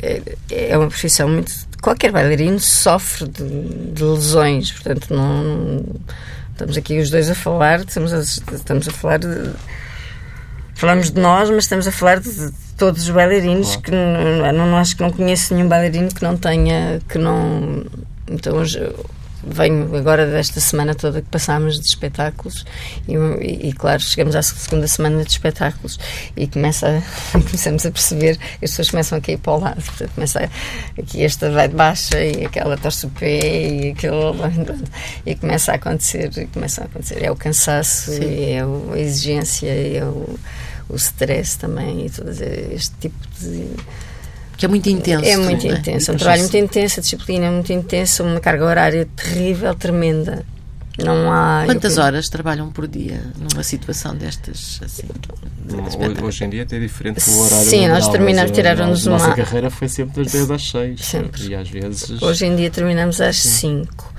É, 0.02 0.22
é 0.50 0.78
uma 0.78 0.88
profissão 0.88 1.28
muito 1.28 1.52
qualquer 1.80 2.12
bailarino 2.12 2.60
sofre 2.60 3.26
de, 3.28 3.92
de 3.92 4.04
lesões, 4.04 4.70
portanto, 4.70 5.14
não, 5.14 5.84
estamos 6.52 6.76
aqui 6.76 6.98
os 6.98 7.10
dois 7.10 7.30
a 7.30 7.34
falar, 7.34 7.80
estamos 7.80 8.12
a, 8.12 8.20
estamos 8.20 8.88
a 8.88 8.90
falar 8.90 9.18
de. 9.18 9.52
Falamos 10.74 11.10
de 11.10 11.20
nós, 11.20 11.50
mas 11.50 11.64
estamos 11.64 11.86
a 11.86 11.92
falar 11.92 12.20
de, 12.20 12.32
de 12.32 12.52
todos 12.78 13.02
os 13.02 13.10
bailarinos 13.10 13.76
que 13.76 13.90
não, 13.90 14.66
não 14.66 14.76
acho 14.78 14.96
que 14.96 15.02
não 15.02 15.10
conheço 15.10 15.54
nenhum 15.54 15.68
bailarino 15.68 16.08
que 16.08 16.22
não 16.22 16.38
tenha 16.38 17.00
que 17.06 17.18
não 17.18 17.84
então 18.26 18.56
hoje 18.56 18.80
venho 19.42 19.94
agora 19.96 20.26
desta 20.26 20.60
semana 20.60 20.94
toda 20.94 21.22
que 21.22 21.28
passámos 21.28 21.80
de 21.80 21.86
espetáculos 21.86 22.64
e, 23.08 23.14
e, 23.68 23.72
claro, 23.72 24.00
chegamos 24.00 24.36
à 24.36 24.42
segunda 24.42 24.86
semana 24.86 25.22
de 25.24 25.30
espetáculos 25.30 25.98
e 26.36 26.46
começa 26.46 26.88
a, 26.88 27.32
começamos 27.32 27.86
a 27.86 27.90
perceber 27.90 28.36
que 28.36 28.64
as 28.64 28.70
pessoas 28.70 28.90
começam 28.90 29.18
a 29.18 29.20
cair 29.20 29.38
para 29.38 29.52
o 29.52 29.60
lado 29.60 29.82
portanto, 29.82 30.10
começa 30.14 30.40
a, 30.40 31.00
aqui 31.00 31.24
esta 31.24 31.50
vai 31.50 31.68
de 31.68 31.74
baixa 31.74 32.22
e 32.22 32.44
aquela 32.44 32.76
torce 32.76 33.06
o 33.06 33.10
pé 33.10 33.68
e 33.68 33.90
aquilo 33.90 34.34
e 35.26 35.34
começa 35.34 35.72
a 35.72 35.74
acontecer 35.76 36.30
começa 36.52 36.82
a 36.82 36.84
acontecer, 36.84 37.22
é 37.22 37.30
o 37.30 37.36
cansaço 37.36 38.12
e 38.12 38.52
é 38.52 38.62
a 38.62 38.98
exigência 38.98 39.66
e 39.66 39.96
é 39.96 40.04
o, 40.04 40.38
o 40.88 40.96
stress 40.96 41.58
também 41.58 42.06
e 42.06 42.10
todo 42.10 42.30
este 42.30 42.94
tipo 43.00 43.18
de 43.40 43.70
que 44.60 44.66
é 44.66 44.68
muito 44.68 44.90
intenso. 44.90 45.24
É 45.24 45.36
muito 45.38 45.66
é? 45.66 45.70
intenso. 45.70 46.10
É 46.10 46.14
um 46.14 46.16
trabalho 46.18 46.42
muito 46.42 46.56
intenso, 46.58 47.00
a 47.00 47.02
disciplina 47.02 47.46
é 47.46 47.50
muito 47.50 47.72
intensa, 47.72 48.22
uma 48.22 48.38
carga 48.40 48.66
horária 48.66 49.08
terrível, 49.16 49.74
tremenda. 49.74 50.44
Não 51.02 51.32
há. 51.32 51.62
Quantas 51.64 51.96
eu... 51.96 52.02
horas 52.02 52.28
trabalham 52.28 52.70
por 52.70 52.86
dia 52.86 53.22
numa 53.38 53.62
situação 53.62 54.14
destas 54.14 54.78
assim? 54.84 55.08
Hoje, 55.66 56.22
hoje 56.22 56.44
em 56.44 56.50
dia 56.50 56.60
é 56.60 56.64
até 56.64 56.78
diferente 56.78 57.24
do 57.24 57.38
horário. 57.38 57.70
Sim, 57.70 57.88
nós 57.88 58.06
terminamos, 58.08 58.50
tiraram-nos 58.50 59.06
uma. 59.06 59.16
A 59.16 59.18
nossa 59.20 59.34
carreira 59.34 59.70
foi 59.70 59.88
sempre 59.88 60.24
das 60.24 60.32
10 60.32 60.50
às 60.50 60.70
6. 60.70 61.00
Sempre. 61.00 61.48
E 61.48 61.54
às 61.54 61.68
vezes. 61.70 62.20
Hoje 62.20 62.44
em 62.44 62.54
dia 62.54 62.70
terminamos 62.70 63.18
às 63.18 63.38
Sim. 63.38 63.84
5 63.86 64.10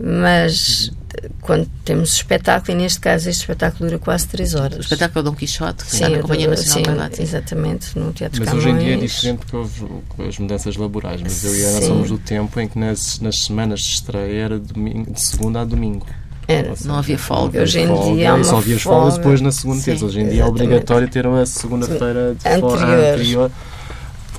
mas 0.00 0.92
quando 1.40 1.68
temos 1.84 2.14
espetáculo, 2.14 2.78
e 2.78 2.82
neste 2.82 3.00
caso 3.00 3.28
este 3.28 3.40
espetáculo 3.40 3.88
dura 3.88 3.98
quase 3.98 4.26
3 4.28 4.54
horas. 4.54 4.78
O 4.78 4.80
espetáculo 4.80 5.20
é 5.20 5.22
Dom 5.30 5.36
Quixote, 5.36 5.84
que 5.84 5.90
sim, 5.90 5.96
está 5.96 6.08
na 6.08 6.22
Companhia 6.22 6.48
Nacional 6.48 7.08
sim, 7.12 7.22
Exatamente, 7.22 7.98
no 7.98 8.12
Teatro 8.12 8.40
Mas 8.40 8.48
Camões. 8.48 8.66
hoje 8.66 8.74
em 8.74 8.78
dia 8.78 8.94
é 8.94 8.96
diferente 8.96 9.38
porque 9.38 9.56
houve 9.56 10.28
as 10.28 10.38
mudanças 10.38 10.76
laborais, 10.76 11.22
mas 11.22 11.44
eu 11.44 11.56
e 11.56 11.64
a 11.64 11.68
Ana 11.68 11.82
somos 11.82 12.08
do 12.08 12.18
tempo 12.18 12.60
em 12.60 12.68
que 12.68 12.78
nas, 12.78 13.20
nas 13.20 13.38
semanas 13.38 13.80
de 13.80 13.92
estreia 13.94 14.44
era 14.44 14.58
domingo, 14.58 15.12
de 15.12 15.20
segunda 15.20 15.60
a 15.60 15.64
domingo. 15.64 16.06
Era. 16.46 16.72
Não 16.84 16.96
havia 16.96 17.18
folga. 17.18 17.62
Hoje 17.62 17.80
em 17.80 17.88
folga, 17.88 18.14
dia 18.14 18.30
há 18.30 18.34
uma 18.34 18.44
só 18.44 18.56
havia 18.56 18.78
folgas 18.78 19.18
depois 19.18 19.40
na 19.42 19.52
segunda 19.52 19.82
terça. 19.82 20.06
Hoje 20.06 20.20
em 20.20 20.28
dia 20.28 20.42
é 20.42 20.46
obrigatório 20.46 21.06
ter 21.06 21.26
a 21.26 21.44
segunda-feira 21.44 22.30
anterior. 22.30 22.82
anterior 22.82 23.50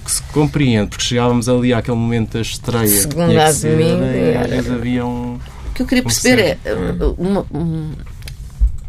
que 0.10 0.15
se 0.15 0.24
compreende, 0.24 0.89
porque 0.89 1.04
chegávamos 1.04 1.48
ali 1.48 1.72
àquele 1.72 1.98
momento 1.98 2.34
da 2.34 2.42
estreia. 2.42 2.88
Segunda 2.88 3.46
a 3.46 3.52
domingo. 3.52 4.04
E 4.04 4.36
às 4.36 4.50
vezes 4.50 4.72
havia 4.72 5.06
um. 5.06 5.39
O 5.80 5.82
que 5.82 5.84
eu 5.84 5.88
queria 5.88 6.04
perceber 6.04 6.58
é. 6.65 6.76
Uma, 7.18 7.46
um, 7.54 7.94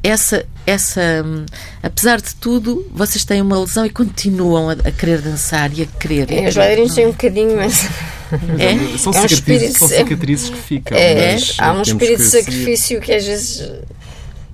essa, 0.02 0.44
essa, 0.66 1.00
um, 1.24 1.46
apesar 1.82 2.20
de 2.20 2.34
tudo, 2.34 2.86
vocês 2.92 3.24
têm 3.24 3.40
uma 3.40 3.60
lesão 3.60 3.86
e 3.86 3.90
continuam 3.90 4.70
a, 4.70 4.72
a 4.72 4.90
querer 4.90 5.20
dançar 5.20 5.70
e 5.78 5.82
a 5.82 5.86
querer. 5.86 6.32
É, 6.32 6.48
os 6.48 6.56
bailarinos 6.56 6.94
têm 6.94 7.06
um 7.06 7.12
bocadinho, 7.12 7.56
mas. 7.56 7.88
É? 8.58 8.96
São, 8.96 9.12
é 9.12 9.20
um 9.20 9.28
cicatrizes, 9.28 9.76
são 9.76 9.88
cicatrizes 9.88 10.50
que 10.50 10.56
ficam. 10.56 10.96
É, 10.96 11.36
há 11.58 11.72
um 11.72 11.82
espírito 11.82 12.22
de 12.22 12.28
sacrifício 12.28 13.00
que 13.00 13.12
às 13.12 13.26
vezes 13.26 13.68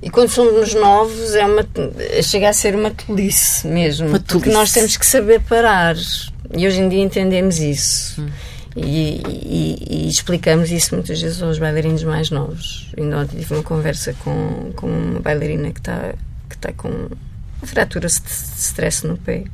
e 0.03 0.11
quando 0.11 0.29
somos 0.29 0.75
novos 0.75 1.35
é 1.35 1.45
uma, 1.45 1.67
chega 2.23 2.49
a 2.49 2.53
ser 2.53 2.75
uma 2.75 2.91
tolice 2.91 3.67
mesmo. 3.67 4.09
Uma 4.09 4.19
tolice. 4.19 4.33
Porque 4.33 4.51
nós 4.51 4.73
temos 4.73 4.97
que 4.97 5.07
saber 5.07 5.41
parar. 5.41 5.97
E 6.57 6.67
hoje 6.67 6.81
em 6.81 6.89
dia 6.89 7.03
entendemos 7.03 7.59
isso. 7.59 8.21
Hum. 8.21 8.29
E, 8.77 9.23
e, 9.27 9.87
e, 9.89 10.09
explicamos 10.09 10.71
isso 10.71 10.95
muitas 10.95 11.21
vezes 11.21 11.43
aos 11.43 11.59
bailarinos 11.59 12.05
mais 12.05 12.31
novos. 12.31 12.93
Ainda 12.97 13.21
ontem 13.21 13.39
tive 13.39 13.55
uma 13.55 13.63
conversa 13.63 14.15
com, 14.23 14.71
com 14.77 14.87
uma 14.87 15.21
bailarina 15.21 15.73
que 15.73 15.81
está 15.81 16.15
que 16.49 16.59
tá 16.59 16.73
com 16.75 16.89
uma 16.89 17.67
fratura 17.67 18.07
de 18.07 18.15
stress 18.15 19.07
no 19.07 19.17
pé. 19.17 19.45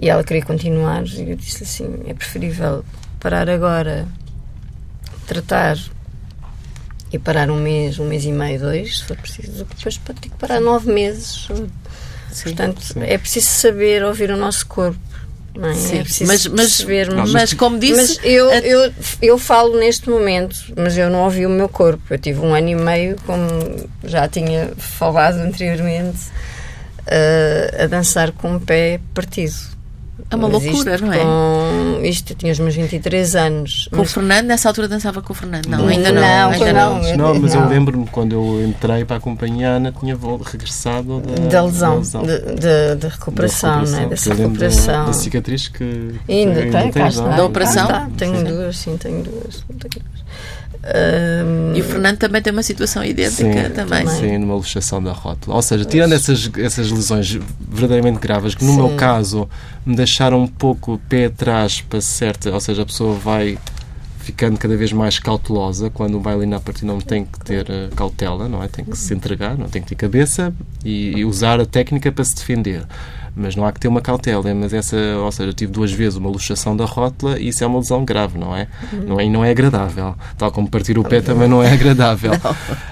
E 0.00 0.08
ela 0.08 0.22
queria 0.22 0.44
continuar. 0.44 1.04
E 1.06 1.30
eu 1.30 1.36
disse 1.36 1.64
assim: 1.64 2.04
é 2.06 2.14
preferível 2.14 2.84
parar 3.18 3.50
agora, 3.50 4.06
tratar 5.26 5.76
e 7.12 7.18
parar 7.18 7.50
um 7.50 7.60
mês, 7.60 7.98
um 7.98 8.06
mês 8.06 8.24
e 8.24 8.32
meio, 8.32 8.60
dois, 8.60 8.98
se 8.98 9.04
for 9.04 9.16
preciso, 9.16 9.64
depois 9.64 9.96
ter 9.96 10.14
que 10.14 10.30
parar 10.30 10.60
nove 10.60 10.92
meses. 10.92 11.48
Sim, 12.30 12.44
Portanto, 12.44 12.80
sim. 12.82 13.00
é 13.02 13.16
preciso 13.16 13.46
saber 13.46 14.04
ouvir 14.04 14.30
o 14.30 14.36
nosso 14.36 14.66
corpo. 14.66 14.98
Não 15.56 15.70
é? 15.70 15.74
Sim, 15.74 15.98
é 15.98 16.04
mas, 16.26 16.46
mas, 16.46 16.84
mas, 16.84 17.32
mas, 17.32 17.54
como 17.54 17.78
disse. 17.78 18.16
Mas 18.16 18.24
eu, 18.24 18.50
a... 18.50 18.58
eu, 18.58 18.92
eu 19.22 19.38
falo 19.38 19.78
neste 19.78 20.08
momento, 20.08 20.56
mas 20.76 20.96
eu 20.96 21.08
não 21.08 21.24
ouvi 21.24 21.46
o 21.46 21.50
meu 21.50 21.68
corpo. 21.68 22.02
Eu 22.10 22.18
tive 22.18 22.40
um 22.40 22.54
ano 22.54 22.68
e 22.68 22.74
meio, 22.74 23.16
como 23.26 23.46
já 24.04 24.28
tinha 24.28 24.70
falado 24.76 25.36
anteriormente, 25.36 26.18
uh, 27.06 27.84
a 27.84 27.86
dançar 27.86 28.32
com 28.32 28.56
o 28.56 28.60
pé 28.60 29.00
partido. 29.14 29.75
É 30.28 30.34
uma 30.34 30.48
Mas 30.48 30.64
loucura, 30.64 30.98
não 30.98 31.12
é? 31.12 31.18
Com... 31.18 32.04
Isto, 32.04 32.32
eu 32.32 32.36
tinha 32.36 32.52
os 32.52 32.58
meus 32.58 32.74
23 32.74 33.36
anos. 33.36 33.88
Com 33.90 33.98
mas... 33.98 34.10
o 34.10 34.14
Fernando, 34.14 34.46
nessa 34.46 34.68
altura 34.68 34.88
dançava 34.88 35.22
com 35.22 35.32
o 35.32 35.36
Fernando? 35.36 35.66
Não, 35.66 35.86
ainda 35.86 36.10
não. 36.10 36.20
Não, 36.20 36.50
ainda 36.50 36.72
não. 36.72 37.02
não. 37.02 37.16
não 37.16 37.40
mas 37.40 37.54
não. 37.54 37.62
eu 37.62 37.68
lembro-me 37.68 38.06
quando 38.06 38.32
eu 38.32 38.66
entrei 38.66 39.04
para 39.04 39.16
acompanhar, 39.16 39.76
Ana 39.76 39.92
tinha 39.92 40.18
regressado 40.44 41.20
da, 41.20 41.48
da 41.48 41.64
lesão, 41.64 42.00
de, 42.00 42.38
de, 42.38 42.96
de, 42.96 43.08
recuperação, 43.08 43.82
não 43.84 43.98
é? 44.00 44.06
Dessa 44.06 44.34
recuperação. 44.34 44.94
Da, 44.94 45.04
da 45.04 45.12
cicatriz 45.12 45.68
que. 45.68 46.14
Ainda, 46.28 46.60
ainda 46.60 46.80
tem, 46.80 46.92
cá 46.92 47.08
Da 47.08 47.44
operação? 47.44 47.88
Ah, 47.88 48.08
tenho 48.16 48.38
sim. 48.38 48.44
duas, 48.44 48.76
sim, 48.76 48.96
tenho 48.96 49.22
duas. 49.22 49.64
Um, 50.86 51.74
e 51.74 51.80
o 51.80 51.84
Fernando 51.84 52.16
também 52.16 52.40
tem 52.40 52.52
uma 52.52 52.62
situação 52.62 53.02
idêntica 53.02 53.68
sim, 53.68 53.74
também. 53.74 54.06
Sim, 54.06 54.38
numa 54.38 54.54
luxação 54.54 55.02
da 55.02 55.12
rótula. 55.12 55.56
Ou 55.56 55.62
seja, 55.62 55.84
tirando 55.84 56.12
essas, 56.12 56.48
essas 56.58 56.90
lesões 56.90 57.38
verdadeiramente 57.68 58.20
graves, 58.20 58.54
que 58.54 58.64
no 58.64 58.72
sim. 58.72 58.76
meu 58.76 58.96
caso 58.96 59.48
me 59.84 59.96
deixaram 59.96 60.42
um 60.42 60.46
pouco 60.46 61.00
pé 61.08 61.26
atrás 61.26 61.80
para 61.80 62.00
certa, 62.00 62.52
ou 62.52 62.60
seja, 62.60 62.82
a 62.82 62.86
pessoa 62.86 63.14
vai 63.14 63.58
ficando 64.18 64.58
cada 64.58 64.76
vez 64.76 64.92
mais 64.92 65.20
cautelosa 65.20 65.88
quando 65.88 66.16
o 66.16 66.20
bailarino 66.20 66.56
a 66.56 66.60
partir 66.60 66.84
não 66.84 67.00
tem 67.00 67.24
que 67.24 67.38
ter 67.40 67.64
uh, 67.64 67.94
cautela, 67.94 68.48
não 68.48 68.62
é? 68.62 68.68
Tem 68.68 68.84
que 68.84 68.98
se 68.98 69.14
entregar, 69.14 69.56
não 69.56 69.68
tem 69.68 69.80
que 69.80 69.88
ter 69.88 69.94
cabeça 69.94 70.52
e, 70.84 71.18
e 71.18 71.24
usar 71.24 71.60
a 71.60 71.66
técnica 71.66 72.10
para 72.10 72.24
se 72.24 72.34
defender 72.34 72.84
mas 73.36 73.54
não 73.54 73.66
há 73.66 73.72
que 73.72 73.78
ter 73.78 73.88
uma 73.88 74.00
cautela. 74.00 74.52
Mas 74.54 74.72
essa, 74.72 74.96
ou 74.96 75.30
seja, 75.30 75.50
eu 75.50 75.54
tive 75.54 75.70
duas 75.70 75.92
vezes 75.92 76.16
uma 76.16 76.30
luxação 76.30 76.74
da 76.76 76.86
rótula 76.86 77.38
e 77.38 77.48
isso 77.48 77.62
é 77.62 77.66
uma 77.66 77.78
lesão 77.78 78.04
grave, 78.04 78.38
não 78.38 78.56
é? 78.56 78.66
Uhum. 78.92 79.00
Não 79.00 79.20
é, 79.20 79.28
não 79.28 79.44
é 79.44 79.50
agradável. 79.50 80.14
Tal 80.38 80.50
como 80.50 80.68
partir 80.68 80.98
o 80.98 81.04
pé 81.04 81.20
também 81.20 81.46
não 81.46 81.62
é 81.62 81.72
agradável. 81.72 82.32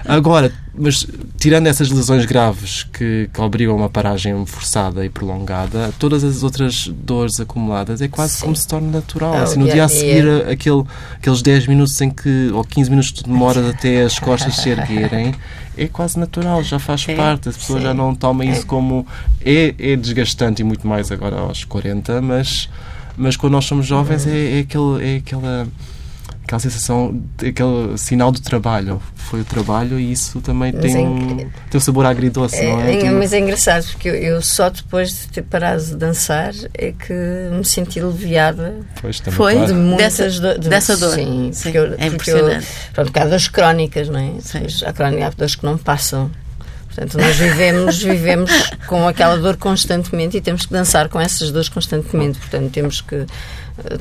Não. 0.05 0.15
Agora, 0.15 0.51
mas 0.77 1.07
tirando 1.37 1.67
essas 1.67 1.89
lesões 1.89 2.25
graves 2.25 2.83
que, 2.83 3.29
que 3.33 3.41
obrigam 3.41 3.75
uma 3.75 3.89
paragem 3.89 4.45
forçada 4.45 5.05
e 5.05 5.09
prolongada, 5.09 5.93
todas 5.97 6.23
as 6.23 6.43
outras 6.43 6.87
dores 6.87 7.39
acumuladas 7.39 8.01
é 8.01 8.07
quase 8.07 8.35
Sim. 8.35 8.41
como 8.41 8.55
se 8.55 8.67
torna 8.67 8.91
natural. 8.91 9.33
Oh, 9.33 9.43
assim, 9.43 9.59
no 9.59 9.69
dia 9.69 9.85
a 9.85 9.87
seguir, 9.87 10.27
aquele, 10.49 10.83
aqueles 11.13 11.41
10 11.41 11.67
minutos 11.67 11.99
em 12.01 12.09
que, 12.09 12.49
ou 12.53 12.63
15 12.63 12.89
minutos 12.89 13.13
de 13.13 13.23
demora 13.23 13.69
até 13.69 14.03
as 14.03 14.19
costas 14.19 14.55
se 14.57 14.69
erguerem, 14.69 15.33
é 15.77 15.87
quase 15.87 16.19
natural, 16.19 16.63
já 16.63 16.79
faz 16.79 17.05
é, 17.07 17.15
parte. 17.15 17.49
As 17.49 17.57
pessoas 17.57 17.79
sim. 17.79 17.87
já 17.87 17.93
não 17.93 18.15
tomam 18.15 18.47
isso 18.47 18.61
é. 18.61 18.65
como. 18.65 19.05
É, 19.43 19.75
é 19.77 19.95
desgastante 19.95 20.61
e 20.61 20.65
muito 20.65 20.87
mais 20.87 21.11
agora 21.11 21.37
aos 21.37 21.63
40, 21.63 22.21
mas, 22.21 22.69
mas 23.15 23.37
quando 23.37 23.53
nós 23.53 23.65
somos 23.65 23.85
jovens 23.85 24.25
é, 24.25 24.57
é, 24.57 24.59
aquele, 24.59 25.03
é 25.03 25.17
aquela 25.17 25.67
aquela 26.45 26.59
sensação, 26.59 27.21
aquele 27.39 27.97
sinal 27.97 28.31
do 28.31 28.39
trabalho. 28.39 29.01
Foi 29.15 29.41
o 29.41 29.43
trabalho 29.43 29.99
e 29.99 30.11
isso 30.11 30.39
também 30.39 30.71
Mas 30.71 30.81
tem, 30.83 30.95
é 31.03 31.07
um, 31.07 31.37
tem 31.37 31.49
um 31.73 31.79
sabor 31.79 32.05
agridoce, 32.05 32.61
não 32.63 32.79
é? 32.81 33.01
É, 33.01 33.11
mas 33.11 33.33
é 33.33 33.39
engraçado 33.39 33.83
porque 33.87 34.07
eu, 34.09 34.13
eu 34.13 34.41
só 34.41 34.69
depois 34.69 35.09
de 35.09 35.27
ter 35.29 35.41
parado 35.41 35.83
de 35.83 35.95
dançar 35.95 36.53
é 36.75 36.91
que 36.91 37.11
me 37.51 37.65
senti 37.65 37.99
aliviada 37.99 38.75
Pois, 39.01 39.19
também, 39.19 39.33
Foi? 39.35 39.53
claro. 39.55 39.67
de 39.67 39.73
muitas 39.73 40.17
Dessa- 40.17 40.39
do- 40.53 40.59
de- 40.59 40.69
dessa 40.69 40.95
dor. 40.97 41.15
Sim, 41.15 41.49
Sim, 41.51 41.63
porque 41.63 41.77
eu, 41.79 41.93
é 41.97 42.09
porque 42.11 42.31
eu, 42.31 42.45
pronto, 42.93 43.07
porque 43.07 43.19
há 43.19 43.25
dores 43.25 43.47
crónicas, 43.47 44.07
não 44.09 44.19
é? 44.19 44.31
Sim. 44.39 44.59
Depois 44.59 44.83
Há, 44.83 44.93
crónica, 44.93 45.25
há 45.25 45.29
dores 45.31 45.55
que 45.55 45.65
não 45.65 45.77
passam. 45.77 46.29
Portanto, 46.85 47.17
nós 47.17 47.35
vivemos, 47.35 47.97
vivemos 48.01 48.51
com 48.87 49.05
aquela 49.07 49.35
dor 49.37 49.57
constantemente 49.57 50.37
e 50.37 50.41
temos 50.41 50.65
que 50.65 50.71
dançar 50.71 51.09
com 51.09 51.19
essas 51.19 51.51
dores 51.51 51.67
constantemente. 51.67 52.37
Portanto, 52.39 52.69
temos 52.71 53.01
que 53.01 53.25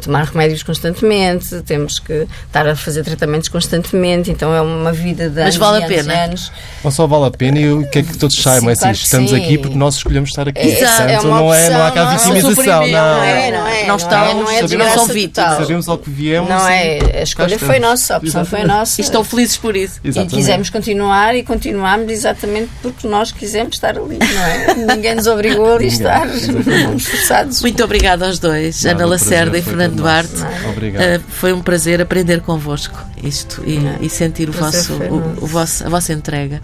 tomar 0.02 0.24
remédios 0.26 0.62
constantemente, 0.62 1.60
temos 1.62 1.98
que 1.98 2.26
estar 2.46 2.66
a 2.66 2.76
fazer 2.76 3.02
tratamentos 3.04 3.48
constantemente. 3.48 4.30
Então, 4.30 4.54
é 4.54 4.60
uma 4.60 4.92
vida 4.92 5.28
de 5.28 5.34
Mas 5.40 5.54
anos 5.54 5.56
vale 5.56 5.78
e 5.78 5.82
a 5.82 5.86
anos 5.86 5.90
e 5.90 6.02
pena? 6.02 6.24
anos. 6.24 6.52
Não 6.84 6.90
só 6.90 7.06
vale 7.06 7.26
a 7.26 7.30
pena 7.30 7.58
e 7.58 7.72
o 7.72 7.88
que 7.88 7.98
é 7.98 8.02
que 8.02 8.16
todos 8.16 8.36
saibam, 8.40 8.70
é 8.70 8.72
assim, 8.72 8.80
claro 8.82 8.96
estamos 8.96 9.30
sim. 9.30 9.36
aqui 9.36 9.58
porque 9.58 9.76
nós 9.76 9.96
escolhemos 9.96 10.30
estar 10.30 10.48
aqui. 10.48 10.60
Exato, 10.60 11.02
é 11.02 11.06
Portanto, 11.06 11.26
uma 11.26 11.38
não, 11.40 11.54
é, 11.54 11.70
não 11.70 11.86
há 11.86 11.90
cá 11.90 12.12
opção, 12.12 12.28
não 12.28 12.36
é? 12.36 12.40
vitimização, 12.40 12.86
não. 12.88 12.90
não 13.16 13.24
é, 13.24 13.50
não 13.50 13.66
é, 13.66 13.80
Não 13.80 13.86
não 13.88 13.96
estão- 13.96 14.24
é, 14.24 14.34
não 14.34 14.50
é 14.50 14.62
não 14.62 15.08
total. 15.08 15.60
Sabemos 15.60 15.88
ao 15.88 15.98
que 15.98 16.10
viemos. 16.10 16.48
Não 16.48 16.68
e 16.68 16.72
é, 16.72 17.18
a 17.20 17.22
escolha 17.22 17.58
foi 17.58 17.78
nossa, 17.78 18.14
a 18.14 18.18
opção 18.18 18.44
foi 18.44 18.58
Exatamente. 18.60 18.78
nossa. 18.80 19.00
E 19.00 19.04
estão 19.04 19.24
felizes 19.24 19.56
por 19.56 19.76
isso. 19.76 20.00
E 20.04 20.08
Exatamente. 20.08 20.34
quisemos 20.36 20.70
continuar 20.70 21.34
e 21.34 21.42
continuámos 21.42 22.10
exatamente 22.10 22.70
porque 22.82 23.06
nós 23.08 23.32
quisemos 23.32 23.74
estar 23.74 23.96
ali, 23.96 24.18
não 24.18 24.44
é? 24.44 24.74
Ninguém 24.94 25.14
nos 25.14 25.26
obrigou 25.26 25.72
a 25.72 25.74
ali 25.76 25.86
estar, 25.88 26.26
forçados. 26.98 27.60
Muito 27.60 27.82
obrigada 27.82 28.26
aos 28.26 28.38
dois, 28.38 28.84
Ana 28.84 29.06
Lacerda 29.06 29.58
e 29.58 29.62
foi 29.62 29.63
Fernando 29.64 29.96
Duarte. 29.96 30.32
Obrigado. 30.70 31.20
Uh, 31.20 31.24
foi 31.28 31.52
um 31.52 31.60
prazer 31.62 32.00
aprender 32.00 32.40
convosco 32.42 32.98
isto 33.22 33.62
e, 33.66 33.78
Não. 33.78 33.96
e 34.00 34.08
sentir 34.10 34.48
o 34.48 34.52
vosso, 34.52 34.92
o, 34.94 35.44
o 35.44 35.46
vosso, 35.46 35.84
a 35.86 35.88
vossa 35.88 36.12
entrega 36.12 36.60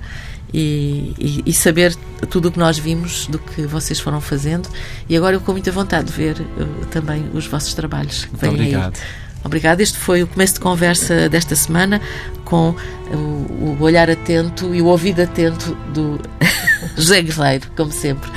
e, 0.53 1.15
e- 1.19 1.43
e 1.47 1.53
saber 1.53 1.95
tudo 2.29 2.49
o 2.49 2.53
que 2.53 2.59
nós 2.59 2.79
vimos 2.79 3.27
do 3.27 3.39
que 3.39 3.63
vocês 3.63 3.99
foram 4.01 4.21
fazendo. 4.21 4.69
E 5.09 5.17
agora 5.17 5.37
eu 5.37 5.41
com 5.41 5.53
muita 5.53 5.71
vontade 5.73 6.07
de 6.09 6.13
ver 6.13 6.41
uh, 6.41 6.87
também 6.91 7.25
os 7.35 7.47
vossos 7.47 7.73
trabalhos. 7.75 8.25
que 8.25 8.31
Muito 8.33 8.41
vêm 8.41 8.51
aí. 8.51 8.57
obrigado. 8.77 8.99
Obrigada. 9.43 9.83
Este 9.83 9.97
foi 9.97 10.23
o 10.23 10.27
começo 10.27 10.55
de 10.55 10.61
conversa 10.61 11.27
desta 11.29 11.57
semana 11.57 11.99
com 12.45 12.75
o, 13.11 13.17
o 13.17 13.77
olhar 13.81 14.11
atento 14.11 14.75
e 14.75 14.83
o 14.83 14.87
ouvido 14.87 15.23
atento 15.23 15.75
do 15.95 16.21
José 16.97 17.23
Guerreiro, 17.23 17.69
como 17.75 17.91
sempre. 17.91 18.31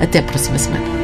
Até 0.00 0.18
a 0.18 0.22
próxima 0.22 0.58
semana. 0.58 0.97